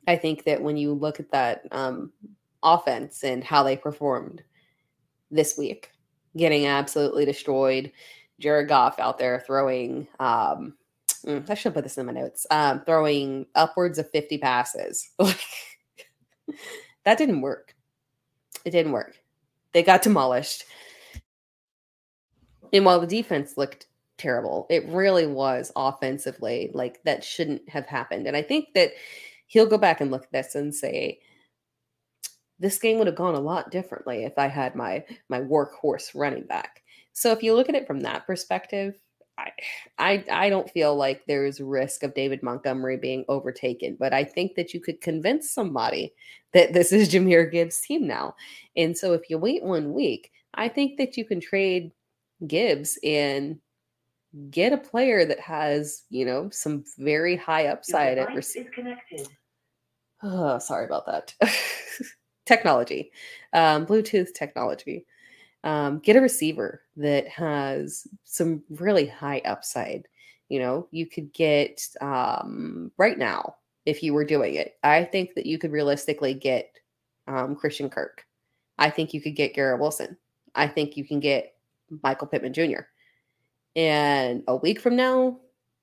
I 0.08 0.16
think 0.16 0.44
that 0.46 0.62
when 0.62 0.78
you 0.78 0.94
look 0.94 1.20
at 1.20 1.32
that 1.32 1.64
um, 1.72 2.12
offense 2.62 3.24
and 3.24 3.44
how 3.44 3.64
they 3.64 3.78
performed 3.78 4.44
this 5.32 5.58
week, 5.58 5.92
getting 6.36 6.66
absolutely 6.66 7.26
destroyed, 7.26 7.92
Jared 8.40 8.70
Goff 8.70 9.00
out 9.00 9.18
there 9.18 9.44
throwing 9.46 10.08
um, 10.20 10.76
Mm, 11.26 11.50
I 11.50 11.54
should 11.54 11.74
put 11.74 11.84
this 11.84 11.98
in 11.98 12.06
my 12.06 12.12
notes. 12.12 12.46
Um, 12.52 12.82
throwing 12.86 13.46
upwards 13.56 13.98
of 13.98 14.10
50 14.12 14.38
passes. 14.40 15.10
that 17.06 17.18
didn't 17.18 17.42
work. 17.42 17.76
It 18.66 18.72
didn't 18.72 18.92
work. 18.92 19.16
They 19.72 19.84
got 19.84 20.02
demolished. 20.02 20.66
And 22.74 22.84
while 22.86 23.00
the 23.00 23.08
defense 23.08 23.56
looked 23.56 23.88
terrible, 24.18 24.68
it 24.70 24.88
really 24.88 25.28
was 25.28 25.72
offensively 25.76 26.72
like 26.74 27.02
that 27.04 27.24
shouldn't 27.24 27.70
have 27.70 27.86
happened. 27.86 28.28
And 28.28 28.36
I 28.36 28.42
think 28.42 28.74
that 28.74 28.92
he'll 29.48 29.68
go 29.68 29.78
back 29.78 30.02
and 30.02 30.12
look 30.12 30.24
at 30.24 30.32
this 30.32 30.56
and 30.56 30.74
say, 30.74 31.20
this 32.60 32.80
game 32.80 32.98
would 32.98 33.08
have 33.08 33.16
gone 33.16 33.36
a 33.36 33.40
lot 33.40 33.72
differently 33.72 34.24
if 34.24 34.38
I 34.38 34.48
had 34.48 34.76
my 34.76 35.04
my 35.30 35.40
workhorse 35.42 36.12
running 36.16 36.44
back. 36.44 36.82
So 37.12 37.32
if 37.32 37.44
you 37.44 37.54
look 37.56 37.70
at 37.70 37.76
it 37.76 37.88
from 37.88 38.00
that 38.02 38.26
perspective, 38.26 38.96
I, 39.38 39.52
I 39.98 40.26
I 40.32 40.50
don't 40.50 40.70
feel 40.70 40.96
like 40.96 41.24
there's 41.26 41.60
risk 41.60 42.04
of 42.04 42.14
David 42.14 42.42
Montgomery 42.42 42.98
being 42.98 43.26
overtaken, 43.28 43.98
but 44.00 44.14
I 44.14 44.24
think 44.24 44.56
that 44.56 44.74
you 44.74 44.80
could 44.80 45.02
convince 45.02 45.52
somebody 45.52 46.14
that 46.54 46.74
this 46.74 46.92
is 46.92 47.10
Jahmyr 47.10 47.52
Gibbs' 47.52 47.82
team 47.82 48.08
now. 48.08 48.36
And 48.78 48.98
so 48.98 49.14
if 49.14 49.30
you 49.30 49.38
wait 49.38 49.64
one 49.64 49.94
week, 49.94 50.32
I 50.54 50.70
think 50.70 50.98
that 50.98 51.18
you 51.18 51.26
can 51.26 51.42
trade 51.42 51.92
Gibbs 52.48 52.98
and 53.04 53.60
get 54.50 54.74
a 54.74 54.78
player 54.78 55.26
that 55.26 55.40
has, 55.40 56.04
you 56.10 56.26
know, 56.26 56.50
some 56.52 56.84
very 56.98 57.36
high 57.36 57.68
upside 57.68 58.18
at 58.18 58.34
receiver. 58.36 58.70
Oh, 60.22 60.58
sorry 60.60 60.86
about 60.86 61.06
that. 61.06 61.34
technology, 62.46 63.12
um, 63.54 63.86
Bluetooth 63.86 64.34
technology. 64.34 65.06
Um, 65.64 66.00
get 66.00 66.18
a 66.18 66.22
receiver 66.22 66.82
that 66.98 67.28
has 67.30 68.06
some 68.26 68.64
really 68.70 69.06
high 69.06 69.42
upside. 69.46 70.08
You 70.50 70.60
know, 70.60 70.88
you 70.92 71.06
could 71.06 71.34
get 71.34 71.82
um, 72.02 72.92
right 72.98 73.18
now 73.18 73.56
if 73.86 74.04
you 74.04 74.14
were 74.14 74.26
doing 74.26 74.56
it. 74.56 74.74
I 74.84 75.06
think 75.06 75.36
that 75.36 75.46
you 75.46 75.58
could 75.58 75.72
realistically 75.72 76.34
get 76.34 76.70
um, 77.28 77.56
Christian 77.56 77.90
Kirk. 77.90 78.26
I 78.78 78.90
think 78.90 79.14
you 79.14 79.22
could 79.22 79.36
get 79.36 79.54
Garrett 79.54 79.80
Wilson. 79.80 80.18
I 80.56 80.68
think 80.68 80.98
you 80.98 81.06
can 81.06 81.20
get 81.20 81.53
Michael 82.02 82.28
Pittman 82.28 82.54
Jr. 82.54 82.82
And 83.76 84.44
a 84.48 84.56
week 84.56 84.80
from 84.80 84.96
now, 84.96 85.40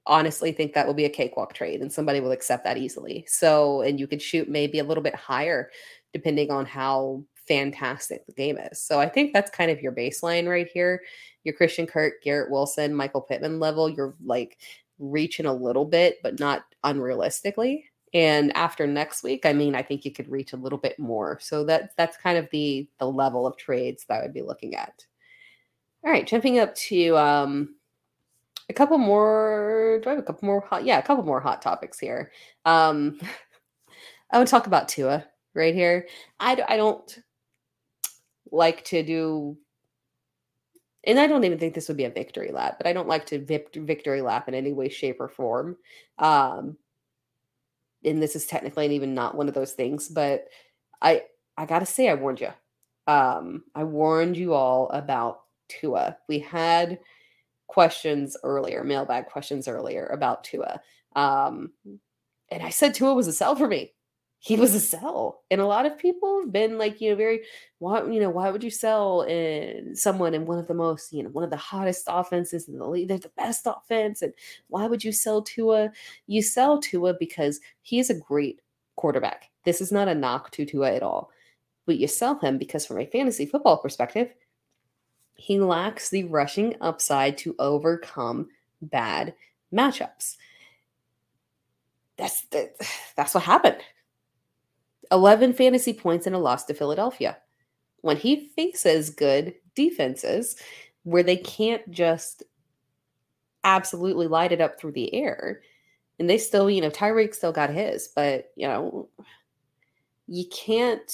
honestly 0.07 0.53
think 0.53 0.73
that 0.73 0.87
will 0.87 0.95
be 0.95 1.05
a 1.05 1.11
cakewalk 1.11 1.53
trade 1.53 1.81
and 1.81 1.93
somebody 1.93 2.21
will 2.21 2.33
accept 2.33 2.65
that 2.65 2.79
easily. 2.79 3.25
So, 3.29 3.83
and 3.83 4.01
you 4.01 4.07
could 4.07 4.23
shoot 4.23 4.49
maybe 4.49 4.79
a 4.79 4.85
little 4.85 5.03
bit 5.03 5.15
higher 5.15 5.71
depending 6.13 6.51
on 6.51 6.67
how 6.67 7.25
fantastic 7.47 8.27
the 8.27 8.33
game 8.33 8.59
is. 8.59 8.81
So 8.81 8.99
I 8.99 9.09
think 9.09 9.33
that's 9.33 9.51
kind 9.51 9.71
of 9.71 9.81
your 9.81 9.93
baseline 9.93 10.49
right 10.49 10.69
here. 10.73 11.03
Your 11.45 11.55
Christian 11.55 11.87
Kirk, 11.87 12.23
Garrett 12.23 12.51
Wilson, 12.51 12.95
Michael 12.95 13.21
Pittman 13.21 13.61
level, 13.61 13.89
you're 13.89 14.15
like 14.25 14.59
reaching 14.99 15.47
a 15.47 15.53
little 15.53 15.85
bit, 15.85 16.19
but 16.23 16.39
not 16.39 16.63
unrealistically. 16.85 17.85
And 18.13 18.55
after 18.57 18.87
next 18.87 19.23
week, 19.23 19.47
I 19.47 19.53
mean, 19.53 19.75
I 19.75 19.83
think 19.83 20.05
you 20.05 20.13
could 20.13 20.29
reach 20.29 20.53
a 20.53 20.57
little 20.57 20.79
bit 20.79 20.99
more. 20.99 21.39
So 21.41 21.65
that 21.65 21.93
that's 21.97 22.17
kind 22.17 22.37
of 22.39 22.49
the 22.51 22.89
the 22.99 23.07
level 23.07 23.47
of 23.47 23.57
trades 23.57 24.05
that 24.09 24.21
I 24.21 24.23
would 24.23 24.35
be 24.35 24.43
looking 24.43 24.75
at. 24.75 25.05
All 26.05 26.11
right, 26.11 26.27
jumping 26.27 26.59
up 26.59 26.75
to 26.77 27.17
um 27.17 27.75
a 28.71 28.73
couple 28.73 28.99
more. 28.99 30.01
Do 30.03 30.09
I 30.09 30.13
have 30.13 30.21
a 30.21 30.23
couple 30.25 30.47
more 30.47 30.61
hot? 30.61 30.85
Yeah, 30.85 30.99
a 30.99 31.03
couple 31.03 31.25
more 31.25 31.41
hot 31.41 31.61
topics 31.61 31.99
here. 31.99 32.33
Um, 32.65 33.21
I 34.31 34.39
would 34.39 34.49
talk 34.49 34.67
about 34.67 34.89
Tua 34.89 35.27
right 35.55 35.75
here. 35.75 36.07
I, 36.39 36.63
I 36.69 36.77
don't 36.77 37.19
like 38.53 38.85
to 38.87 39.03
do, 39.03 39.59
and 41.05 41.19
I 41.19 41.27
don't 41.27 41.45
even 41.45 41.59
think 41.59 41.75
this 41.75 41.89
would 41.89 41.97
be 41.97 42.05
a 42.05 42.11
victory 42.11 42.53
lap, 42.53 42.77
but 42.79 42.87
I 42.87 42.93
don't 42.93 43.09
like 43.09 43.27
to 43.27 43.45
victory 43.45 44.23
lap 44.23 44.49
in 44.49 44.55
any 44.55 44.73
way, 44.73 44.89
shape, 44.89 45.21
or 45.21 45.29
form. 45.29 45.77
Um, 46.19 46.77
and 48.05 48.23
this 48.23 48.37
is 48.37 48.47
technically 48.47 48.85
and 48.85 48.95
even 48.95 49.15
not 49.15 49.35
one 49.37 49.49
of 49.49 49.55
those 49.55 49.73
things, 49.73 50.09
but 50.09 50.47
I 51.03 51.25
I 51.57 51.67
gotta 51.67 51.87
say 51.87 52.09
I 52.09 52.15
warned 52.15 52.41
you. 52.41 52.51
Um, 53.07 53.65
I 53.75 53.85
warned 53.85 54.37
you 54.37 54.55
all 54.55 54.89
about 54.91 55.41
Tua. 55.71 56.17
We 56.29 56.39
had 56.41 56.99
questions 57.67 58.37
earlier, 58.43 58.85
mailbag 58.85 59.27
questions 59.27 59.69
earlier 59.69 60.07
about 60.07 60.45
Tua. 60.45 60.81
Um, 61.17 61.73
and 62.51 62.63
I 62.63 62.71
said 62.71 62.95
Tua 62.95 63.15
was 63.15 63.29
a 63.29 63.33
sell 63.33 63.57
for 63.57 63.69
me 63.69 63.95
he 64.43 64.57
was 64.57 64.75
a 64.75 64.81
sell. 64.81 65.43
And 65.51 65.61
a 65.61 65.67
lot 65.67 65.85
of 65.85 65.99
people 65.99 66.41
have 66.41 66.51
been 66.51 66.79
like, 66.79 66.99
you 67.01 67.11
know, 67.11 67.17
very, 67.17 67.43
why, 67.79 68.03
you 68.07 68.19
know, 68.19 68.31
why 68.31 68.51
would 68.51 68.65
you 68.65 68.71
sell 68.71 69.21
in 69.23 69.95
someone 69.95 70.33
in 70.33 70.47
one 70.47 70.59
of 70.59 70.67
the 70.67 70.75
most, 70.75 71.13
you 71.13 71.23
know, 71.23 71.29
one 71.29 71.45
of 71.45 71.51
the 71.51 71.59
hottest 71.59 72.05
offenses 72.09 72.67
in 72.67 72.79
the 72.79 72.87
league? 72.87 73.09
They're 73.09 73.19
the 73.19 73.31
best 73.37 73.67
offense. 73.67 74.23
And 74.23 74.33
why 74.69 74.87
would 74.87 75.05
you 75.05 75.13
sell 75.13 75.43
Tua? 75.43 75.93
You 76.27 76.43
sell 76.43 76.81
Tua 76.81 77.15
because 77.21 77.61
he 77.83 77.99
is 77.99 78.09
a 78.09 78.15
great 78.19 78.63
quarterback. 78.97 79.51
This 79.67 79.83
is 79.83 79.93
not 79.93 80.09
a 80.09 80.15
knock 80.15 80.51
to 80.53 80.65
Tua 80.65 80.91
at 80.95 81.03
all. 81.03 81.31
But 81.85 81.99
you 81.99 82.09
sell 82.09 82.39
him 82.39 82.57
because 82.57 82.87
from 82.87 82.99
a 82.99 83.07
fantasy 83.07 83.45
football 83.45 83.77
perspective, 83.77 84.33
he 85.41 85.59
lacks 85.59 86.11
the 86.11 86.25
rushing 86.25 86.77
upside 86.83 87.39
to 87.39 87.57
overcome 87.59 88.49
bad 88.83 89.35
matchups. 89.73 90.37
That's 92.19 92.47
that's 93.17 93.35
what 93.35 93.45
happened 93.45 93.79
11 95.11 95.55
fantasy 95.55 95.95
points 95.95 96.27
in 96.27 96.35
a 96.35 96.39
loss 96.39 96.65
to 96.67 96.75
Philadelphia. 96.75 97.39
When 98.03 98.19
he 98.19 98.51
faces 98.55 99.11
good 99.11 99.55
defenses 99.75 100.57
where 101.05 101.23
they 101.23 101.37
can't 101.37 101.91
just 101.91 102.43
absolutely 103.65 104.27
light 104.27 104.53
it 104.53 104.61
up 104.61 104.79
through 104.79 104.93
the 104.93 105.13
air, 105.15 105.63
and 106.19 106.29
they 106.29 106.39
still, 106.39 106.71
you 106.71 106.83
know, 106.83 106.91
Tyreek 106.91 107.35
still 107.35 107.53
got 107.53 107.71
his, 107.71 108.09
but, 108.15 108.51
you 108.57 108.69
know, 108.69 109.09
you 110.29 110.45
can't. 110.49 111.11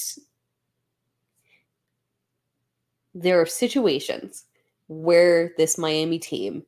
There 3.19 3.41
are 3.41 3.45
situations 3.45 4.45
where 4.87 5.51
this 5.57 5.77
Miami 5.77 6.19
team 6.19 6.63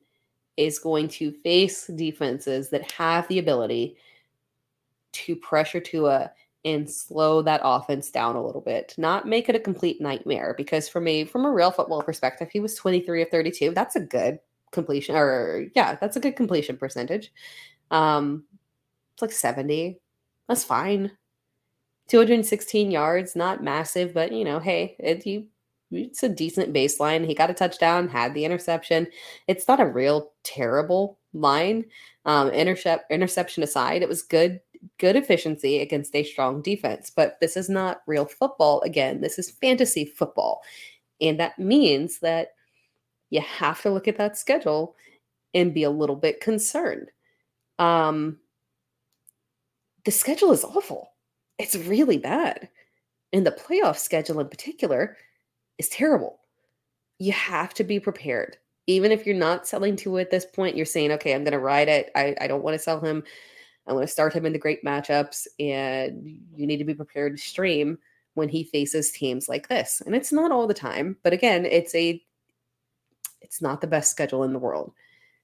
is 0.56 0.78
going 0.78 1.08
to 1.08 1.32
face 1.32 1.86
defenses 1.86 2.70
that 2.70 2.90
have 2.92 3.26
the 3.28 3.38
ability 3.38 3.96
to 5.12 5.36
pressure 5.36 5.80
Tua 5.80 6.32
and 6.64 6.90
slow 6.90 7.40
that 7.42 7.62
offense 7.64 8.10
down 8.10 8.36
a 8.36 8.44
little 8.44 8.60
bit 8.60 8.94
not 8.98 9.26
make 9.26 9.48
it 9.48 9.54
a 9.54 9.60
complete 9.60 10.00
nightmare 10.00 10.54
because 10.58 10.88
for 10.88 11.00
me 11.00 11.24
from 11.24 11.46
a 11.46 11.50
real 11.50 11.70
football 11.70 12.02
perspective 12.02 12.50
he 12.52 12.60
was 12.60 12.74
23 12.74 13.22
of 13.22 13.30
32 13.30 13.70
that's 13.70 13.96
a 13.96 14.00
good 14.00 14.38
completion 14.70 15.16
or 15.16 15.66
yeah 15.74 15.94
that's 15.94 16.16
a 16.16 16.20
good 16.20 16.36
completion 16.36 16.76
percentage. 16.76 17.32
Um 17.90 18.44
it's 19.14 19.22
like 19.22 19.32
70 19.32 19.98
that's 20.48 20.64
fine. 20.64 21.12
216 22.08 22.90
yards 22.90 23.34
not 23.34 23.64
massive 23.64 24.12
but 24.12 24.32
you 24.32 24.44
know 24.44 24.58
hey 24.58 24.96
it, 24.98 25.26
you 25.26 25.46
it's 25.90 26.22
a 26.22 26.28
decent 26.28 26.72
baseline 26.72 27.26
he 27.26 27.34
got 27.34 27.50
a 27.50 27.54
touchdown 27.54 28.08
had 28.08 28.32
the 28.34 28.44
interception 28.44 29.06
it's 29.48 29.66
not 29.66 29.80
a 29.80 29.86
real 29.86 30.32
terrible 30.44 31.18
line 31.32 31.84
um 32.26 32.48
intercept 32.50 33.10
interception 33.10 33.62
aside 33.62 34.02
it 34.02 34.08
was 34.08 34.22
good 34.22 34.60
good 34.98 35.16
efficiency 35.16 35.80
against 35.80 36.14
a 36.14 36.24
strong 36.24 36.62
defense. 36.62 37.10
But 37.14 37.38
this 37.40 37.56
is 37.56 37.68
not 37.68 38.02
real 38.06 38.26
football. 38.26 38.80
Again, 38.82 39.20
this 39.20 39.38
is 39.38 39.50
fantasy 39.50 40.04
football. 40.04 40.62
And 41.20 41.38
that 41.40 41.58
means 41.58 42.20
that 42.20 42.48
you 43.30 43.40
have 43.40 43.82
to 43.82 43.90
look 43.90 44.08
at 44.08 44.18
that 44.18 44.38
schedule 44.38 44.96
and 45.54 45.74
be 45.74 45.84
a 45.84 45.90
little 45.90 46.16
bit 46.16 46.40
concerned. 46.40 47.10
Um, 47.78 48.38
the 50.04 50.10
schedule 50.10 50.52
is 50.52 50.64
awful. 50.64 51.12
It's 51.58 51.76
really 51.76 52.18
bad. 52.18 52.68
And 53.32 53.46
the 53.46 53.52
playoff 53.52 53.98
schedule 53.98 54.40
in 54.40 54.48
particular 54.48 55.16
is 55.80 55.88
terrible. 55.88 56.38
You 57.18 57.32
have 57.32 57.74
to 57.74 57.84
be 57.84 57.98
prepared. 57.98 58.56
Even 58.86 59.12
if 59.12 59.26
you're 59.26 59.36
not 59.36 59.66
selling 59.66 59.96
to 59.96 60.18
at 60.18 60.30
this 60.30 60.46
point, 60.46 60.76
you're 60.76 60.86
saying, 60.86 61.12
okay, 61.12 61.34
I'm 61.34 61.44
going 61.44 61.52
to 61.52 61.58
ride 61.58 61.88
it. 61.88 62.10
I, 62.14 62.34
I 62.40 62.46
don't 62.46 62.62
want 62.62 62.74
to 62.74 62.78
sell 62.78 63.00
him 63.00 63.24
I'm 63.86 63.96
going 63.96 64.06
to 64.06 64.12
start 64.12 64.34
him 64.34 64.46
in 64.46 64.52
the 64.52 64.58
great 64.58 64.84
matchups, 64.84 65.46
and 65.58 66.38
you 66.54 66.66
need 66.66 66.76
to 66.76 66.84
be 66.84 66.94
prepared 66.94 67.36
to 67.36 67.42
stream 67.42 67.98
when 68.34 68.48
he 68.48 68.62
faces 68.62 69.10
teams 69.10 69.48
like 69.48 69.68
this. 69.68 70.00
And 70.06 70.14
it's 70.14 70.32
not 70.32 70.52
all 70.52 70.66
the 70.66 70.74
time, 70.74 71.16
but 71.24 71.32
again, 71.32 71.66
it's 71.66 71.94
a 71.94 72.22
it's 73.40 73.60
not 73.60 73.80
the 73.80 73.88
best 73.88 74.12
schedule 74.12 74.44
in 74.44 74.52
the 74.52 74.60
world. 74.60 74.92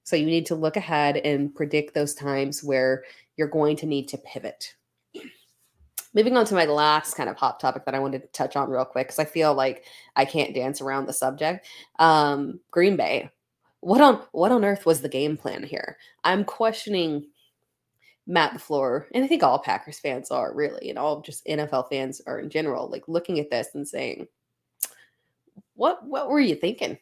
So 0.03 0.15
you 0.15 0.25
need 0.25 0.45
to 0.45 0.55
look 0.55 0.77
ahead 0.77 1.17
and 1.17 1.53
predict 1.53 1.93
those 1.93 2.13
times 2.13 2.63
where 2.63 3.03
you're 3.35 3.49
going 3.49 3.75
to 3.77 3.85
need 3.85 4.07
to 4.09 4.17
pivot. 4.19 4.75
Moving 6.17 6.35
on 6.35 6.45
to 6.45 6.55
my 6.55 6.65
last 6.65 7.13
kind 7.13 7.29
of 7.29 7.37
hot 7.37 7.59
topic 7.59 7.85
that 7.85 7.93
I 7.93 7.99
wanted 7.99 8.23
to 8.23 8.27
touch 8.29 8.55
on 8.55 8.71
real 8.71 8.85
quick 8.85 9.05
because 9.05 9.19
I 9.19 9.25
feel 9.25 9.53
like 9.53 9.83
I 10.15 10.25
can't 10.25 10.55
dance 10.55 10.81
around 10.81 11.05
the 11.05 11.13
subject. 11.13 11.67
Um, 11.99 12.59
Green 12.71 12.97
Bay. 12.97 13.29
What 13.81 14.01
on 14.01 14.23
what 14.31 14.51
on 14.51 14.65
earth 14.65 14.83
was 14.83 15.01
the 15.01 15.09
game 15.09 15.37
plan 15.37 15.61
here? 15.61 15.95
I'm 16.23 16.43
questioning 16.43 17.27
Matt 18.25 18.53
LaFleur, 18.53 19.05
and 19.13 19.23
I 19.23 19.27
think 19.27 19.43
all 19.43 19.59
Packers 19.59 19.99
fans 19.99 20.31
are 20.31 20.55
really, 20.55 20.89
and 20.89 20.97
all 20.97 21.21
just 21.21 21.45
NFL 21.45 21.87
fans 21.87 22.19
are 22.25 22.39
in 22.39 22.49
general, 22.49 22.89
like 22.89 23.07
looking 23.07 23.37
at 23.37 23.51
this 23.51 23.75
and 23.75 23.87
saying, 23.87 24.25
What 25.75 26.03
what 26.03 26.31
were 26.31 26.39
you 26.39 26.55
thinking? 26.55 26.97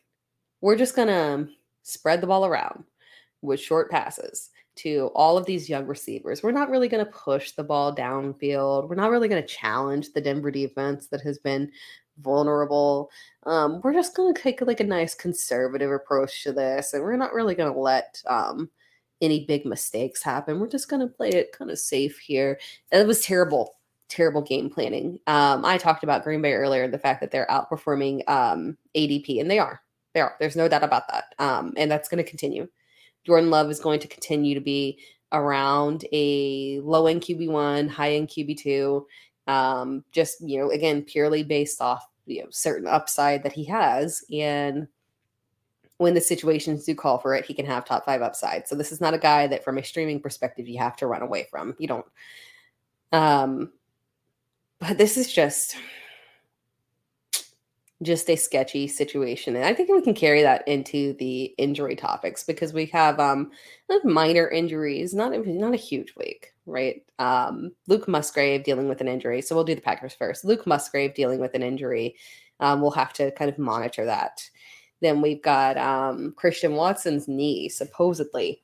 We're 0.60 0.76
just 0.76 0.94
gonna 0.94 1.48
spread 1.84 2.20
the 2.20 2.28
ball 2.28 2.46
around 2.46 2.84
with 3.42 3.62
short 3.62 3.90
passes 3.90 4.50
to 4.76 5.10
all 5.16 5.38
of 5.38 5.46
these 5.46 5.70
young 5.70 5.86
receivers. 5.86 6.44
We're 6.44 6.52
not 6.52 6.70
really 6.70 6.88
going 6.88 7.06
to 7.06 7.12
push 7.12 7.52
the 7.52 7.64
ball 7.64 7.96
downfield. 7.96 8.90
We're 8.90 8.96
not 8.96 9.12
really 9.12 9.28
going 9.28 9.42
to 9.42 9.48
challenge 9.48 10.14
the 10.14 10.22
Denver 10.22 10.52
defense 10.52 11.08
that 11.08 11.22
has 11.22 11.40
been 11.40 11.72
vulnerable. 12.20 13.10
Um, 13.44 13.82
we're 13.84 13.94
just 13.94 14.16
going 14.16 14.34
to 14.34 14.42
take 14.42 14.62
like 14.62 14.80
a 14.80 14.86
nice 14.86 15.16
conservative 15.16 15.92
approach 15.92 16.44
to 16.44 16.52
this, 16.52 16.94
and 16.94 17.04
we're 17.04 17.18
not 17.18 17.34
really 17.34 17.56
going 17.56 17.74
to 17.74 17.80
let 17.80 18.22
um, 18.28 18.70
any 19.22 19.46
big 19.46 19.66
mistakes 19.66 20.24
happen. 20.24 20.60
We're 20.60 20.68
just 20.68 20.90
going 20.90 21.02
to 21.02 21.14
play 21.14 21.30
it 21.30 21.52
kind 21.58 21.72
of 21.72 21.80
safe 21.80 22.18
here. 22.20 22.60
And 22.92 23.02
it 23.02 23.08
was 23.08 23.22
terrible, 23.22 23.76
terrible 24.10 24.42
game 24.42 24.70
planning. 24.70 25.20
Um, 25.28 25.66
I 25.66 25.78
talked 25.78 26.04
about 26.04 26.24
Green 26.24 26.42
Bay 26.42 26.54
earlier, 26.54 26.88
the 26.88 27.00
fact 27.00 27.22
that 27.22 27.32
they're 27.32 27.48
outperforming 27.50 28.28
um, 28.30 28.78
ADP, 28.96 29.40
and 29.40 29.50
they 29.50 29.60
are. 29.60 29.82
They 30.14 30.22
are. 30.22 30.36
There's 30.40 30.56
no 30.56 30.68
doubt 30.68 30.84
about 30.84 31.08
that. 31.10 31.36
Um, 31.40 31.74
and 31.76 31.92
that's 31.92 32.08
going 32.08 32.24
to 32.24 32.30
continue. 32.30 32.68
Jordan 33.26 33.50
Love 33.50 33.70
is 33.70 33.80
going 33.80 34.00
to 34.00 34.08
continue 34.08 34.54
to 34.54 34.62
be 34.62 35.00
around 35.32 36.06
a 36.14 36.80
low 36.82 37.08
end 37.08 37.22
QB1, 37.22 37.90
high 37.90 38.14
end 38.14 38.30
QB2. 38.30 39.06
Um, 39.48 40.04
just, 40.12 40.42
you 40.42 40.60
know, 40.60 40.72
again, 40.72 41.04
purely 41.04 41.44
based 41.44 41.82
off, 41.82 42.08
you 42.26 42.44
know, 42.44 42.50
certain 42.52 42.88
upside 42.88 43.44
that 43.44 43.54
he 43.54 43.66
has. 43.66 44.24
And 44.32 44.88
when 45.98 46.14
the 46.14 46.22
situations 46.22 46.84
do 46.84 46.96
call 46.96 47.18
for 47.20 47.36
it, 47.36 47.46
he 47.46 47.54
can 47.54 47.66
have 47.66 47.86
top 47.86 48.06
five 48.06 48.22
upside. 48.22 48.68
So 48.68 48.76
this 48.76 48.92
is 48.92 49.02
not 49.02 49.14
a 49.14 49.20
guy 49.20 49.48
that 49.48 49.64
from 49.64 49.78
a 49.78 49.84
streaming 49.84 50.20
perspective 50.20 50.68
you 50.68 50.78
have 50.80 50.98
to 50.98 51.08
run 51.08 51.22
away 51.22 51.48
from. 51.50 51.76
You 51.80 51.88
don't. 51.88 52.06
Um, 53.12 53.72
but 54.80 54.98
this 54.98 55.18
is 55.18 55.32
just 55.32 55.78
just 58.04 58.30
a 58.30 58.36
sketchy 58.36 58.88
situation. 58.88 59.56
And 59.56 59.66
I 59.66 59.74
think 59.74 59.90
we 59.90 60.02
can 60.02 60.14
carry 60.14 60.42
that 60.42 60.68
into 60.68 61.14
the 61.14 61.46
injury 61.58 61.96
topics 61.96 62.44
because 62.44 62.74
we 62.74 62.88
have 62.88 63.20
um 63.20 63.52
minor 64.04 64.50
injuries, 64.50 65.14
not 65.14 65.34
a, 65.34 65.40
not 65.50 65.74
a 65.74 65.78
huge 65.78 66.14
week, 66.18 66.54
right? 66.66 67.04
Um, 67.20 67.72
Luke 67.88 68.08
Musgrave 68.08 68.64
dealing 68.64 68.90
with 68.90 69.02
an 69.02 69.08
injury. 69.08 69.42
So 69.42 69.56
we'll 69.56 69.64
do 69.64 69.76
the 69.76 69.82
Packers 69.82 70.14
first. 70.14 70.44
Luke 70.44 70.68
Musgrave 70.68 71.14
dealing 71.14 71.40
with 71.40 71.54
an 71.54 71.64
injury. 71.64 72.16
Um, 72.60 72.82
we'll 72.82 72.92
have 72.92 73.14
to 73.14 73.32
kind 73.32 73.50
of 73.50 73.58
monitor 73.58 74.06
that. 74.06 74.42
Then 75.02 75.22
we've 75.22 75.42
got 75.42 75.78
um, 75.78 76.34
Christian 76.36 76.74
Watson's 76.74 77.28
knee, 77.28 77.70
supposedly. 77.70 78.62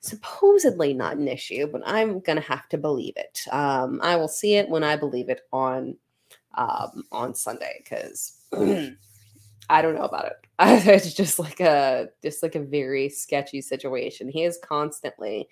Supposedly 0.00 0.92
not 0.92 1.16
an 1.16 1.28
issue, 1.28 1.68
but 1.68 1.82
I'm 1.86 2.18
gonna 2.20 2.40
have 2.40 2.68
to 2.70 2.78
believe 2.78 3.14
it. 3.16 3.40
Um, 3.52 4.00
I 4.02 4.16
will 4.16 4.28
see 4.28 4.56
it 4.56 4.68
when 4.68 4.82
I 4.82 4.96
believe 4.96 5.28
it 5.28 5.42
on 5.52 5.96
um, 6.54 7.04
on 7.12 7.34
Sunday 7.34 7.82
because 7.82 8.38
I 8.52 9.82
don't 9.82 9.94
know 9.94 10.02
about 10.02 10.26
it. 10.26 10.36
it's 10.58 11.14
just 11.14 11.38
like 11.38 11.60
a 11.60 12.08
just 12.22 12.42
like 12.42 12.54
a 12.54 12.60
very 12.60 13.08
sketchy 13.08 13.60
situation. 13.60 14.28
He 14.28 14.44
is 14.44 14.58
constantly 14.62 15.48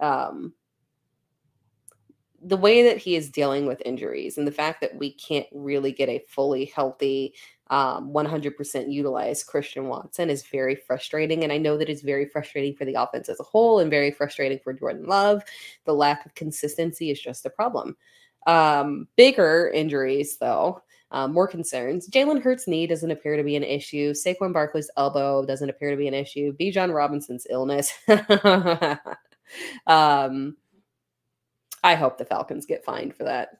um, 0.00 0.52
the 2.42 2.56
way 2.56 2.82
that 2.82 2.98
he 2.98 3.16
is 3.16 3.30
dealing 3.30 3.66
with 3.66 3.82
injuries 3.84 4.36
and 4.36 4.46
the 4.46 4.52
fact 4.52 4.80
that 4.82 4.96
we 4.96 5.12
can't 5.12 5.46
really 5.52 5.92
get 5.92 6.08
a 6.08 6.24
fully 6.28 6.66
healthy 6.66 7.34
um, 7.70 8.12
100% 8.12 8.92
utilized 8.92 9.46
Christian 9.46 9.88
Watson 9.88 10.28
is 10.28 10.44
very 10.46 10.74
frustrating. 10.74 11.42
And 11.42 11.52
I 11.52 11.56
know 11.56 11.78
that 11.78 11.88
it's 11.88 12.02
very 12.02 12.26
frustrating 12.26 12.76
for 12.76 12.84
the 12.84 12.94
offense 12.94 13.30
as 13.30 13.40
a 13.40 13.44
whole 13.44 13.80
and 13.80 13.90
very 13.90 14.10
frustrating 14.10 14.58
for 14.62 14.74
Jordan 14.74 15.06
Love. 15.06 15.42
The 15.84 15.94
lack 15.94 16.26
of 16.26 16.34
consistency 16.34 17.10
is 17.10 17.20
just 17.20 17.46
a 17.46 17.50
problem. 17.50 17.96
Um, 18.46 19.08
bigger 19.16 19.70
injuries, 19.74 20.36
though, 20.38 20.82
um, 21.10 21.32
more 21.32 21.48
concerns. 21.48 22.08
Jalen 22.08 22.42
Hurts' 22.42 22.66
knee 22.66 22.86
doesn't 22.86 23.10
appear 23.10 23.36
to 23.36 23.44
be 23.44 23.56
an 23.56 23.62
issue. 23.62 24.12
Saquon 24.12 24.52
Barkley's 24.52 24.90
elbow 24.96 25.44
doesn't 25.44 25.70
appear 25.70 25.90
to 25.90 25.96
be 25.96 26.08
an 26.08 26.14
issue. 26.14 26.56
Bijan 26.56 26.92
Robinson's 26.92 27.46
illness. 27.48 27.92
um, 29.86 30.56
I 31.84 31.94
hope 31.94 32.18
the 32.18 32.24
Falcons 32.24 32.66
get 32.66 32.84
fined 32.84 33.14
for 33.14 33.24
that. 33.24 33.58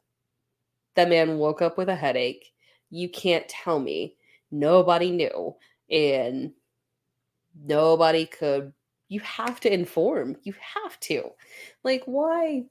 That 0.96 1.08
man 1.08 1.38
woke 1.38 1.62
up 1.62 1.78
with 1.78 1.88
a 1.88 1.94
headache. 1.94 2.52
You 2.90 3.08
can't 3.08 3.48
tell 3.48 3.78
me 3.78 4.16
nobody 4.50 5.10
knew 5.10 5.54
and 5.90 6.52
nobody 7.62 8.26
could. 8.26 8.72
You 9.08 9.20
have 9.20 9.60
to 9.60 9.72
inform. 9.72 10.36
You 10.42 10.54
have 10.82 10.98
to. 11.00 11.30
Like, 11.84 12.02
why? 12.06 12.64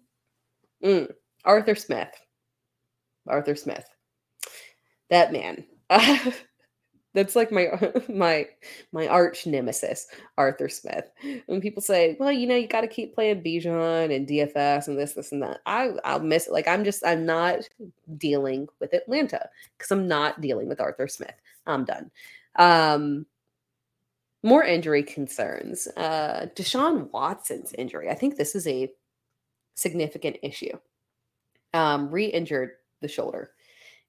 Mm. 0.84 1.13
Arthur 1.46 1.76
Smith. 1.76 2.10
Arthur 3.28 3.56
Smith. 3.56 3.86
That 5.10 5.32
man. 5.32 5.66
That's 7.14 7.36
like 7.36 7.52
my 7.52 7.68
my 8.10 8.48
my 8.92 9.08
arch 9.08 9.46
nemesis, 9.46 10.08
Arthur 10.38 10.68
Smith. 10.68 11.10
When 11.46 11.62
people 11.62 11.82
say, 11.82 12.18
"Well, 12.20 12.32
you 12.32 12.48
know, 12.48 12.56
you 12.56 12.68
got 12.68 12.82
to 12.82 12.88
keep 12.88 13.14
playing 13.14 13.44
Bijan 13.44 14.16
and 14.16 14.28
DFS 14.28 14.88
and 14.88 14.98
this, 14.98 15.14
this, 15.14 15.32
and 15.32 15.44
that," 15.44 15.60
I 15.66 15.92
I'll 16.04 16.20
miss 16.20 16.48
it. 16.48 16.54
Like 16.54 16.68
I'm 16.68 16.84
just 16.84 17.06
I'm 17.06 17.26
not 17.26 17.70
dealing 18.18 18.68
with 18.80 18.94
Atlanta 18.94 19.48
because 19.78 19.92
I'm 19.92 20.08
not 20.08 20.42
dealing 20.42 20.68
with 20.68 20.82
Arthur 20.82 21.08
Smith. 21.08 21.36
I'm 21.68 21.86
done. 21.86 22.10
Um, 22.56 23.26
more 24.42 24.64
injury 24.64 25.04
concerns. 25.04 25.88
Uh, 25.96 26.48
Deshaun 26.56 27.12
Watson's 27.12 27.74
injury. 27.74 28.10
I 28.10 28.16
think 28.16 28.36
this 28.36 28.56
is 28.56 28.68
a 28.68 28.92
significant 29.76 30.38
issue 30.42 30.78
um, 31.74 32.10
re 32.10 32.26
injured 32.26 32.72
the 33.02 33.08
shoulder. 33.08 33.52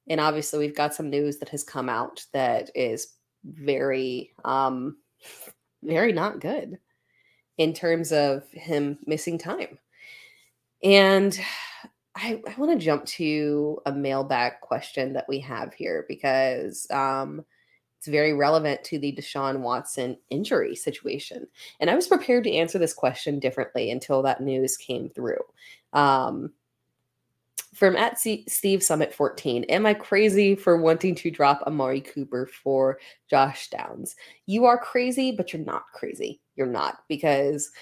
And 0.08 0.20
obviously, 0.20 0.58
we've 0.58 0.76
got 0.76 0.94
some 0.94 1.10
news 1.10 1.38
that 1.38 1.48
has 1.48 1.64
come 1.64 1.88
out 1.88 2.24
that 2.32 2.70
is 2.74 3.14
very, 3.44 4.32
um, 4.44 4.96
very 5.82 6.12
not 6.12 6.40
good 6.40 6.78
in 7.58 7.72
terms 7.72 8.12
of 8.12 8.44
him 8.50 8.98
missing 9.06 9.38
time. 9.38 9.78
And 10.82 11.38
I, 12.16 12.40
I 12.46 12.54
want 12.60 12.70
to 12.70 12.84
jump 12.84 13.04
to 13.06 13.80
a 13.86 13.92
mailbag 13.92 14.60
question 14.60 15.14
that 15.14 15.28
we 15.28 15.40
have 15.40 15.74
here 15.74 16.04
because 16.08 16.86
um, 16.92 17.44
it's 17.98 18.06
very 18.06 18.32
relevant 18.32 18.84
to 18.84 19.00
the 19.00 19.12
Deshaun 19.12 19.60
Watson 19.60 20.16
injury 20.30 20.76
situation. 20.76 21.48
And 21.80 21.90
I 21.90 21.96
was 21.96 22.06
prepared 22.06 22.44
to 22.44 22.52
answer 22.52 22.78
this 22.78 22.94
question 22.94 23.40
differently 23.40 23.90
until 23.90 24.22
that 24.22 24.40
news 24.40 24.76
came 24.76 25.08
through. 25.08 25.40
Um, 25.92 26.52
from 27.74 27.96
at 27.96 28.18
Steve 28.18 28.82
Summit 28.82 29.12
14. 29.12 29.64
Am 29.64 29.84
I 29.84 29.94
crazy 29.94 30.54
for 30.54 30.76
wanting 30.76 31.14
to 31.16 31.30
drop 31.30 31.62
Amari 31.66 32.00
Cooper 32.00 32.46
for 32.46 32.98
Josh 33.28 33.68
Downs? 33.68 34.16
You 34.46 34.64
are 34.64 34.78
crazy, 34.78 35.32
but 35.32 35.52
you're 35.52 35.64
not 35.64 35.84
crazy. 35.92 36.40
You're 36.56 36.66
not 36.66 36.98
because 37.08 37.72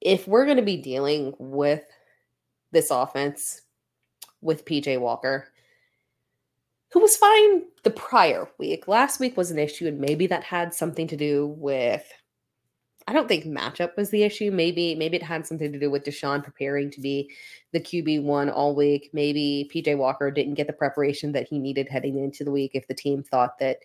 if 0.00 0.26
we're 0.26 0.44
going 0.44 0.56
to 0.56 0.62
be 0.62 0.76
dealing 0.76 1.34
with 1.38 1.84
this 2.70 2.90
offense 2.90 3.62
with 4.40 4.64
PJ 4.64 5.00
Walker, 5.00 5.48
who 6.92 7.00
was 7.00 7.16
fine 7.16 7.64
the 7.82 7.90
prior 7.90 8.48
week, 8.58 8.86
last 8.86 9.18
week 9.18 9.36
was 9.36 9.50
an 9.50 9.58
issue, 9.58 9.86
and 9.86 9.98
maybe 9.98 10.26
that 10.26 10.44
had 10.44 10.74
something 10.74 11.06
to 11.08 11.16
do 11.16 11.54
with 11.58 12.04
I 13.12 13.14
don't 13.14 13.28
think 13.28 13.44
matchup 13.44 13.94
was 13.94 14.08
the 14.08 14.22
issue. 14.22 14.50
Maybe 14.50 14.94
maybe 14.94 15.18
it 15.18 15.22
had 15.22 15.46
something 15.46 15.70
to 15.70 15.78
do 15.78 15.90
with 15.90 16.04
Deshaun 16.04 16.42
preparing 16.42 16.90
to 16.92 17.00
be 17.02 17.30
the 17.72 17.78
QB 17.78 18.22
one 18.22 18.48
all 18.48 18.74
week. 18.74 19.10
Maybe 19.12 19.70
PJ 19.70 19.98
Walker 19.98 20.30
didn't 20.30 20.54
get 20.54 20.66
the 20.66 20.72
preparation 20.72 21.32
that 21.32 21.46
he 21.46 21.58
needed 21.58 21.90
heading 21.90 22.16
into 22.16 22.42
the 22.42 22.50
week 22.50 22.70
if 22.72 22.86
the 22.88 22.94
team 22.94 23.22
thought 23.22 23.58
that 23.58 23.80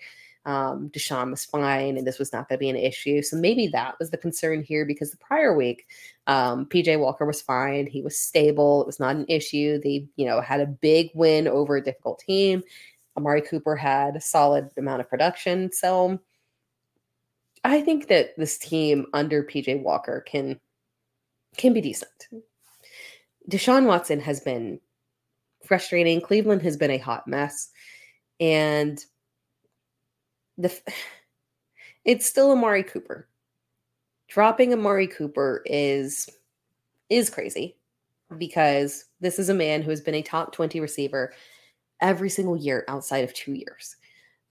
um, 0.45 0.89
Deshaun 0.91 1.29
was 1.29 1.43
fine 1.43 1.97
and 1.97 2.07
this 2.07 2.19
was 2.19 2.31
not 2.31 2.47
going 2.47 2.57
to 2.57 2.59
be 2.61 2.69
an 2.69 2.77
issue. 2.77 3.21
So 3.21 3.35
maybe 3.35 3.67
that 3.67 3.99
was 3.99 4.11
the 4.11 4.17
concern 4.17 4.63
here 4.63 4.85
because 4.85 5.11
the 5.11 5.17
prior 5.17 5.53
week, 5.53 5.87
um, 6.27 6.65
PJ 6.65 6.97
Walker 6.97 7.25
was 7.25 7.41
fine. 7.41 7.85
He 7.85 8.01
was 8.01 8.17
stable. 8.17 8.79
It 8.79 8.87
was 8.87 9.01
not 9.01 9.17
an 9.17 9.25
issue. 9.27 9.81
They, 9.83 10.07
you 10.15 10.25
know, 10.25 10.39
had 10.39 10.61
a 10.61 10.67
big 10.67 11.09
win 11.13 11.49
over 11.49 11.75
a 11.75 11.83
difficult 11.83 12.19
team. 12.19 12.63
Amari 13.17 13.41
Cooper 13.41 13.75
had 13.75 14.15
a 14.15 14.21
solid 14.21 14.69
amount 14.77 15.01
of 15.01 15.09
production. 15.09 15.69
So 15.73 16.17
I 17.63 17.81
think 17.81 18.07
that 18.07 18.37
this 18.37 18.57
team 18.57 19.07
under 19.13 19.43
PJ 19.43 19.81
Walker 19.81 20.21
can 20.21 20.59
can 21.57 21.73
be 21.73 21.81
decent. 21.81 22.27
Deshaun 23.49 23.85
Watson 23.85 24.19
has 24.19 24.39
been 24.39 24.79
frustrating. 25.65 26.21
Cleveland 26.21 26.61
has 26.61 26.77
been 26.77 26.91
a 26.91 26.97
hot 26.97 27.27
mess, 27.27 27.69
and 28.39 29.03
the 30.57 30.75
it's 32.05 32.25
still 32.25 32.51
Amari 32.51 32.83
Cooper. 32.83 33.27
Dropping 34.27 34.73
Amari 34.73 35.07
Cooper 35.07 35.63
is 35.65 36.29
is 37.09 37.29
crazy 37.29 37.77
because 38.37 39.05
this 39.21 39.39
is 39.39 39.49
a 39.49 39.53
man 39.53 39.81
who 39.81 39.89
has 39.89 40.01
been 40.01 40.15
a 40.15 40.21
top 40.21 40.51
20 40.51 40.81
receiver 40.81 41.33
every 42.01 42.29
single 42.29 42.57
year 42.57 42.83
outside 42.87 43.23
of 43.23 43.33
two 43.33 43.53
years. 43.53 43.95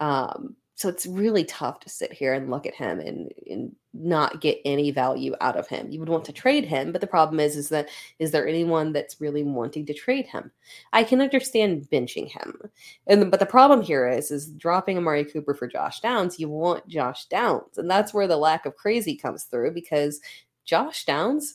Um, 0.00 0.56
so 0.76 0.90
it's 0.90 1.06
really 1.06 1.44
tough 1.44 1.80
to 1.80 1.88
sit 1.88 2.12
here 2.12 2.34
and 2.34 2.50
look 2.50 2.66
at 2.66 2.74
him 2.74 3.00
and, 3.00 3.32
and 3.50 3.74
not 3.94 4.42
get 4.42 4.60
any 4.66 4.90
value 4.90 5.34
out 5.40 5.56
of 5.56 5.66
him. 5.66 5.90
You 5.90 5.98
would 6.00 6.10
want 6.10 6.26
to 6.26 6.34
trade 6.34 6.66
him, 6.66 6.92
but 6.92 7.00
the 7.00 7.06
problem 7.06 7.40
is, 7.40 7.56
is 7.56 7.70
that 7.70 7.88
is 8.18 8.30
there 8.30 8.46
anyone 8.46 8.92
that's 8.92 9.18
really 9.18 9.42
wanting 9.42 9.86
to 9.86 9.94
trade 9.94 10.26
him? 10.26 10.50
I 10.92 11.02
can 11.02 11.22
understand 11.22 11.88
benching 11.90 12.30
him, 12.30 12.60
and 13.06 13.30
but 13.30 13.40
the 13.40 13.46
problem 13.46 13.80
here 13.80 14.06
is, 14.06 14.30
is 14.30 14.48
dropping 14.52 14.98
Amari 14.98 15.24
Cooper 15.24 15.54
for 15.54 15.66
Josh 15.66 16.00
Downs. 16.00 16.38
You 16.38 16.50
want 16.50 16.86
Josh 16.86 17.24
Downs, 17.24 17.78
and 17.78 17.90
that's 17.90 18.12
where 18.12 18.28
the 18.28 18.36
lack 18.36 18.66
of 18.66 18.76
crazy 18.76 19.16
comes 19.16 19.44
through 19.44 19.72
because 19.72 20.20
Josh 20.66 21.06
Downs 21.06 21.54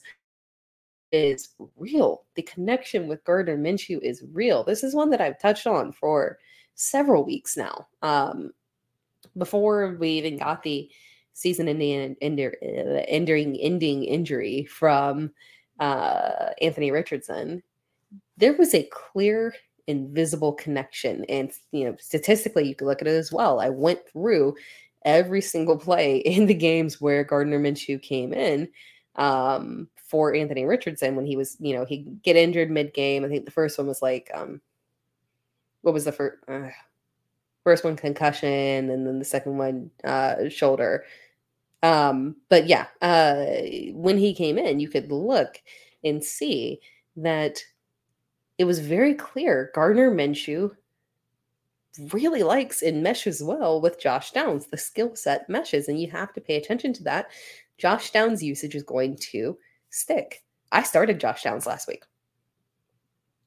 is 1.11 1.49
real. 1.77 2.23
The 2.33 2.41
connection 2.41 3.07
with 3.07 3.23
Gardner 3.23 3.57
Minshew 3.57 3.99
is 4.01 4.23
real. 4.33 4.63
This 4.63 4.83
is 4.83 4.95
one 4.95 5.11
that 5.11 5.21
I've 5.21 5.39
touched 5.39 5.67
on 5.67 5.91
for 5.91 6.39
several 6.73 7.23
weeks 7.23 7.55
now. 7.55 7.87
Um, 8.01 8.51
before 9.37 9.95
we 9.99 10.09
even 10.11 10.37
got 10.37 10.63
the 10.63 10.89
season 11.33 11.67
ending 11.67 12.15
ending 12.21 13.55
ending 13.55 14.03
injury 14.03 14.65
from 14.65 15.31
uh, 15.79 16.49
Anthony 16.61 16.91
Richardson, 16.91 17.63
there 18.37 18.53
was 18.53 18.73
a 18.73 18.87
clear 18.91 19.53
invisible 19.87 20.53
connection. 20.53 21.25
And 21.25 21.51
you 21.71 21.85
know 21.85 21.95
statistically 21.99 22.67
you 22.67 22.75
could 22.75 22.87
look 22.87 23.01
at 23.01 23.07
it 23.07 23.15
as 23.15 23.31
well. 23.31 23.59
I 23.59 23.69
went 23.69 23.99
through 24.11 24.55
every 25.05 25.41
single 25.41 25.77
play 25.77 26.17
in 26.25 26.45
the 26.45 26.53
games 26.53 27.01
where 27.01 27.23
gardner 27.23 27.59
minshew 27.59 28.01
came 28.01 28.33
in 28.33 28.69
um, 29.15 29.87
for 29.95 30.35
anthony 30.35 30.65
richardson 30.65 31.15
when 31.15 31.25
he 31.25 31.35
was 31.35 31.57
you 31.59 31.73
know 31.73 31.85
he 31.85 32.05
get 32.23 32.35
injured 32.35 32.69
mid-game. 32.69 33.25
I 33.25 33.27
think 33.27 33.45
the 33.45 33.51
first 33.51 33.77
one 33.77 33.87
was 33.87 34.01
like 34.01 34.29
um, 34.33 34.61
what 35.81 35.93
was 35.93 36.05
the 36.05 36.11
first 36.11 36.37
uh, 36.47 36.69
first 37.63 37.83
one 37.83 37.95
concussion 37.95 38.89
and 38.89 39.05
then 39.05 39.19
the 39.19 39.25
second 39.25 39.57
one 39.57 39.91
uh, 40.03 40.49
shoulder 40.49 41.05
um, 41.83 42.35
but 42.49 42.67
yeah 42.67 42.87
uh, 43.01 43.45
when 43.93 44.17
he 44.17 44.33
came 44.33 44.57
in 44.57 44.79
you 44.79 44.89
could 44.89 45.11
look 45.11 45.61
and 46.03 46.23
see 46.23 46.79
that 47.15 47.63
it 48.57 48.65
was 48.65 48.79
very 48.79 49.13
clear 49.13 49.71
Gardner 49.73 50.11
Minshew 50.11 50.71
really 52.13 52.43
likes 52.43 52.81
and 52.81 53.03
meshes 53.03 53.43
well 53.43 53.81
with 53.81 53.99
Josh 53.99 54.31
Downs. 54.31 54.67
The 54.67 54.77
skill 54.77 55.15
set 55.15 55.49
meshes, 55.49 55.87
and 55.87 55.99
you 55.99 56.09
have 56.11 56.33
to 56.33 56.41
pay 56.41 56.55
attention 56.55 56.93
to 56.93 57.03
that. 57.03 57.27
Josh 57.77 58.11
Downs' 58.11 58.43
usage 58.43 58.75
is 58.75 58.83
going 58.83 59.17
to 59.31 59.57
stick. 59.89 60.43
I 60.71 60.83
started 60.83 61.19
Josh 61.19 61.43
Downs 61.43 61.65
last 61.65 61.87
week. 61.87 62.03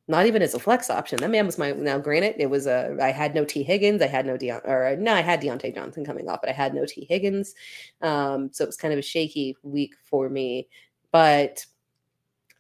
Not 0.06 0.26
even 0.26 0.42
as 0.42 0.52
a 0.52 0.58
flex 0.58 0.90
option. 0.90 1.18
That 1.20 1.30
man 1.30 1.46
was 1.46 1.56
my 1.56 1.72
now. 1.72 1.98
Granted, 1.98 2.36
it 2.38 2.50
was 2.50 2.66
a. 2.66 2.94
I 3.00 3.10
had 3.10 3.34
no 3.34 3.44
Tee 3.44 3.62
Higgins. 3.62 4.02
I 4.02 4.06
had 4.06 4.26
no 4.26 4.36
Deon 4.36 4.62
or 4.66 4.96
no. 4.98 5.14
I 5.14 5.22
had 5.22 5.40
Diontae 5.40 5.74
Johnson 5.74 6.04
coming 6.04 6.28
off, 6.28 6.40
but 6.42 6.50
I 6.50 6.52
had 6.52 6.74
no 6.74 6.84
Tee 6.84 7.06
Higgins. 7.08 7.54
Um, 8.02 8.50
so 8.52 8.64
it 8.64 8.66
was 8.66 8.76
kind 8.76 8.92
of 8.92 8.98
a 8.98 9.02
shaky 9.02 9.56
week 9.62 9.94
for 10.04 10.28
me. 10.28 10.68
But 11.10 11.64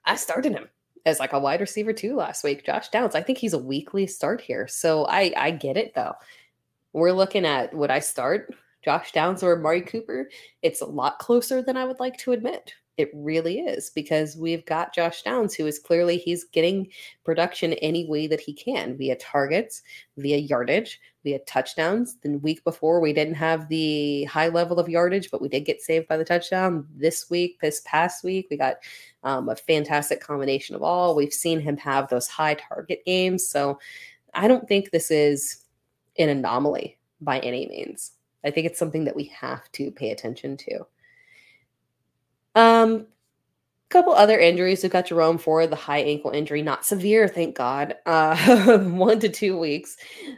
I 0.06 0.16
started 0.16 0.52
him 0.52 0.68
as 1.04 1.20
like 1.20 1.34
a 1.34 1.38
wide 1.38 1.60
receiver 1.60 1.92
too 1.92 2.16
last 2.16 2.44
week. 2.44 2.64
Josh 2.64 2.88
Downs, 2.88 3.14
I 3.14 3.22
think 3.22 3.36
he's 3.36 3.52
a 3.52 3.58
weekly 3.58 4.06
start 4.06 4.40
here. 4.40 4.66
So 4.66 5.04
I 5.06 5.34
I 5.36 5.50
get 5.50 5.76
it 5.76 5.94
though. 5.94 6.14
We're 6.94 7.12
looking 7.12 7.44
at 7.44 7.74
would 7.74 7.90
I 7.90 7.98
start 7.98 8.54
Josh 8.82 9.12
Downs 9.12 9.42
or 9.42 9.58
Amari 9.58 9.82
Cooper? 9.82 10.30
It's 10.62 10.80
a 10.80 10.86
lot 10.86 11.18
closer 11.18 11.60
than 11.60 11.76
I 11.76 11.84
would 11.84 12.00
like 12.00 12.16
to 12.18 12.32
admit. 12.32 12.72
It 12.96 13.10
really 13.12 13.58
is 13.58 13.90
because 13.90 14.36
we've 14.36 14.64
got 14.66 14.94
Josh 14.94 15.22
Downs, 15.22 15.54
who 15.54 15.66
is 15.66 15.80
clearly 15.80 16.16
he's 16.16 16.44
getting 16.44 16.88
production 17.24 17.72
any 17.74 18.06
way 18.06 18.28
that 18.28 18.40
he 18.40 18.52
can 18.52 18.96
via 18.96 19.16
targets, 19.16 19.82
via 20.16 20.36
yardage, 20.36 21.00
via 21.24 21.40
touchdowns. 21.40 22.16
The 22.22 22.36
week 22.38 22.62
before 22.62 23.00
we 23.00 23.12
didn't 23.12 23.34
have 23.34 23.68
the 23.68 24.24
high 24.24 24.46
level 24.48 24.78
of 24.78 24.88
yardage, 24.88 25.30
but 25.32 25.42
we 25.42 25.48
did 25.48 25.64
get 25.64 25.82
saved 25.82 26.06
by 26.06 26.16
the 26.16 26.24
touchdown. 26.24 26.86
This 26.94 27.28
week, 27.28 27.58
this 27.60 27.82
past 27.84 28.22
week, 28.22 28.46
we 28.48 28.56
got 28.56 28.76
um, 29.24 29.48
a 29.48 29.56
fantastic 29.56 30.20
combination 30.20 30.76
of 30.76 30.82
all. 30.84 31.16
We've 31.16 31.32
seen 31.32 31.58
him 31.58 31.76
have 31.78 32.08
those 32.08 32.28
high 32.28 32.54
target 32.54 33.04
games, 33.04 33.44
so 33.48 33.80
I 34.34 34.46
don't 34.46 34.68
think 34.68 34.90
this 34.90 35.10
is 35.10 35.64
an 36.16 36.28
anomaly 36.28 36.96
by 37.20 37.40
any 37.40 37.66
means. 37.66 38.12
I 38.44 38.50
think 38.50 38.66
it's 38.66 38.78
something 38.78 39.04
that 39.04 39.16
we 39.16 39.24
have 39.24 39.70
to 39.72 39.90
pay 39.90 40.10
attention 40.10 40.56
to. 40.58 40.86
Um, 42.54 43.06
couple 43.94 44.12
other 44.12 44.38
injuries. 44.38 44.82
We've 44.82 44.90
got 44.90 45.06
Jerome 45.06 45.38
Ford, 45.38 45.70
the 45.70 45.76
high 45.76 46.00
ankle 46.00 46.32
injury, 46.32 46.62
not 46.62 46.84
severe, 46.84 47.28
thank 47.28 47.56
God. 47.56 47.96
Uh, 48.06 48.78
one 48.78 49.18
to 49.20 49.28
two 49.28 49.58
weeks, 49.58 49.96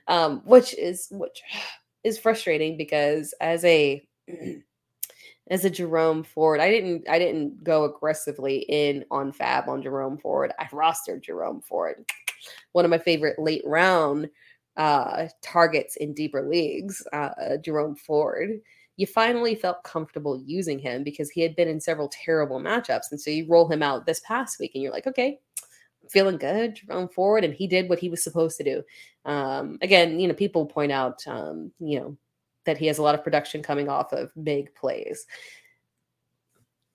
um, 0.08 0.40
which 0.44 0.74
is 0.74 1.08
which 1.10 1.42
is 2.04 2.18
frustrating 2.18 2.76
because 2.76 3.34
as 3.40 3.64
a 3.64 4.06
as 5.50 5.64
a 5.64 5.70
Jerome 5.70 6.22
Ford, 6.22 6.60
I 6.60 6.70
didn't 6.70 7.08
I 7.08 7.18
didn't 7.18 7.64
go 7.64 7.84
aggressively 7.84 8.58
in 8.68 9.04
on 9.10 9.32
FAAB 9.32 9.68
on 9.68 9.82
Jerome 9.82 10.18
Ford. 10.18 10.52
I 10.58 10.64
rostered 10.66 11.22
Jerome 11.22 11.60
Ford, 11.60 12.04
one 12.72 12.84
of 12.84 12.90
my 12.90 12.98
favorite 12.98 13.38
late 13.38 13.62
round 13.64 14.28
uh, 14.76 15.28
targets 15.42 15.96
in 15.96 16.14
deeper 16.14 16.46
leagues. 16.48 17.02
Uh, 17.12 17.56
Jerome 17.62 17.96
Ford 17.96 18.60
you 18.96 19.06
finally 19.06 19.54
felt 19.54 19.82
comfortable 19.84 20.40
using 20.44 20.78
him 20.78 21.04
because 21.04 21.30
he 21.30 21.42
had 21.42 21.54
been 21.54 21.68
in 21.68 21.80
several 21.80 22.08
terrible 22.08 22.58
matchups. 22.58 23.10
And 23.10 23.20
so 23.20 23.30
you 23.30 23.46
roll 23.46 23.68
him 23.68 23.82
out 23.82 24.06
this 24.06 24.20
past 24.20 24.58
week 24.58 24.72
and 24.74 24.82
you're 24.82 24.92
like, 24.92 25.06
okay, 25.06 25.38
feeling 26.10 26.38
good, 26.38 26.76
Jerome 26.76 27.08
Ford. 27.08 27.44
And 27.44 27.52
he 27.52 27.66
did 27.66 27.88
what 27.88 27.98
he 27.98 28.08
was 28.08 28.22
supposed 28.24 28.56
to 28.56 28.64
do. 28.64 28.82
Um, 29.24 29.78
again, 29.82 30.18
you 30.18 30.28
know, 30.28 30.34
people 30.34 30.64
point 30.64 30.92
out, 30.92 31.22
um, 31.26 31.72
you 31.78 32.00
know, 32.00 32.16
that 32.64 32.78
he 32.78 32.86
has 32.86 32.98
a 32.98 33.02
lot 33.02 33.14
of 33.14 33.22
production 33.22 33.62
coming 33.62 33.88
off 33.88 34.12
of 34.12 34.32
big 34.42 34.74
plays 34.74 35.26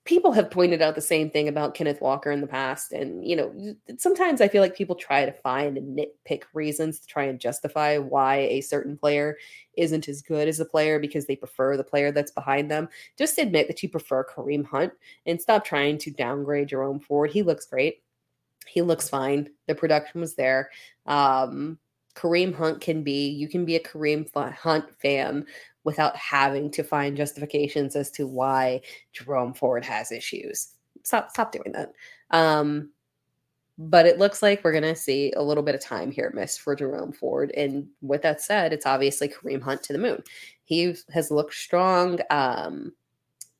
people 0.04 0.32
have 0.32 0.50
pointed 0.50 0.82
out 0.82 0.96
the 0.96 1.00
same 1.00 1.30
thing 1.30 1.46
about 1.46 1.74
Kenneth 1.74 2.00
Walker 2.00 2.32
in 2.32 2.40
the 2.40 2.46
past. 2.46 2.92
And, 2.92 3.24
you 3.24 3.36
know, 3.36 3.74
sometimes 3.98 4.40
I 4.40 4.48
feel 4.48 4.60
like 4.60 4.74
people 4.74 4.96
try 4.96 5.24
to 5.24 5.32
find 5.32 5.78
and 5.78 5.96
nitpick 5.96 6.42
reasons 6.54 6.98
to 7.00 7.06
try 7.06 7.24
and 7.24 7.38
justify 7.38 7.98
why 7.98 8.38
a 8.38 8.62
certain 8.62 8.96
player 8.96 9.36
isn't 9.76 10.08
as 10.08 10.20
good 10.20 10.48
as 10.48 10.58
a 10.58 10.64
player 10.64 10.98
because 10.98 11.26
they 11.26 11.36
prefer 11.36 11.76
the 11.76 11.84
player 11.84 12.10
that's 12.10 12.32
behind 12.32 12.68
them. 12.68 12.88
Just 13.16 13.38
admit 13.38 13.68
that 13.68 13.82
you 13.82 13.88
prefer 13.88 14.24
Kareem 14.24 14.66
Hunt 14.66 14.92
and 15.26 15.40
stop 15.40 15.64
trying 15.64 15.98
to 15.98 16.10
downgrade 16.10 16.68
Jerome 16.68 17.00
Ford. 17.00 17.30
He 17.30 17.42
looks 17.42 17.66
great. 17.66 18.02
He 18.66 18.82
looks 18.82 19.08
fine. 19.08 19.50
The 19.68 19.74
production 19.74 20.20
was 20.20 20.34
there. 20.34 20.70
Um, 21.06 21.78
Kareem 22.16 22.54
Hunt 22.54 22.80
can 22.80 23.02
be, 23.02 23.28
you 23.28 23.48
can 23.48 23.64
be 23.64 23.76
a 23.76 23.80
Kareem 23.80 24.28
Hunt 24.54 24.84
fan 25.00 25.46
without 25.84 26.16
having 26.16 26.70
to 26.70 26.82
find 26.82 27.16
justifications 27.16 27.96
as 27.96 28.10
to 28.12 28.26
why 28.26 28.80
Jerome 29.12 29.54
Ford 29.54 29.84
has 29.84 30.12
issues. 30.12 30.68
Stop 31.04 31.30
stop 31.30 31.52
doing 31.52 31.72
that. 31.72 31.92
Um, 32.30 32.90
but 33.78 34.06
it 34.06 34.18
looks 34.18 34.42
like 34.42 34.62
we're 34.62 34.72
going 34.72 34.82
to 34.82 34.94
see 34.94 35.32
a 35.32 35.42
little 35.42 35.62
bit 35.62 35.74
of 35.74 35.80
time 35.80 36.10
here 36.10 36.30
missed 36.34 36.60
for 36.60 36.76
Jerome 36.76 37.12
Ford. 37.12 37.50
And 37.56 37.88
with 38.00 38.22
that 38.22 38.40
said, 38.40 38.72
it's 38.72 38.86
obviously 38.86 39.28
Kareem 39.28 39.62
Hunt 39.62 39.82
to 39.84 39.92
the 39.92 39.98
moon. 39.98 40.22
He 40.64 40.94
has 41.12 41.30
looked 41.30 41.54
strong. 41.54 42.20
Um, 42.30 42.92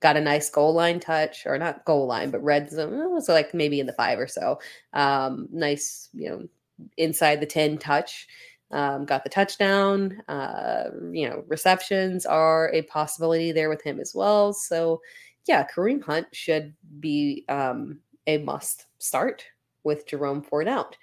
got 0.01 0.17
a 0.17 0.21
nice 0.21 0.51
goal 0.51 0.75
line 0.75 1.01
touch, 1.01 1.47
or 1.47 1.57
not 1.59 1.85
goal 1.85 2.07
line, 2.07 2.31
but 2.31 2.43
red 2.43 2.71
zone. 2.71 3.21
So 3.23 3.33
like 3.33 3.55
maybe 3.55 3.81
in 3.81 3.87
the 3.87 3.93
five 3.95 4.19
or 4.19 4.27
so. 4.27 4.59
Um, 4.93 5.49
nice, 5.51 6.09
you 6.13 6.29
know, 6.29 6.49
inside 6.97 7.41
the 7.41 7.47
ten 7.47 7.79
touch 7.79 8.27
um, 8.73 9.05
got 9.05 9.25
the 9.25 9.31
touchdown. 9.31 10.23
Uh, 10.29 10.91
you 11.13 11.29
know, 11.29 11.45
receptions 11.49 12.27
are 12.27 12.71
a 12.73 12.83
possibility 12.83 13.53
there 13.53 13.69
with 13.69 13.83
him 13.83 14.01
as 14.01 14.15
well. 14.15 14.53
So, 14.53 15.01
yeah, 15.47 15.67
Kareem 15.67 16.03
Hunt 16.03 16.27
should 16.33 16.75
be 17.01 17.45
um, 17.49 18.01
a 18.27 18.39
must 18.39 18.87
start 18.99 19.45
with 19.85 20.07
Jerome 20.07 20.43
Ford 20.43 20.69
out. 20.69 20.97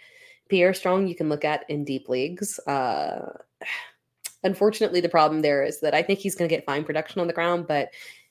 Pierre 0.49 0.73
Strong, 0.73 1.07
you 1.07 1.15
can 1.15 1.29
look 1.29 1.45
at 1.45 1.69
in 1.69 1.83
deep 1.83 2.09
leagues. 2.09 2.59
Uh, 2.59 3.33
unfortunately, 4.43 5.01
the 5.01 5.09
problem 5.09 5.41
there 5.41 5.63
is 5.63 5.79
that 5.81 5.93
I 5.93 6.01
think 6.01 6.19
he's 6.19 6.35
going 6.35 6.49
to 6.49 6.55
get 6.55 6.65
fine 6.65 6.83
production 6.83 7.21
on 7.21 7.27
the 7.27 7.33
ground, 7.33 7.67
but 7.67 7.89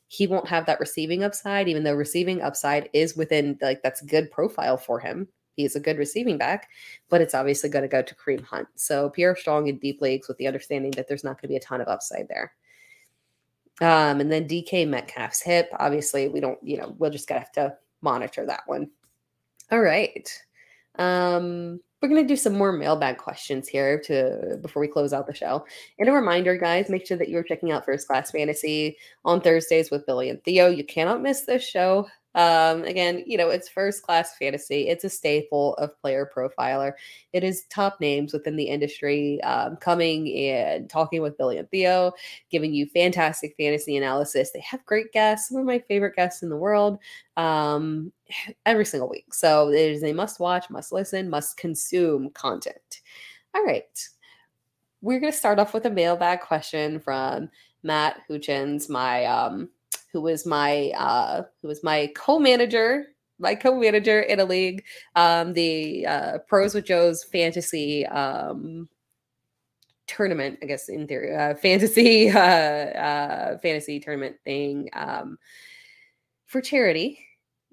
he 0.08 0.26
won't 0.26 0.48
have 0.48 0.66
that 0.66 0.80
receiving 0.80 1.22
upside, 1.22 1.68
even 1.68 1.84
though 1.84 1.94
receiving 1.94 2.40
upside 2.40 2.88
is 2.92 3.14
within 3.14 3.58
like 3.60 3.82
that's 3.82 4.00
good 4.00 4.30
profile 4.30 4.78
for 4.78 4.98
him. 4.98 5.28
He's 5.58 5.74
a 5.74 5.80
good 5.80 5.98
receiving 5.98 6.38
back, 6.38 6.68
but 7.08 7.20
it's 7.20 7.34
obviously 7.34 7.68
going 7.68 7.82
to 7.82 7.88
go 7.88 8.00
to 8.00 8.14
Kareem 8.14 8.44
Hunt. 8.44 8.68
So 8.76 9.10
Pierre 9.10 9.34
Strong 9.34 9.66
in 9.66 9.78
deep 9.78 10.00
leagues 10.00 10.28
with 10.28 10.38
the 10.38 10.46
understanding 10.46 10.92
that 10.92 11.08
there's 11.08 11.24
not 11.24 11.32
going 11.32 11.42
to 11.42 11.48
be 11.48 11.56
a 11.56 11.60
ton 11.60 11.80
of 11.80 11.88
upside 11.88 12.28
there. 12.28 12.52
Um, 13.80 14.20
and 14.20 14.30
then 14.30 14.46
DK 14.46 14.86
Metcalf's 14.86 15.42
hip. 15.42 15.68
Obviously, 15.80 16.28
we 16.28 16.38
don't, 16.38 16.58
you 16.62 16.76
know, 16.76 16.94
we'll 16.98 17.10
just 17.10 17.28
have 17.30 17.50
to 17.52 17.76
monitor 18.02 18.46
that 18.46 18.62
one. 18.66 18.88
All 19.72 19.80
right. 19.80 20.30
Um, 20.96 21.80
we're 22.00 22.08
gonna 22.08 22.24
do 22.24 22.36
some 22.36 22.56
more 22.56 22.70
mailbag 22.70 23.18
questions 23.18 23.66
here 23.66 24.00
to 24.02 24.58
before 24.62 24.80
we 24.80 24.86
close 24.86 25.12
out 25.12 25.26
the 25.26 25.34
show. 25.34 25.64
And 25.98 26.08
a 26.08 26.12
reminder, 26.12 26.56
guys, 26.56 26.88
make 26.88 27.04
sure 27.04 27.16
that 27.16 27.28
you're 27.28 27.42
checking 27.42 27.72
out 27.72 27.84
First 27.84 28.06
Class 28.06 28.30
Fantasy 28.30 28.96
on 29.24 29.40
Thursdays 29.40 29.90
with 29.90 30.06
Billy 30.06 30.30
and 30.30 30.42
Theo. 30.44 30.68
You 30.68 30.84
cannot 30.84 31.22
miss 31.22 31.42
this 31.42 31.64
show. 31.64 32.06
Um, 32.34 32.84
again, 32.84 33.24
you 33.26 33.38
know, 33.38 33.48
it's 33.48 33.68
first 33.68 34.02
class 34.02 34.36
fantasy. 34.36 34.88
It's 34.88 35.04
a 35.04 35.08
staple 35.08 35.74
of 35.74 35.98
player 36.00 36.30
profiler. 36.34 36.92
It 37.32 37.42
is 37.42 37.64
top 37.64 38.00
names 38.00 38.32
within 38.32 38.56
the 38.56 38.64
industry 38.64 39.40
um, 39.42 39.76
coming 39.76 40.28
and 40.36 40.88
talking 40.88 41.22
with 41.22 41.38
Billy 41.38 41.58
and 41.58 41.70
Theo, 41.70 42.12
giving 42.50 42.72
you 42.72 42.86
fantastic 42.86 43.54
fantasy 43.56 43.96
analysis. 43.96 44.50
They 44.50 44.60
have 44.60 44.84
great 44.86 45.12
guests, 45.12 45.48
some 45.48 45.58
of 45.58 45.66
my 45.66 45.78
favorite 45.80 46.16
guests 46.16 46.42
in 46.42 46.48
the 46.48 46.56
world, 46.56 46.98
um, 47.36 48.12
every 48.66 48.84
single 48.84 49.08
week. 49.08 49.32
So 49.32 49.70
it 49.70 49.90
is 49.90 50.04
a 50.04 50.12
must 50.12 50.38
watch, 50.38 50.70
must 50.70 50.92
listen, 50.92 51.30
must 51.30 51.56
consume 51.56 52.30
content. 52.30 53.00
All 53.54 53.64
right. 53.64 54.08
We're 55.00 55.20
going 55.20 55.32
to 55.32 55.38
start 55.38 55.60
off 55.60 55.74
with 55.74 55.86
a 55.86 55.90
mailbag 55.90 56.40
question 56.40 56.98
from 56.98 57.50
Matt 57.82 58.20
Hutchins, 58.28 58.88
my 58.88 59.24
um, 59.24 59.70
who 60.12 60.20
was 60.20 60.46
my 60.46 60.90
uh, 60.96 61.42
who 61.62 61.68
was 61.68 61.82
my 61.84 62.10
co-manager, 62.16 63.06
my 63.38 63.54
co-manager 63.54 64.20
in 64.20 64.40
a 64.40 64.44
league, 64.44 64.84
um, 65.14 65.52
the 65.52 66.06
uh, 66.06 66.38
Pros 66.46 66.74
with 66.74 66.86
Joe's 66.86 67.24
fantasy 67.24 68.06
um, 68.06 68.88
tournament, 70.06 70.58
I 70.62 70.66
guess 70.66 70.88
in 70.88 71.06
theory, 71.06 71.36
uh, 71.36 71.54
fantasy 71.54 72.30
uh, 72.34 72.38
uh, 72.38 73.58
fantasy 73.58 74.00
tournament 74.00 74.36
thing 74.44 74.88
um, 74.94 75.38
for 76.46 76.60
charity, 76.60 77.24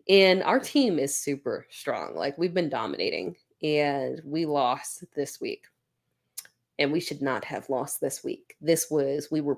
and 0.07 0.43
our 0.43 0.59
team 0.59 0.99
is 0.99 1.17
super 1.17 1.65
strong. 1.69 2.15
Like 2.15 2.37
we've 2.37 2.53
been 2.53 2.69
dominating, 2.69 3.35
and 3.63 4.21
we 4.25 4.45
lost 4.45 5.05
this 5.15 5.39
week, 5.39 5.65
and 6.77 6.91
we 6.91 6.99
should 6.99 7.21
not 7.21 7.45
have 7.45 7.69
lost 7.69 8.01
this 8.01 8.23
week. 8.23 8.55
This 8.61 8.91
was 8.91 9.29
we 9.31 9.41
were 9.41 9.57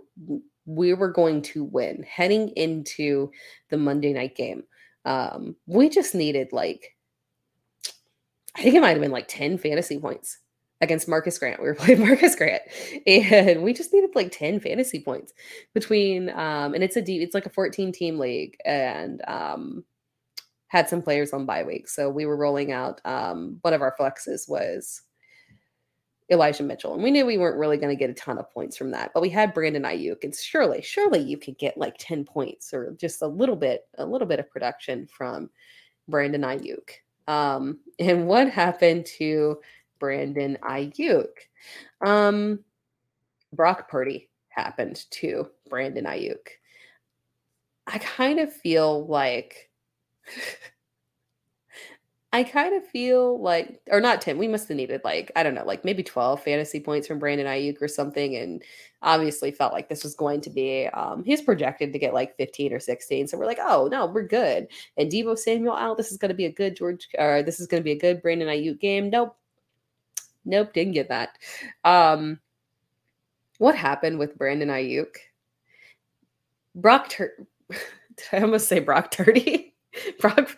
we 0.68 0.93
were 0.93 1.11
going 1.11 1.41
to 1.41 1.63
win 1.63 2.03
heading 2.03 2.49
into 2.49 3.32
the 3.70 3.78
Monday 3.78 4.13
night 4.13 4.36
game. 4.36 4.63
Um, 5.05 5.55
we 5.65 5.89
just 5.89 6.13
needed 6.13 6.49
like 6.51 6.93
I 8.55 8.63
think 8.63 8.76
it 8.76 8.82
might 8.82 8.91
have 8.91 9.01
been 9.01 9.11
like 9.11 9.28
10 9.28 9.59
fantasy 9.59 9.99
points 9.99 10.39
against 10.82 11.07
Marcus 11.07 11.39
Grant. 11.39 11.61
We 11.61 11.68
were 11.68 11.76
playing 11.80 12.01
Marcus 12.01 12.36
Grant 12.36 12.63
and 13.07 13.63
we 13.63 13.74
just 13.74 13.93
needed 13.93 14.11
like 14.13 14.32
10 14.32 14.59
fantasy 14.59 14.99
points 14.99 15.34
between 15.74 16.30
um 16.32 16.74
and 16.74 16.84
it's 16.84 16.97
a 16.97 17.01
deep 17.01 17.22
it's 17.22 17.34
like 17.34 17.45
a 17.45 17.51
14 17.51 17.91
team 17.93 18.20
league 18.20 18.57
and 18.65 19.22
um 19.28 19.86
had 20.68 20.89
some 20.89 21.01
players 21.01 21.32
on 21.32 21.45
bye 21.45 21.63
week. 21.63 21.88
So 21.88 22.09
we 22.09 22.26
were 22.26 22.36
rolling 22.36 22.74
out 22.74 22.99
um 23.05 23.59
one 23.61 23.74
of 23.74 23.82
our 23.82 23.95
flexes 23.97 24.49
was 24.49 25.01
Elijah 26.30 26.63
Mitchell. 26.63 26.93
And 26.93 27.03
we 27.03 27.11
knew 27.11 27.25
we 27.25 27.38
weren't 27.38 27.57
really 27.57 27.78
going 27.78 27.95
to 27.95 27.99
get 27.99 28.09
a 28.09 28.13
ton 28.13 28.38
of 28.38 28.51
points 28.51 28.75
from 28.75 28.91
that, 28.91 29.11
but 29.13 29.21
we 29.21 29.30
had 29.30 29.53
Brandon 29.53 29.84
Aiyuk 29.84 30.23
and 30.23 30.36
surely, 30.36 30.82
surely 30.82 31.21
you 31.21 31.38
could 31.38 31.57
get 31.57 31.78
like 31.78 31.95
10 31.99 32.25
points 32.25 32.73
or 32.73 32.93
just 32.99 33.21
a 33.21 33.28
little 33.28 33.55
bit, 33.55 33.88
a 33.97 34.05
little 34.05 34.28
bit 34.28 34.39
of 34.39 34.49
production 34.49 35.07
from 35.07 35.49
Brandon 36.07 36.41
Aiyuk. 36.41 36.89
Um, 37.28 37.80
and 37.99 38.28
what 38.28 38.49
happened 38.49 39.05
to 39.17 39.59
Brandon 39.99 40.57
Aiyuk? 40.63 41.28
Um, 42.05 42.59
Brock 43.53 43.89
Purdy 43.89 44.30
happened 44.49 45.05
to 45.11 45.49
Brandon 45.69 46.05
Aiyuk. 46.05 46.47
I 47.88 47.99
kind 47.99 48.39
of 48.39 48.51
feel 48.51 49.07
like 49.07 49.69
I 52.38 52.43
kind 52.43 52.75
of 52.75 52.85
feel 52.85 53.41
like, 53.41 53.81
or 53.89 53.99
not 53.99 54.21
10, 54.21 54.38
we 54.38 54.47
must 54.47 54.67
have 54.67 54.77
needed 54.77 55.01
like, 55.03 55.31
I 55.35 55.41
don't 55.41 55.55
know, 55.55 55.65
like 55.65 55.83
maybe 55.83 56.03
12 56.03 56.43
fantasy 56.43 56.79
points 56.79 57.07
from 57.07 57.17
Brandon 57.17 57.47
Aiyuk 57.47 57.81
or 57.81 57.88
something. 57.88 58.35
And 58.35 58.61
obviously 59.01 59.49
felt 59.49 59.73
like 59.73 59.89
this 59.89 60.03
was 60.03 60.13
going 60.13 60.41
to 60.41 60.51
be, 60.51 60.85
um, 60.93 61.23
he's 61.23 61.41
projected 61.41 61.91
to 61.93 61.97
get 61.97 62.13
like 62.13 62.38
15 62.38 62.73
or 62.73 62.79
16. 62.79 63.27
So 63.27 63.39
we're 63.39 63.47
like, 63.47 63.57
oh, 63.59 63.89
no, 63.91 64.05
we're 64.05 64.27
good. 64.27 64.67
And 64.97 65.11
Deebo 65.11 65.35
Samuel 65.35 65.73
out, 65.73 65.97
this 65.97 66.11
is 66.11 66.19
going 66.19 66.29
to 66.29 66.35
be 66.35 66.45
a 66.45 66.51
good 66.51 66.75
George, 66.75 67.09
or 67.17 67.41
this 67.41 67.59
is 67.59 67.65
going 67.65 67.81
to 67.81 67.83
be 67.83 67.93
a 67.93 67.99
good 67.99 68.21
Brandon 68.21 68.49
Aiyuk 68.49 68.79
game. 68.79 69.09
Nope. 69.09 69.35
Nope, 70.45 70.73
didn't 70.73 70.93
get 70.93 71.09
that. 71.09 71.39
Um, 71.83 72.39
what 73.57 73.73
happened 73.75 74.19
with 74.19 74.38
Brandon 74.38 74.69
Aiyuk? 74.69 75.15
Brock, 76.75 77.09
Tur- 77.09 77.47
I 78.31 78.41
almost 78.41 78.67
say 78.67 78.79
Brock 78.79 79.09
Turdy? 79.09 79.66
Brock 80.19 80.57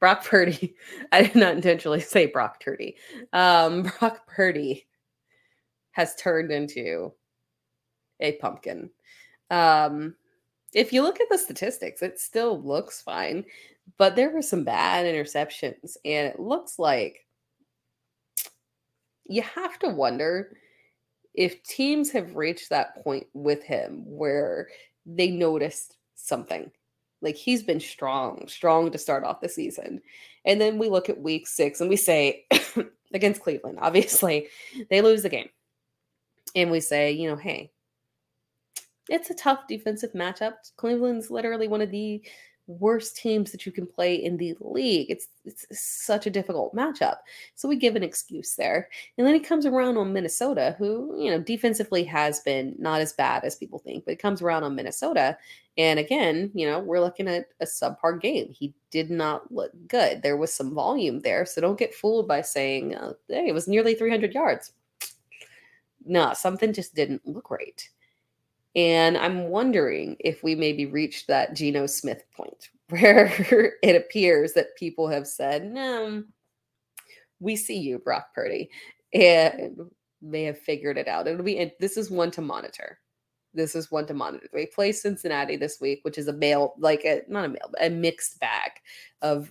Brock 0.00 0.24
Purdy. 0.24 0.74
I 1.12 1.22
did 1.22 1.34
not 1.34 1.54
intentionally 1.54 2.00
say 2.00 2.26
Brock 2.26 2.62
Purdy. 2.62 2.96
Um, 3.32 3.82
Brock 3.98 4.26
Purdy 4.26 4.86
has 5.92 6.14
turned 6.16 6.50
into 6.52 7.12
a 8.20 8.32
pumpkin. 8.32 8.90
Um, 9.50 10.14
if 10.72 10.92
you 10.92 11.02
look 11.02 11.20
at 11.20 11.28
the 11.30 11.38
statistics, 11.38 12.02
it 12.02 12.20
still 12.20 12.60
looks 12.60 13.00
fine, 13.00 13.44
but 13.98 14.16
there 14.16 14.30
were 14.30 14.42
some 14.42 14.64
bad 14.64 15.06
interceptions, 15.06 15.96
and 16.04 16.26
it 16.26 16.40
looks 16.40 16.78
like 16.78 17.26
you 19.24 19.42
have 19.42 19.78
to 19.80 19.88
wonder 19.88 20.56
if 21.34 21.62
teams 21.62 22.10
have 22.10 22.36
reached 22.36 22.70
that 22.70 23.02
point 23.02 23.26
with 23.34 23.62
him 23.62 24.02
where 24.06 24.68
they 25.04 25.30
noticed 25.30 25.96
something 26.14 26.70
like 27.22 27.36
he's 27.36 27.62
been 27.62 27.80
strong, 27.80 28.46
strong 28.48 28.90
to 28.90 28.98
start 28.98 29.24
off 29.24 29.40
the 29.40 29.48
season. 29.48 30.00
And 30.44 30.60
then 30.60 30.78
we 30.78 30.88
look 30.88 31.08
at 31.08 31.20
week 31.20 31.46
six 31.46 31.80
and 31.80 31.88
we 31.88 31.96
say, 31.96 32.46
against 33.14 33.42
Cleveland, 33.42 33.78
obviously, 33.80 34.48
they 34.90 35.00
lose 35.00 35.22
the 35.22 35.28
game. 35.28 35.48
And 36.54 36.70
we 36.70 36.80
say, 36.80 37.12
you 37.12 37.28
know, 37.28 37.36
hey, 37.36 37.70
it's 39.08 39.30
a 39.30 39.34
tough 39.34 39.60
defensive 39.68 40.12
matchup. 40.12 40.54
Cleveland's 40.76 41.30
literally 41.30 41.68
one 41.68 41.80
of 41.80 41.90
the 41.90 42.22
worst 42.66 43.16
teams 43.16 43.52
that 43.52 43.64
you 43.64 43.72
can 43.72 43.86
play 43.86 44.14
in 44.14 44.36
the 44.36 44.56
league. 44.60 45.10
It's 45.10 45.28
it's 45.44 45.66
such 45.70 46.26
a 46.26 46.30
difficult 46.30 46.74
matchup. 46.74 47.18
So 47.54 47.68
we 47.68 47.76
give 47.76 47.96
an 47.96 48.02
excuse 48.02 48.54
there. 48.54 48.88
And 49.16 49.26
then 49.26 49.34
he 49.34 49.40
comes 49.40 49.66
around 49.66 49.96
on 49.96 50.12
Minnesota, 50.12 50.74
who, 50.78 51.14
you 51.18 51.30
know, 51.30 51.40
defensively 51.40 52.02
has 52.04 52.40
been 52.40 52.74
not 52.78 53.00
as 53.00 53.12
bad 53.12 53.44
as 53.44 53.56
people 53.56 53.78
think, 53.78 54.04
but 54.04 54.12
it 54.12 54.18
comes 54.18 54.42
around 54.42 54.64
on 54.64 54.74
Minnesota. 54.74 55.38
And 55.78 55.98
again, 55.98 56.50
you 56.54 56.66
know, 56.66 56.78
we're 56.80 57.00
looking 57.00 57.28
at 57.28 57.46
a 57.60 57.66
subpar 57.66 58.20
game. 58.20 58.52
He 58.52 58.74
did 58.90 59.10
not 59.10 59.52
look 59.52 59.72
good. 59.88 60.22
There 60.22 60.36
was 60.36 60.52
some 60.52 60.74
volume 60.74 61.20
there. 61.20 61.44
So 61.44 61.60
don't 61.60 61.78
get 61.78 61.94
fooled 61.94 62.26
by 62.26 62.40
saying, 62.40 62.94
uh, 62.94 63.12
hey, 63.28 63.48
it 63.48 63.54
was 63.54 63.68
nearly 63.68 63.94
300 63.94 64.32
yards. 64.32 64.72
No, 66.04 66.32
something 66.34 66.72
just 66.72 66.94
didn't 66.94 67.26
look 67.26 67.50
right. 67.50 67.88
And 68.76 69.16
I'm 69.16 69.48
wondering 69.48 70.16
if 70.20 70.42
we 70.42 70.54
maybe 70.54 70.84
reached 70.84 71.28
that 71.28 71.54
Geno 71.54 71.86
Smith 71.86 72.22
point 72.36 72.68
where 72.90 73.32
it 73.82 73.96
appears 73.96 74.52
that 74.52 74.76
people 74.76 75.08
have 75.08 75.26
said, 75.26 75.64
no, 75.72 76.22
we 77.40 77.56
see 77.56 77.78
you, 77.78 77.98
Brock 77.98 78.28
Purdy, 78.34 78.70
and 79.12 79.78
may 80.22 80.44
have 80.44 80.58
figured 80.58 80.98
it 80.98 81.08
out. 81.08 81.26
It'll 81.26 81.42
be, 81.42 81.72
this 81.80 81.96
is 81.96 82.10
one 82.10 82.30
to 82.32 82.42
monitor. 82.42 82.98
This 83.54 83.74
is 83.74 83.90
one 83.90 84.06
to 84.06 84.14
monitor. 84.14 84.48
We 84.52 84.66
play 84.66 84.92
Cincinnati 84.92 85.56
this 85.56 85.78
week, 85.80 86.00
which 86.02 86.18
is 86.18 86.28
a 86.28 86.32
mail, 86.34 86.74
like 86.78 87.04
a, 87.06 87.22
not 87.28 87.46
a 87.46 87.48
mail, 87.48 87.70
a 87.80 87.88
mixed 87.88 88.38
bag 88.38 88.72
of 89.22 89.50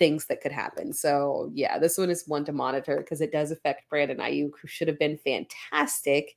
things 0.00 0.24
that 0.24 0.40
could 0.40 0.50
happen. 0.50 0.94
So 0.94 1.50
yeah, 1.54 1.78
this 1.78 1.98
one 1.98 2.08
is 2.08 2.26
one 2.26 2.46
to 2.46 2.52
monitor 2.52 2.96
because 2.96 3.20
it 3.20 3.30
does 3.30 3.50
affect 3.50 3.88
Brandon 3.90 4.16
Aiyuk, 4.16 4.52
who 4.60 4.66
should 4.66 4.88
have 4.88 4.98
been 4.98 5.18
fantastic, 5.18 6.34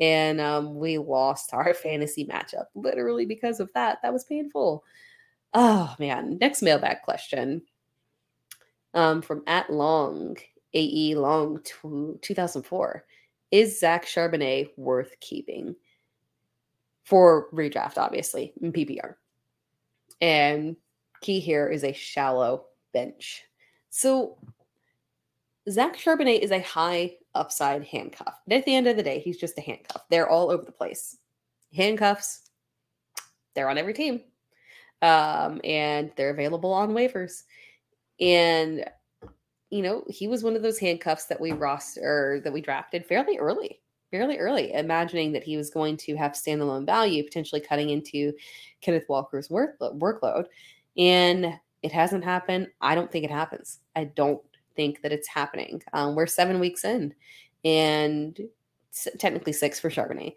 and 0.00 0.40
um, 0.40 0.74
we 0.74 0.96
lost 0.96 1.52
our 1.52 1.74
fantasy 1.84 2.24
matchup 2.24 2.64
literally 2.74 3.26
because 3.26 3.60
of 3.60 3.70
that. 3.74 3.98
That 4.02 4.14
was 4.14 4.24
painful. 4.24 4.82
Oh 5.52 5.94
man, 5.98 6.38
next 6.40 6.62
mailbag 6.62 7.02
question 7.02 7.60
um, 8.94 9.20
from 9.20 9.42
at 9.46 9.70
Long 9.70 10.38
AE 10.72 11.14
Long 11.14 11.60
to 11.64 12.18
2004. 12.22 13.04
Is 13.50 13.78
Zach 13.78 14.06
Charbonnet 14.06 14.70
worth 14.78 15.20
keeping 15.20 15.76
for 17.04 17.50
redraft? 17.52 17.98
Obviously 17.98 18.54
in 18.62 18.72
PPR, 18.72 19.16
and 20.22 20.76
key 21.20 21.40
here 21.40 21.68
is 21.68 21.84
a 21.84 21.92
shallow 21.92 22.64
bench. 22.92 23.42
So 23.90 24.38
Zach 25.68 25.96
Charbonnet 25.96 26.40
is 26.40 26.50
a 26.50 26.60
high 26.60 27.16
upside 27.34 27.84
handcuff. 27.84 28.40
And 28.46 28.52
at 28.54 28.64
the 28.64 28.74
end 28.74 28.86
of 28.86 28.96
the 28.96 29.02
day, 29.02 29.20
he's 29.20 29.38
just 29.38 29.58
a 29.58 29.62
handcuff. 29.62 30.04
They're 30.10 30.28
all 30.28 30.50
over 30.50 30.64
the 30.64 30.72
place. 30.72 31.16
Handcuffs, 31.74 32.42
they're 33.54 33.68
on 33.68 33.78
every 33.78 33.94
team. 33.94 34.22
Um, 35.00 35.60
and 35.64 36.12
they're 36.16 36.30
available 36.30 36.72
on 36.72 36.90
waivers. 36.90 37.42
And 38.20 38.84
you 39.72 39.80
know, 39.80 40.04
he 40.06 40.28
was 40.28 40.44
one 40.44 40.54
of 40.54 40.60
those 40.60 40.78
handcuffs 40.78 41.24
that 41.24 41.40
we 41.40 41.52
roster 41.52 42.42
that 42.44 42.52
we 42.52 42.60
drafted 42.60 43.06
fairly 43.06 43.38
early, 43.38 43.80
fairly 44.10 44.36
early, 44.36 44.70
imagining 44.74 45.32
that 45.32 45.42
he 45.42 45.56
was 45.56 45.70
going 45.70 45.96
to 45.96 46.14
have 46.14 46.32
standalone 46.32 46.84
value, 46.84 47.24
potentially 47.24 47.60
cutting 47.62 47.88
into 47.88 48.34
Kenneth 48.82 49.06
Walker's 49.08 49.48
work, 49.48 49.78
workload. 49.80 50.44
And 50.98 51.58
it 51.82 51.92
hasn't 51.92 52.24
happened. 52.24 52.68
I 52.80 52.94
don't 52.94 53.10
think 53.10 53.24
it 53.24 53.30
happens. 53.30 53.80
I 53.96 54.04
don't 54.04 54.42
think 54.76 55.02
that 55.02 55.12
it's 55.12 55.28
happening. 55.28 55.82
Um, 55.92 56.14
we're 56.14 56.26
seven 56.26 56.60
weeks 56.60 56.84
in, 56.84 57.14
and 57.64 58.38
technically 59.18 59.52
six 59.52 59.80
for 59.80 59.90
Charbonnet. 59.90 60.36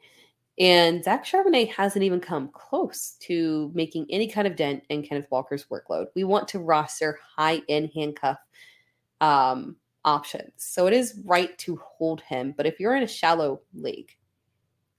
And 0.58 1.04
Zach 1.04 1.26
Charbonnet 1.26 1.74
hasn't 1.74 2.04
even 2.04 2.22
come 2.22 2.50
close 2.50 3.18
to 3.22 3.72
making 3.74 4.08
any 4.10 4.28
kind 4.28 4.48
of 4.48 4.56
dent 4.56 4.84
in 4.90 5.04
Kenneth 5.04 5.28
Walker's 5.30 5.66
workload. 5.66 6.08
We 6.16 6.24
want 6.24 6.48
to 6.50 6.60
roster 6.60 7.20
high 7.36 7.62
end 7.68 7.92
handcuff 7.94 8.38
um, 9.20 9.76
options. 10.06 10.54
So 10.56 10.88
it 10.88 10.94
is 10.94 11.20
right 11.26 11.58
to 11.60 11.76
hold 11.78 12.22
him. 12.22 12.54
But 12.56 12.66
if 12.66 12.80
you're 12.80 12.96
in 12.96 13.04
a 13.04 13.08
shallow 13.08 13.62
league, 13.74 14.16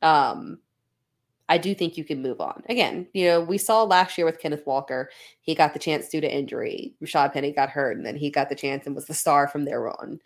um, 0.03 0.59
I 1.49 1.59
do 1.59 1.75
think 1.75 1.97
you 1.97 2.05
can 2.05 2.23
move 2.23 2.41
on. 2.41 2.63
Again, 2.69 3.07
you 3.13 3.27
know, 3.27 3.41
we 3.41 3.59
saw 3.59 3.83
last 3.85 4.19
year 4.19 4.25
with 4.25 4.41
Kenneth 4.41 4.67
Walker, 4.67 5.11
he 5.41 5.55
got 5.55 5.73
the 5.73 5.79
chance 5.79 6.09
due 6.09 6.21
to 6.21 6.33
injury. 6.33 6.95
Rashad 7.03 7.33
Penny 7.33 7.53
got 7.53 7.71
hurt, 7.71 7.97
and 7.97 8.05
then 8.05 8.17
he 8.17 8.31
got 8.31 8.49
the 8.49 8.55
chance 8.55 8.87
and 8.87 8.95
was 8.95 9.07
the 9.07 9.15
star 9.15 9.47
from 9.47 9.65
there 9.65 9.89
on. 9.89 10.19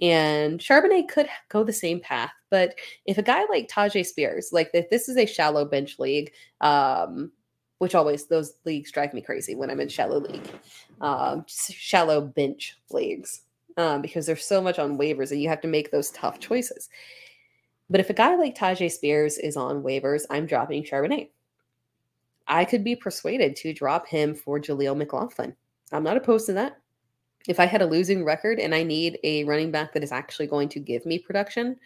And 0.00 0.58
Charbonnet 0.58 1.08
could 1.08 1.28
go 1.48 1.62
the 1.62 1.72
same 1.72 2.00
path, 2.00 2.32
but 2.50 2.74
if 3.06 3.16
a 3.16 3.22
guy 3.22 3.44
like 3.48 3.68
Tyjae 3.68 4.04
Spears, 4.04 4.50
like 4.52 4.70
if 4.74 4.90
this 4.90 5.08
is 5.08 5.16
a 5.16 5.26
shallow 5.26 5.64
bench 5.64 6.00
league, 6.00 6.32
um, 6.60 7.30
which 7.78 7.94
always 7.94 8.26
those 8.26 8.54
leagues 8.64 8.90
drive 8.90 9.14
me 9.14 9.20
crazy 9.20 9.54
when 9.54 9.70
I'm 9.70 9.80
in 9.80 9.88
shallow 9.88 10.18
league, 10.18 10.48
um, 11.00 11.44
shallow 11.46 12.20
bench 12.20 12.76
leagues, 12.90 13.42
um, 13.76 14.02
because 14.02 14.26
there's 14.26 14.44
so 14.44 14.60
much 14.60 14.80
on 14.80 14.98
waivers 14.98 15.30
and 15.30 15.40
you 15.40 15.48
have 15.48 15.60
to 15.60 15.68
make 15.68 15.92
those 15.92 16.10
tough 16.10 16.40
choices 16.40 16.88
But 17.94 18.00
if 18.00 18.10
a 18.10 18.12
guy 18.12 18.34
like 18.34 18.58
Tyjae 18.58 18.90
Spears 18.90 19.38
is 19.38 19.56
on 19.56 19.84
waivers, 19.84 20.24
I'm 20.28 20.46
dropping 20.46 20.82
Charbonnet. 20.82 21.28
I 22.48 22.64
could 22.64 22.82
be 22.82 22.96
persuaded 22.96 23.54
to 23.54 23.72
drop 23.72 24.08
him 24.08 24.34
for 24.34 24.58
Jaleel 24.58 24.96
McLaughlin. 24.96 25.54
I'm 25.92 26.02
not 26.02 26.16
opposed 26.16 26.46
to 26.46 26.54
that. 26.54 26.80
If 27.46 27.60
I 27.60 27.66
had 27.66 27.82
a 27.82 27.86
losing 27.86 28.24
record 28.24 28.58
and 28.58 28.74
I 28.74 28.82
need 28.82 29.20
a 29.22 29.44
running 29.44 29.70
back 29.70 29.92
that 29.92 30.02
is 30.02 30.10
actually 30.10 30.48
going 30.48 30.68
to 30.70 30.80
give 30.80 31.06
me 31.06 31.20
production, 31.20 31.76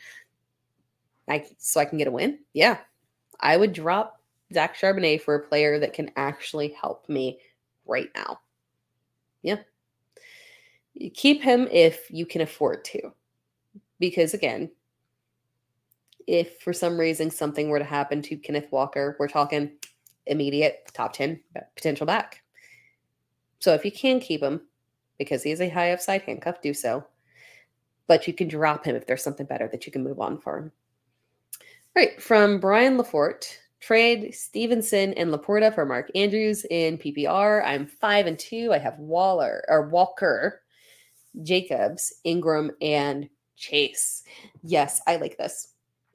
I, 1.29 1.45
so 1.59 1.79
I 1.79 1.85
can 1.85 1.99
get 1.99 2.09
a 2.09 2.11
win, 2.11 2.39
yeah, 2.55 2.79
I 3.41 3.59
would 3.59 3.75
drop 3.75 4.19
Zach 4.55 4.79
Charbonnet 4.79 5.21
for 5.21 5.35
a 5.35 5.47
player 5.47 5.79
that 5.79 5.93
can 5.93 6.11
actually 6.17 6.69
help 6.69 7.07
me 7.11 7.39
right 7.85 8.09
now. 8.15 8.41
Yeah. 9.43 9.59
Keep 11.13 11.43
him 11.43 11.69
if 11.71 12.11
you 12.11 12.25
can 12.25 12.41
afford 12.41 12.83
to. 12.87 13.13
Because 14.01 14.33
again, 14.33 14.71
if 16.29 16.61
for 16.61 16.75
some 16.75 17.01
reason 17.01 17.31
something 17.31 17.71
were 17.71 17.79
to 17.79 17.85
happen 17.85 18.21
to 18.21 18.37
Kenneth 18.37 18.71
Walker, 18.71 19.17
we're 19.19 19.29
talking 19.29 19.73
immediate 20.27 20.91
top 20.93 21.15
10 21.15 21.41
potential 21.75 22.07
back. 22.07 22.43
So 23.61 23.73
if 23.73 23.83
you 23.85 23.91
can 23.91 24.21
keep 24.21 24.43
him, 24.43 24.61
because 25.19 25.43
he 25.43 25.51
is 25.51 25.63
a 25.63 25.71
high 25.71 25.93
upside 25.93 26.23
handcuff, 26.23 26.61
do 26.61 26.75
so. 26.75 27.05
But 28.07 28.29
you 28.29 28.35
can 28.35 28.47
drop 28.47 28.85
him 28.85 28.95
if 28.95 29.07
there's 29.07 29.23
something 29.23 29.47
better 29.47 29.69
that 29.69 29.87
you 29.87 29.91
can 29.91 30.05
move 30.05 30.21
on 30.21 30.39
for. 30.39 30.59
Him. 30.59 30.73
All 31.97 32.03
right, 32.03 32.23
from 32.23 32.61
Brian 32.61 32.99
Lafort, 32.99 33.47
trade 33.81 34.35
Stevenson 34.35 35.15
and 35.15 35.33
Laporta 35.33 35.75
for 35.75 35.87
Mark 35.87 36.11
Andrews 36.15 36.67
in 36.71 36.99
PPR. 36.99 37.65
I'm 37.65 37.87
five 37.87 38.27
and 38.27 38.39
two. 38.39 38.71
I 38.73 38.79
have 38.79 38.99
Waller 38.99 39.65
or 39.67 39.89
Walker, 39.89 40.61
Jacobs, 41.43 42.13
Ingram, 42.25 42.71
and 42.83 43.31
Chase. 43.57 44.25
Yes, 44.63 45.01
I 45.07 45.17
like 45.17 45.39
this. 45.39 45.69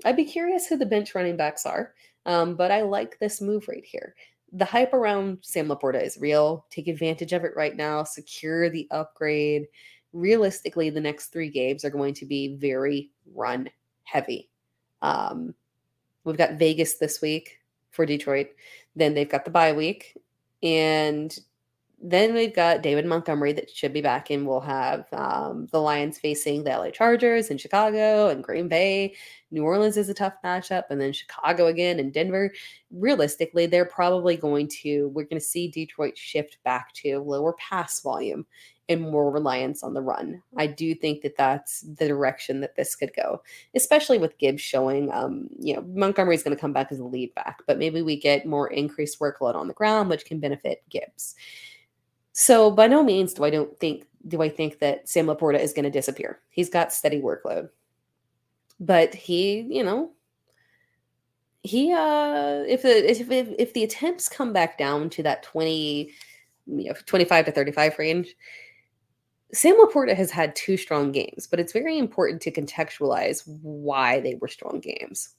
I'd 0.06 0.16
be 0.16 0.26
curious 0.26 0.68
who 0.68 0.78
the 0.78 0.86
bench 0.86 1.16
running 1.16 1.38
backs 1.38 1.66
are, 1.66 1.94
um, 2.26 2.56
but 2.56 2.72
I 2.72 2.82
like 2.82 3.20
this 3.20 3.42
move 3.42 3.68
right 3.68 3.86
here. 3.86 4.16
The 4.52 4.66
hype 4.66 4.94
around 4.94 5.40
Sam 5.42 5.68
Laporta 5.68 6.04
is 6.04 6.18
real. 6.20 6.66
Take 6.70 6.88
advantage 6.88 7.34
of 7.34 7.44
it 7.44 7.56
right 7.56 7.76
now. 7.76 8.04
Secure 8.04 8.70
the 8.70 8.88
upgrade. 8.92 9.68
Realistically, 10.12 10.90
the 10.90 11.02
next 11.02 11.28
three 11.28 11.50
games 11.50 11.84
are 11.84 11.90
going 11.90 12.14
to 12.16 12.26
be 12.26 12.56
very 12.56 13.10
run 13.34 13.70
heavy. 14.04 14.50
Um, 15.02 15.56
we've 16.24 16.38
got 16.38 16.60
Vegas 16.60 16.96
this 16.96 17.22
week 17.22 17.60
for 17.90 18.06
Detroit. 18.06 18.50
Then 18.96 19.14
they've 19.14 19.30
got 19.30 19.44
the 19.44 19.52
bye 19.52 19.74
week. 19.74 20.18
And 20.62 21.36
then 22.06 22.34
we've 22.34 22.54
got 22.54 22.82
David 22.82 23.06
Montgomery 23.06 23.54
that 23.54 23.70
should 23.70 23.94
be 23.94 24.02
back, 24.02 24.30
and 24.30 24.46
we'll 24.46 24.60
have 24.60 25.06
um, 25.14 25.68
the 25.72 25.80
Lions 25.80 26.20
facing 26.20 26.64
the 26.64 26.72
LA 26.72 26.90
Chargers 26.90 27.50
in 27.50 27.58
Chicago 27.58 28.28
and 28.28 28.44
Green 28.44 28.68
Bay. 28.68 29.16
New 29.52 29.64
Orleans 29.64 29.96
is 29.96 30.10
a 30.10 30.14
tough 30.14 30.34
matchup, 30.44 30.84
and 30.90 31.00
then 31.00 31.14
Chicago 31.14 31.68
again 31.68 32.02
and 32.02 32.12
Denver. 32.12 32.52
Realistically, 32.92 33.68
they're 33.68 33.86
probably 33.86 34.36
going 34.36 34.68
to, 34.82 35.08
we're 35.14 35.24
going 35.24 35.40
to 35.40 35.46
see 35.46 35.70
Detroit 35.70 36.18
shift 36.18 36.58
back 36.66 36.92
to 36.96 37.20
lower 37.20 37.54
pass 37.54 38.02
volume 38.02 38.46
and 38.90 39.00
more 39.00 39.32
reliance 39.32 39.82
on 39.82 39.94
the 39.94 40.02
run. 40.02 40.44
I 40.58 40.68
do 40.68 40.94
think 40.94 41.22
that 41.22 41.38
that's 41.38 41.86
the 41.98 42.10
direction 42.10 42.60
that 42.60 42.76
this 42.76 42.98
could 42.98 43.14
go, 43.16 43.42
especially 43.76 44.18
with 44.18 44.38
Gibbs 44.40 44.62
showing, 44.62 45.10
um, 45.14 45.48
you 45.58 45.74
know, 45.74 45.84
Montgomery's 45.84 46.44
going 46.44 46.56
to 46.56 46.60
come 46.60 46.74
back 46.74 46.92
as 46.92 47.00
a 47.00 47.06
lead 47.06 47.34
back, 47.34 47.62
but 47.66 47.78
maybe 47.80 48.02
we 48.02 48.20
get 48.20 48.46
more 48.46 48.68
increased 48.68 49.22
workload 49.22 49.56
on 49.56 49.70
the 49.70 49.74
ground, 49.74 50.10
which 50.10 50.26
can 50.26 50.42
benefit 50.42 50.84
Gibbs. 50.90 51.36
So 52.34 52.72
by 52.72 52.88
no 52.88 53.04
means 53.04 53.34
do 53.34 53.44
I 53.46 53.50
don't 53.50 53.80
think 53.80 54.06
do 54.28 54.42
I 54.42 54.50
think 54.50 54.80
that 54.80 55.08
Sam 55.08 55.28
Laporta 55.28 55.60
is 55.60 55.74
going 55.74 55.84
to 55.86 55.92
disappear. 55.92 56.40
He's 56.50 56.70
got 56.70 56.94
steady 56.94 57.22
workload. 57.22 57.70
But 58.80 59.14
he, 59.14 59.62
you 59.62 59.84
know, 59.84 60.12
he 61.62 61.94
uh 61.94 62.64
if 62.68 62.82
the 62.82 63.10
if 63.10 63.32
if, 63.32 63.48
if 63.58 63.74
the 63.74 63.84
attempts 63.84 64.28
come 64.28 64.52
back 64.52 64.78
down 64.78 65.10
to 65.12 65.24
that 65.24 65.44
20 65.44 66.12
you 66.68 66.86
know 66.86 66.94
25 67.06 67.46
to 67.46 67.52
35 67.52 68.00
range, 68.00 68.36
Sam 69.54 69.76
Laporta 69.80 70.16
has 70.16 70.32
had 70.32 70.56
two 70.56 70.78
strong 70.78 71.12
games, 71.12 71.48
but 71.48 71.60
it's 71.60 71.74
very 71.74 71.98
important 71.98 72.42
to 72.42 72.52
contextualize 72.52 73.44
why 73.62 74.20
they 74.20 74.36
were 74.36 74.48
strong 74.48 74.80
games. 74.80 75.36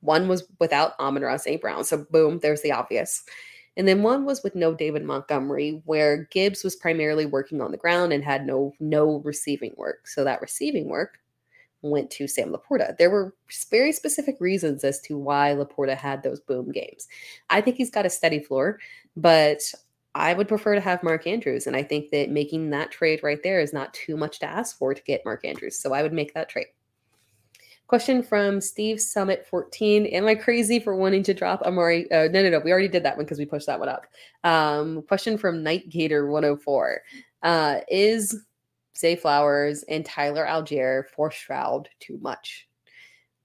One 0.00 0.26
was 0.26 0.48
without 0.58 0.98
Amon-Ra 0.98 1.36
St. 1.36 1.60
Brown. 1.60 1.84
So 1.84 2.06
boom, 2.10 2.38
there's 2.40 2.62
the 2.62 2.72
obvious. 2.72 3.22
And 3.76 3.88
then 3.88 4.02
one 4.02 4.24
was 4.24 4.42
with 4.42 4.54
no 4.54 4.74
David 4.74 5.04
Montgomery, 5.04 5.82
where 5.86 6.28
Gibbs 6.30 6.62
was 6.62 6.76
primarily 6.76 7.26
working 7.26 7.60
on 7.60 7.70
the 7.70 7.78
ground 7.78 8.12
and 8.12 8.22
had 8.22 8.46
no 8.46 8.72
no 8.80 9.20
receiving 9.24 9.74
work. 9.76 10.06
So 10.06 10.24
that 10.24 10.42
receiving 10.42 10.88
work 10.88 11.18
went 11.82 12.10
to 12.12 12.28
Sam 12.28 12.52
Laporta. 12.52 12.96
There 12.96 13.10
were 13.10 13.34
very 13.70 13.92
specific 13.92 14.36
reasons 14.40 14.84
as 14.84 15.00
to 15.02 15.18
why 15.18 15.54
Laporta 15.54 15.96
had 15.96 16.22
those 16.22 16.40
boom 16.40 16.70
games. 16.70 17.08
I 17.50 17.60
think 17.60 17.76
he's 17.76 17.90
got 17.90 18.06
a 18.06 18.10
steady 18.10 18.38
floor, 18.40 18.78
but 19.16 19.60
I 20.14 20.34
would 20.34 20.48
prefer 20.48 20.74
to 20.74 20.80
have 20.80 21.02
Mark 21.02 21.26
Andrews. 21.26 21.66
And 21.66 21.74
I 21.74 21.82
think 21.82 22.10
that 22.10 22.30
making 22.30 22.70
that 22.70 22.90
trade 22.90 23.20
right 23.22 23.42
there 23.42 23.60
is 23.60 23.72
not 23.72 23.94
too 23.94 24.16
much 24.16 24.38
to 24.40 24.46
ask 24.46 24.78
for 24.78 24.94
to 24.94 25.02
get 25.02 25.24
Mark 25.24 25.44
Andrews. 25.44 25.78
So 25.78 25.92
I 25.92 26.02
would 26.02 26.12
make 26.12 26.34
that 26.34 26.48
trade. 26.48 26.66
Question 27.92 28.22
from 28.22 28.58
Steve 28.62 28.98
Summit 29.02 29.46
14. 29.46 30.06
Am 30.06 30.26
I 30.26 30.34
crazy 30.34 30.80
for 30.80 30.96
wanting 30.96 31.22
to 31.24 31.34
drop 31.34 31.60
Amari? 31.60 32.10
Uh, 32.10 32.26
no, 32.28 32.42
no, 32.42 32.48
no. 32.48 32.58
We 32.58 32.72
already 32.72 32.88
did 32.88 33.02
that 33.02 33.18
one 33.18 33.26
because 33.26 33.38
we 33.38 33.44
pushed 33.44 33.66
that 33.66 33.78
one 33.78 33.90
up. 33.90 34.06
Um, 34.44 35.02
question 35.02 35.36
from 35.36 35.62
Night 35.62 35.90
Gator 35.90 36.30
104. 36.30 37.02
Uh, 37.42 37.80
is 37.88 38.46
Zay 38.96 39.14
Flowers 39.14 39.82
and 39.90 40.06
Tyler 40.06 40.46
Allgeier 40.46 41.06
for 41.14 41.30
Stroud 41.30 41.90
too 42.00 42.16
much? 42.22 42.66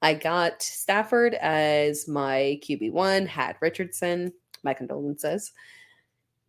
I 0.01 0.13
got 0.13 0.61
Stafford 0.61 1.33
as 1.33 2.07
my 2.07 2.57
QB1, 2.63 3.27
had 3.27 3.57
Richardson. 3.59 4.31
My 4.63 4.73
condolences. 4.73 5.51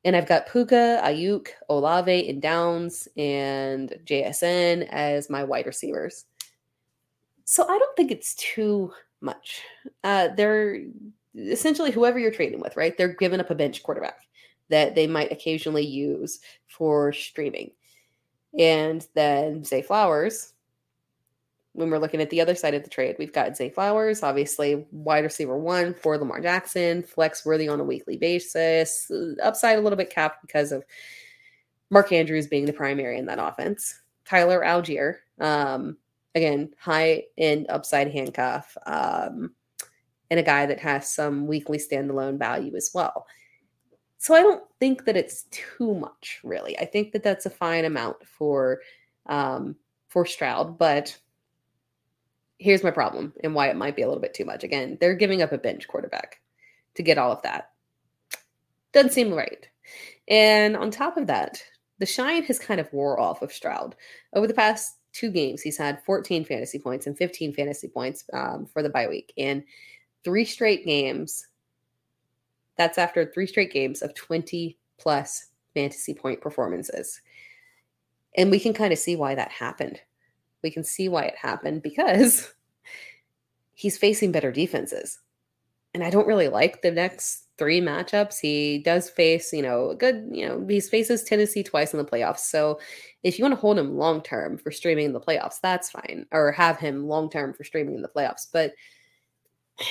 And 0.04 0.14
I've 0.14 0.28
got 0.28 0.46
Puka, 0.46 1.02
Aiyuk, 1.02 1.48
Olave, 1.68 2.30
and 2.30 2.40
Downs, 2.40 3.08
and 3.16 3.92
JSN 4.04 4.86
as 4.88 5.28
my 5.28 5.42
wide 5.42 5.66
receivers. 5.66 6.26
So 7.50 7.64
I 7.64 7.78
don't 7.78 7.96
think 7.96 8.10
it's 8.10 8.34
too 8.34 8.92
much. 9.22 9.62
Uh, 10.04 10.28
they're 10.36 10.82
essentially 11.34 11.90
whoever 11.90 12.18
you're 12.18 12.30
trading 12.30 12.60
with, 12.60 12.76
right? 12.76 12.94
They're 12.94 13.14
giving 13.14 13.40
up 13.40 13.48
a 13.48 13.54
bench 13.54 13.82
quarterback 13.82 14.18
that 14.68 14.94
they 14.94 15.06
might 15.06 15.32
occasionally 15.32 15.86
use 15.86 16.40
for 16.66 17.10
streaming. 17.10 17.70
And 18.58 19.06
then 19.14 19.64
Zay 19.64 19.80
Flowers, 19.80 20.52
when 21.72 21.88
we're 21.88 21.98
looking 21.98 22.20
at 22.20 22.28
the 22.28 22.42
other 22.42 22.54
side 22.54 22.74
of 22.74 22.84
the 22.84 22.90
trade, 22.90 23.16
we've 23.18 23.32
got 23.32 23.56
Zay 23.56 23.70
Flowers, 23.70 24.22
obviously 24.22 24.86
wide 24.92 25.24
receiver 25.24 25.56
one 25.56 25.94
for 25.94 26.18
Lamar 26.18 26.42
Jackson, 26.42 27.02
flex 27.02 27.46
worthy 27.46 27.66
on 27.66 27.80
a 27.80 27.84
weekly 27.84 28.18
basis, 28.18 29.10
upside 29.42 29.78
a 29.78 29.80
little 29.80 29.96
bit 29.96 30.10
capped 30.10 30.42
because 30.42 30.70
of 30.70 30.84
Mark 31.88 32.12
Andrews 32.12 32.46
being 32.46 32.66
the 32.66 32.74
primary 32.74 33.16
in 33.16 33.24
that 33.24 33.38
offense. 33.38 34.02
Tyler 34.26 34.62
Algier, 34.62 35.20
um, 35.40 35.96
again, 36.38 36.70
high 36.78 37.24
end 37.36 37.66
upside 37.68 38.10
handcuff, 38.10 38.76
um, 38.86 39.52
and 40.30 40.40
a 40.40 40.42
guy 40.42 40.66
that 40.66 40.80
has 40.80 41.12
some 41.12 41.46
weekly 41.46 41.78
standalone 41.78 42.38
value 42.38 42.74
as 42.76 42.90
well. 42.94 43.26
So 44.18 44.34
I 44.34 44.40
don't 44.42 44.64
think 44.80 45.04
that 45.04 45.16
it's 45.16 45.44
too 45.50 45.94
much, 45.94 46.40
really. 46.42 46.78
I 46.78 46.84
think 46.84 47.12
that 47.12 47.22
that's 47.22 47.46
a 47.46 47.50
fine 47.50 47.84
amount 47.84 48.26
for 48.26 48.80
um, 49.26 49.76
for 50.08 50.24
Stroud, 50.24 50.78
but 50.78 51.16
here's 52.58 52.82
my 52.82 52.90
problem 52.90 53.32
and 53.44 53.54
why 53.54 53.68
it 53.68 53.76
might 53.76 53.94
be 53.94 54.02
a 54.02 54.08
little 54.08 54.20
bit 54.20 54.34
too 54.34 54.44
much. 54.44 54.64
Again, 54.64 54.98
they're 55.00 55.14
giving 55.14 55.42
up 55.42 55.52
a 55.52 55.58
bench 55.58 55.86
quarterback 55.86 56.40
to 56.94 57.02
get 57.02 57.18
all 57.18 57.30
of 57.30 57.42
that. 57.42 57.70
Doesn't 58.92 59.12
seem 59.12 59.32
right. 59.32 59.68
And 60.26 60.76
on 60.76 60.90
top 60.90 61.16
of 61.16 61.28
that, 61.28 61.62
the 61.98 62.06
shine 62.06 62.42
has 62.44 62.58
kind 62.58 62.80
of 62.80 62.92
wore 62.92 63.20
off 63.20 63.42
of 63.42 63.52
Stroud 63.52 63.94
over 64.34 64.46
the 64.46 64.54
past 64.54 64.97
two 65.18 65.30
games, 65.30 65.62
he's 65.62 65.76
had 65.76 66.02
14 66.04 66.44
fantasy 66.44 66.78
points 66.78 67.06
and 67.06 67.18
15 67.18 67.52
fantasy 67.52 67.88
points 67.88 68.24
um, 68.32 68.66
for 68.66 68.82
the 68.82 68.88
bye 68.88 69.08
week. 69.08 69.32
And 69.36 69.64
three 70.22 70.44
straight 70.44 70.84
games, 70.84 71.48
that's 72.76 72.98
after 72.98 73.26
three 73.26 73.46
straight 73.46 73.72
games 73.72 74.02
of 74.02 74.14
20 74.14 74.78
plus 74.98 75.48
fantasy 75.74 76.14
point 76.14 76.40
performances. 76.40 77.20
And 78.36 78.50
we 78.50 78.60
can 78.60 78.72
kind 78.72 78.92
of 78.92 78.98
see 78.98 79.16
why 79.16 79.34
that 79.34 79.50
happened. 79.50 80.00
We 80.62 80.70
can 80.70 80.84
see 80.84 81.08
why 81.08 81.24
it 81.24 81.36
happened 81.36 81.82
because 81.82 82.52
he's 83.74 83.98
facing 83.98 84.30
better 84.30 84.52
defenses. 84.52 85.18
And 85.94 86.04
I 86.04 86.10
don't 86.10 86.28
really 86.28 86.48
like 86.48 86.82
the 86.82 86.92
next 86.92 87.47
three 87.58 87.80
matchups. 87.80 88.38
He 88.40 88.78
does 88.78 89.10
face, 89.10 89.52
you 89.52 89.62
know, 89.62 89.90
a 89.90 89.96
good, 89.96 90.28
you 90.30 90.46
know, 90.46 90.64
he 90.66 90.80
faces 90.80 91.24
Tennessee 91.24 91.62
twice 91.62 91.92
in 91.92 91.98
the 91.98 92.04
playoffs. 92.04 92.40
So 92.40 92.80
if 93.22 93.38
you 93.38 93.44
want 93.44 93.52
to 93.52 93.60
hold 93.60 93.78
him 93.78 93.98
long 93.98 94.22
term 94.22 94.56
for 94.56 94.70
streaming 94.70 95.06
in 95.06 95.12
the 95.12 95.20
playoffs, 95.20 95.60
that's 95.60 95.90
fine. 95.90 96.26
Or 96.32 96.52
have 96.52 96.78
him 96.78 97.08
long 97.08 97.28
term 97.28 97.52
for 97.52 97.64
streaming 97.64 97.96
in 97.96 98.02
the 98.02 98.08
playoffs. 98.08 98.46
But 98.52 98.74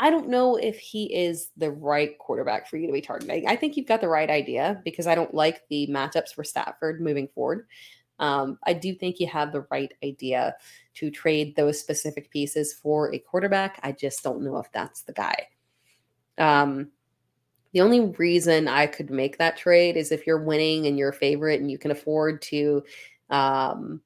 I 0.00 0.10
don't 0.10 0.28
know 0.28 0.56
if 0.56 0.76
he 0.80 1.14
is 1.14 1.50
the 1.56 1.70
right 1.70 2.18
quarterback 2.18 2.68
for 2.68 2.76
you 2.76 2.88
to 2.88 2.92
be 2.92 3.00
targeting. 3.00 3.46
I 3.46 3.54
think 3.54 3.76
you've 3.76 3.86
got 3.86 4.00
the 4.00 4.08
right 4.08 4.28
idea 4.28 4.82
because 4.84 5.06
I 5.06 5.14
don't 5.14 5.32
like 5.32 5.62
the 5.70 5.86
matchups 5.86 6.34
for 6.34 6.42
Stafford 6.42 7.00
moving 7.00 7.28
forward. 7.28 7.68
Um, 8.18 8.58
I 8.64 8.72
do 8.72 8.92
think 8.92 9.20
you 9.20 9.28
have 9.28 9.52
the 9.52 9.66
right 9.70 9.92
idea 10.02 10.56
to 10.94 11.10
trade 11.10 11.54
those 11.54 11.78
specific 11.78 12.30
pieces 12.30 12.72
for 12.72 13.14
a 13.14 13.18
quarterback. 13.18 13.78
I 13.84 13.92
just 13.92 14.22
don't 14.22 14.42
know 14.42 14.58
if 14.58 14.70
that's 14.72 15.02
the 15.02 15.12
guy. 15.12 15.46
Um, 16.38 16.90
the 17.74 17.80
only 17.80 18.00
reason 18.18 18.68
I 18.68 18.86
could 18.86 19.10
make 19.10 19.36
that 19.38 19.56
trade 19.56 19.96
is 19.96 20.12
if 20.12 20.28
you're 20.28 20.42
winning 20.42 20.86
and 20.86 20.96
you're 20.96 21.08
a 21.10 21.14
favorite 21.14 21.60
and 21.60 21.68
you 21.68 21.76
can 21.76 21.90
afford 21.90 22.40
to 22.42 22.84
um, 23.30 24.00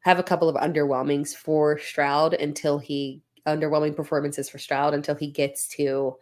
have 0.00 0.18
a 0.18 0.22
couple 0.22 0.50
of 0.50 0.56
underwhelmings 0.56 1.34
for 1.34 1.78
Stroud 1.78 2.34
until 2.34 2.78
he 2.78 3.22
underwhelming 3.46 3.96
performances 3.96 4.50
for 4.50 4.58
Stroud 4.58 4.92
until 4.92 5.14
he 5.14 5.28
gets 5.28 5.66
to 5.68 6.14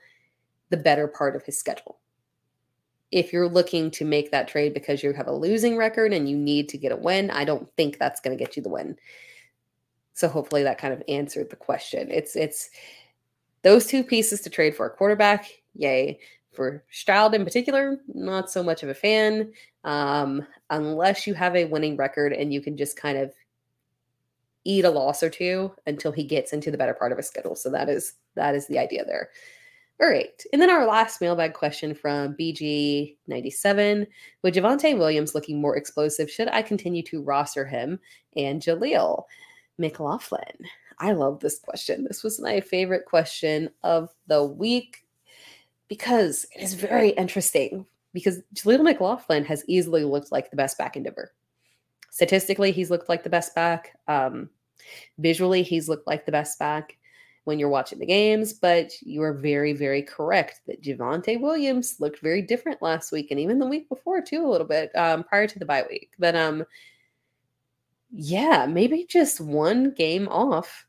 the 0.70 0.76
better 0.76 1.08
part 1.08 1.34
of 1.34 1.42
his 1.42 1.58
schedule. 1.58 1.98
If 3.10 3.32
you're 3.32 3.48
looking 3.48 3.90
to 3.92 4.04
make 4.04 4.30
that 4.30 4.46
trade 4.46 4.72
because 4.72 5.02
you 5.02 5.12
have 5.12 5.26
a 5.26 5.32
losing 5.32 5.76
record 5.76 6.12
and 6.12 6.30
you 6.30 6.36
need 6.36 6.68
to 6.68 6.78
get 6.78 6.92
a 6.92 6.96
win, 6.96 7.28
I 7.32 7.44
don't 7.44 7.68
think 7.76 7.98
that's 7.98 8.20
going 8.20 8.38
to 8.38 8.42
get 8.42 8.56
you 8.56 8.62
the 8.62 8.68
win. 8.68 8.96
So 10.14 10.28
hopefully 10.28 10.62
that 10.62 10.78
kind 10.78 10.94
of 10.94 11.02
answered 11.08 11.50
the 11.50 11.56
question. 11.56 12.08
It's 12.08 12.36
it's 12.36 12.70
those 13.62 13.86
two 13.86 14.04
pieces 14.04 14.42
to 14.42 14.50
trade 14.50 14.76
for 14.76 14.86
a 14.86 14.90
quarterback, 14.90 15.50
yay. 15.74 16.20
For 16.58 16.82
Stroud 16.90 17.36
in 17.36 17.44
particular, 17.44 17.98
not 18.08 18.50
so 18.50 18.64
much 18.64 18.82
of 18.82 18.88
a 18.88 18.94
fan, 18.94 19.52
um, 19.84 20.44
unless 20.70 21.24
you 21.24 21.34
have 21.34 21.54
a 21.54 21.66
winning 21.66 21.96
record 21.96 22.32
and 22.32 22.52
you 22.52 22.60
can 22.60 22.76
just 22.76 22.96
kind 22.96 23.16
of 23.16 23.32
eat 24.64 24.84
a 24.84 24.90
loss 24.90 25.22
or 25.22 25.30
two 25.30 25.72
until 25.86 26.10
he 26.10 26.24
gets 26.24 26.52
into 26.52 26.72
the 26.72 26.76
better 26.76 26.94
part 26.94 27.12
of 27.12 27.18
his 27.18 27.28
schedule. 27.28 27.54
So 27.54 27.70
that 27.70 27.88
is 27.88 28.14
that 28.34 28.56
is 28.56 28.66
the 28.66 28.76
idea 28.76 29.04
there. 29.04 29.30
All 30.02 30.08
right. 30.08 30.42
And 30.52 30.60
then 30.60 30.68
our 30.68 30.84
last 30.84 31.20
mailbag 31.20 31.54
question 31.54 31.94
from 31.94 32.34
BG97. 32.34 34.08
With 34.42 34.54
Javonte 34.56 34.98
Williams 34.98 35.36
looking 35.36 35.60
more 35.60 35.76
explosive, 35.76 36.28
should 36.28 36.48
I 36.48 36.62
continue 36.62 37.04
to 37.04 37.22
roster 37.22 37.66
him 37.66 38.00
and 38.36 38.60
Jaleel 38.60 39.26
McLaughlin? 39.78 40.66
I 40.98 41.12
love 41.12 41.38
this 41.38 41.60
question. 41.60 42.02
This 42.02 42.24
was 42.24 42.40
my 42.40 42.58
favorite 42.58 43.04
question 43.04 43.70
of 43.84 44.08
the 44.26 44.42
week 44.44 45.04
because 45.88 46.46
it 46.54 46.62
is 46.62 46.74
very 46.74 47.10
interesting. 47.10 47.86
Because 48.14 48.40
Jaleel 48.54 48.82
McLaughlin 48.82 49.44
has 49.44 49.64
easily 49.68 50.04
looked 50.04 50.32
like 50.32 50.50
the 50.50 50.56
best 50.56 50.78
back 50.78 50.96
in 50.96 51.02
Denver. 51.02 51.32
Statistically, 52.10 52.72
he's 52.72 52.90
looked 52.90 53.08
like 53.08 53.22
the 53.22 53.30
best 53.30 53.54
back. 53.54 53.98
Um, 54.08 54.48
visually, 55.18 55.62
he's 55.62 55.88
looked 55.88 56.06
like 56.06 56.24
the 56.24 56.32
best 56.32 56.58
back 56.58 56.96
when 57.44 57.58
you're 57.58 57.68
watching 57.68 57.98
the 57.98 58.06
games, 58.06 58.52
but 58.52 58.92
you 59.02 59.22
are 59.22 59.32
very, 59.32 59.72
very 59.72 60.02
correct 60.02 60.60
that 60.66 60.82
Javonte 60.82 61.40
Williams 61.40 61.96
looked 61.98 62.20
very 62.20 62.42
different 62.42 62.82
last 62.82 63.10
week 63.10 63.30
and 63.30 63.40
even 63.40 63.58
the 63.58 63.66
week 63.66 63.88
before 63.88 64.20
too, 64.20 64.44
a 64.44 64.50
little 64.50 64.66
bit 64.66 64.94
um, 64.94 65.24
prior 65.24 65.46
to 65.46 65.58
the 65.58 65.64
bye 65.64 65.84
week. 65.88 66.10
But 66.18 66.36
um, 66.36 66.64
yeah, 68.10 68.66
maybe 68.66 69.06
just 69.08 69.40
one 69.40 69.92
game 69.92 70.28
off 70.28 70.86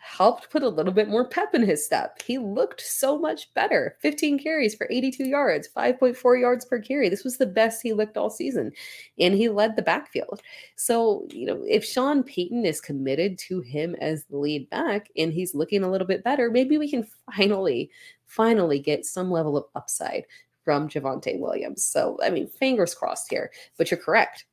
helped 0.00 0.48
put 0.50 0.62
a 0.62 0.68
little 0.68 0.92
bit 0.92 1.08
more 1.08 1.28
pep 1.28 1.54
in 1.54 1.62
his 1.62 1.84
step. 1.84 2.22
He 2.22 2.38
looked 2.38 2.80
so 2.80 3.18
much 3.18 3.52
better. 3.52 3.96
15 4.00 4.38
carries 4.38 4.74
for 4.74 4.86
82 4.90 5.24
yards, 5.24 5.68
5.4 5.76 6.40
yards 6.40 6.64
per 6.64 6.80
carry. 6.80 7.10
This 7.10 7.22
was 7.22 7.36
the 7.36 7.46
best 7.46 7.82
he 7.82 7.92
looked 7.92 8.16
all 8.16 8.30
season. 8.30 8.72
And 9.18 9.34
he 9.34 9.50
led 9.50 9.76
the 9.76 9.82
backfield. 9.82 10.40
So, 10.76 11.26
you 11.30 11.44
know, 11.44 11.62
if 11.68 11.84
Sean 11.84 12.22
Payton 12.22 12.64
is 12.64 12.80
committed 12.80 13.38
to 13.40 13.60
him 13.60 13.94
as 14.00 14.24
the 14.24 14.38
lead 14.38 14.70
back 14.70 15.08
and 15.18 15.34
he's 15.34 15.54
looking 15.54 15.84
a 15.84 15.90
little 15.90 16.06
bit 16.06 16.24
better, 16.24 16.50
maybe 16.50 16.78
we 16.78 16.90
can 16.90 17.06
finally, 17.36 17.90
finally 18.26 18.78
get 18.78 19.04
some 19.04 19.30
level 19.30 19.56
of 19.56 19.66
upside 19.74 20.24
from 20.64 20.88
Javonte 20.88 21.38
Williams. 21.38 21.84
So, 21.84 22.18
I 22.22 22.30
mean, 22.30 22.48
fingers 22.48 22.94
crossed 22.94 23.30
here, 23.30 23.50
but 23.76 23.90
you're 23.90 24.00
correct. 24.00 24.46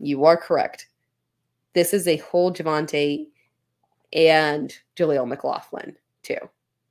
You 0.00 0.24
are 0.24 0.36
correct. 0.36 0.88
This 1.72 1.94
is 1.94 2.08
a 2.08 2.16
whole 2.16 2.52
Javonte 2.52 3.28
and 4.12 4.72
Jaleel 4.96 5.26
McLaughlin 5.26 5.96
too. 6.22 6.38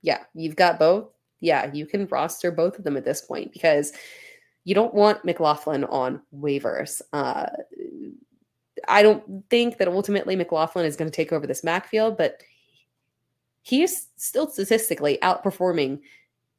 Yeah, 0.02 0.24
you've 0.34 0.56
got 0.56 0.80
both. 0.80 1.10
Yeah, 1.40 1.72
you 1.74 1.86
can 1.86 2.08
roster 2.08 2.52
both 2.52 2.78
of 2.78 2.84
them 2.84 2.98
at 2.98 3.06
this 3.06 3.22
point 3.22 3.52
because 3.52 3.94
you 4.64 4.74
don't 4.74 4.94
want 4.94 5.26
McLaughlin 5.26 5.84
on 5.86 6.22
waivers. 6.36 7.02
Uh, 7.14 7.48
I 8.88 9.04
don't 9.04 9.44
think 9.50 9.78
that 9.78 9.88
ultimately 9.88 10.36
McLaughlin 10.36 10.86
is 10.86 10.96
going 10.96 11.10
to 11.10 11.16
take 11.16 11.32
over 11.32 11.48
this 11.48 11.62
backfield, 11.62 12.18
but 12.18 12.42
he 13.62 13.84
is 13.84 14.08
still 14.18 14.48
statistically 14.48 15.18
outperforming 15.22 16.02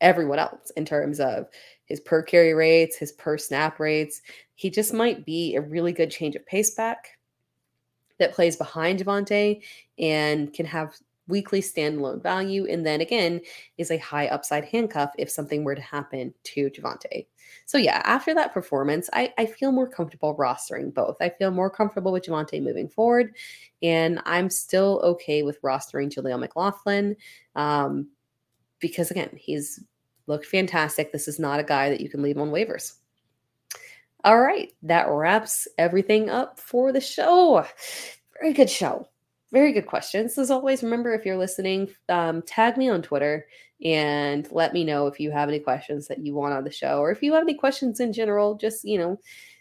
everyone 0.00 0.38
else 0.38 0.70
in 0.76 0.84
terms 0.84 1.20
of 1.20 1.46
his 1.84 2.00
per 2.00 2.22
carry 2.22 2.52
rates, 2.52 2.96
his 2.96 3.12
per 3.12 3.38
snap 3.38 3.78
rates. 3.78 4.22
He 4.54 4.70
just 4.70 4.92
might 4.92 5.24
be 5.24 5.54
a 5.54 5.60
really 5.60 5.92
good 5.92 6.10
change 6.10 6.34
of 6.34 6.44
pace 6.46 6.74
back 6.74 7.15
that 8.18 8.32
plays 8.32 8.56
behind 8.56 9.00
Javonte 9.00 9.62
and 9.98 10.52
can 10.52 10.66
have 10.66 10.94
weekly 11.28 11.60
standalone 11.60 12.22
value. 12.22 12.66
And 12.66 12.86
then 12.86 13.00
again, 13.00 13.40
is 13.78 13.90
a 13.90 13.98
high 13.98 14.28
upside 14.28 14.64
handcuff 14.66 15.12
if 15.18 15.30
something 15.30 15.64
were 15.64 15.74
to 15.74 15.82
happen 15.82 16.32
to 16.44 16.70
Javonte. 16.70 17.26
So 17.64 17.78
yeah, 17.78 18.00
after 18.04 18.32
that 18.34 18.54
performance, 18.54 19.10
I, 19.12 19.32
I 19.38 19.46
feel 19.46 19.72
more 19.72 19.88
comfortable 19.88 20.36
rostering 20.36 20.94
both. 20.94 21.16
I 21.20 21.30
feel 21.30 21.50
more 21.50 21.70
comfortable 21.70 22.12
with 22.12 22.24
Javonte 22.24 22.62
moving 22.62 22.88
forward. 22.88 23.34
And 23.82 24.20
I'm 24.24 24.50
still 24.50 25.00
okay 25.02 25.42
with 25.42 25.60
rostering 25.62 26.12
Jaleel 26.12 26.38
McLaughlin. 26.38 27.16
Um, 27.56 28.08
because 28.78 29.10
again, 29.10 29.30
he's 29.34 29.82
looked 30.26 30.46
fantastic. 30.46 31.12
This 31.12 31.28
is 31.28 31.38
not 31.38 31.60
a 31.60 31.64
guy 31.64 31.90
that 31.90 32.00
you 32.00 32.08
can 32.08 32.22
leave 32.22 32.38
on 32.38 32.50
waivers. 32.50 32.94
All 34.24 34.40
right, 34.40 34.72
that 34.82 35.08
wraps 35.08 35.68
everything 35.78 36.30
up 36.30 36.58
for 36.58 36.92
the 36.92 37.00
show. 37.00 37.64
Very 38.40 38.52
good 38.52 38.70
show. 38.70 39.08
Very 39.52 39.72
good 39.72 39.86
questions. 39.86 40.36
As 40.36 40.50
always, 40.50 40.82
remember 40.82 41.14
if 41.14 41.24
you're 41.24 41.36
listening, 41.36 41.88
um, 42.08 42.42
tag 42.42 42.76
me 42.76 42.88
on 42.88 43.02
Twitter 43.02 43.46
and 43.84 44.50
let 44.50 44.72
me 44.72 44.82
know 44.84 45.06
if 45.06 45.20
you 45.20 45.30
have 45.30 45.48
any 45.48 45.60
questions 45.60 46.08
that 46.08 46.18
you 46.18 46.34
want 46.34 46.54
on 46.54 46.64
the 46.64 46.70
show 46.70 46.98
or 46.98 47.12
if 47.12 47.22
you 47.22 47.32
have 47.32 47.42
any 47.42 47.54
questions 47.54 48.00
in 48.00 48.12
general, 48.12 48.56
just, 48.56 48.84
you 48.84 48.98
know, 48.98 49.20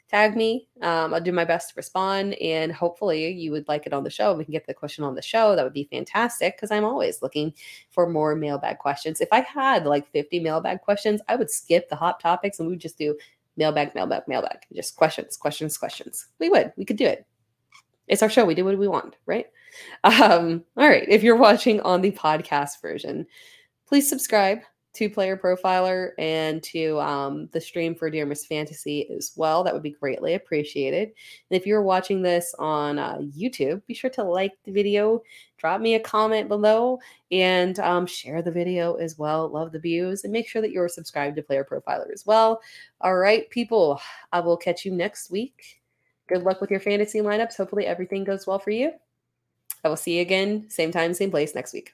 tag 0.10 0.36
me. 0.36 0.68
Um, 0.82 1.14
I'll 1.14 1.22
do 1.22 1.32
my 1.32 1.46
best 1.46 1.70
to 1.70 1.74
respond 1.78 2.36
and 2.36 2.72
hopefully 2.72 3.32
you 3.32 3.52
would 3.52 3.68
like 3.68 3.86
it 3.86 3.94
on 3.94 4.04
the 4.04 4.10
show. 4.10 4.34
We 4.34 4.46
can 4.46 4.52
get 4.52 4.68
the 4.68 4.74
question 4.74 5.04
on 5.04 5.16
the 5.16 5.22
show. 5.22 5.56
That 5.56 5.64
would 5.64 5.74
be 5.74 5.90
fantastic 5.92 6.56
because 6.56 6.72
I'm 6.72 6.86
always 6.86 7.22
looking 7.22 7.54
for 7.90 8.08
more 8.08 8.36
mailbag 8.36 8.78
questions. 8.78 9.20
If 9.20 9.30
I 9.32 9.42
had 9.42 9.86
like 9.86 10.12
50 10.12 10.40
mailbag 10.40 10.82
questions, 10.82 11.22
I 11.28 11.36
would 11.36 11.50
skip 11.50 11.90
the 11.90 11.96
hot 11.96 12.20
topics 12.20 12.60
and 12.60 12.68
we 12.68 12.74
would 12.74 12.82
just 12.82 12.98
do 12.98 13.18
mailbag, 13.58 13.96
mailbag, 13.96 14.24
mailbag. 14.28 14.60
Just 14.74 14.96
questions, 14.96 15.38
questions, 15.38 15.78
questions. 15.78 16.28
We 16.40 16.50
would. 16.50 16.74
We 16.78 16.86
could 16.86 16.98
do 16.98 17.06
it. 17.06 17.26
It's 18.08 18.22
our 18.22 18.30
show. 18.30 18.46
We 18.46 18.56
do 18.56 18.66
what 18.66 18.78
we 18.78 18.88
want, 18.88 19.16
right? 19.26 19.48
Um, 20.04 20.64
all 20.78 20.88
right. 20.88 21.08
If 21.10 21.24
you're 21.24 21.36
watching 21.36 21.82
on 21.82 22.02
the 22.02 22.12
podcast 22.12 22.82
version, 22.82 23.26
please 23.88 24.08
subscribe 24.08 24.60
to 24.96 25.10
Player 25.10 25.38
Profiler 25.38 26.12
and 26.18 26.64
to 26.64 27.00
um, 27.00 27.50
the 27.52 27.62
stream 27.62 27.96
for 27.96 28.10
Dear 28.10 28.26
Miss 28.26 28.46
Fantasy 28.46 29.10
as 29.12 29.34
well. 29.36 29.64
That 29.64 29.74
would 29.74 29.84
be 29.84 29.92
greatly 29.92 30.34
appreciated. 30.34 31.10
And 31.50 31.60
if 31.60 31.66
you're 31.66 31.84
watching 31.84 32.22
this 32.22 32.56
on 32.60 32.98
uh, 32.98 33.18
YouTube, 33.18 33.86
be 33.88 33.94
sure 33.94 34.10
to 34.12 34.24
like 34.24 34.54
the 34.64 34.72
video, 34.72 35.22
drop 35.58 35.82
me 35.82 35.96
a 35.96 36.00
comment 36.00 36.48
below, 36.48 37.00
and 37.32 37.80
um, 37.80 38.06
share 38.06 38.42
the 38.42 38.52
video 38.52 38.96
as 38.96 39.18
well. 39.18 39.50
Love 39.50 39.72
the 39.72 39.80
views, 39.80 40.24
and 40.24 40.34
make 40.34 40.48
sure 40.48 40.62
that 40.62 40.72
you're 40.72 40.88
subscribed 40.88 41.36
to 41.36 41.44
Player 41.44 41.68
Profiler 41.70 42.12
as 42.14 42.26
well. 42.26 42.62
All 43.02 43.16
right, 43.16 43.50
people, 43.50 44.00
I 44.32 44.40
will 44.40 44.58
catch 44.58 44.86
you 44.86 44.92
next 44.92 45.30
week. 45.30 45.82
Good 46.28 46.44
luck 46.44 46.62
with 46.62 46.72
your 46.72 46.80
fantasy 46.80 47.20
lineups. 47.20 47.58
Hopefully, 47.58 47.86
everything 47.86 48.24
goes 48.24 48.48
well 48.48 48.60
for 48.60 48.72
you. 48.72 48.92
I 49.84 49.90
will 49.90 49.98
see 49.98 50.16
you 50.16 50.22
again, 50.22 50.68
same 50.70 50.92
time, 50.92 51.14
same 51.14 51.30
place 51.30 51.54
next 51.54 51.74
week. 51.74 51.94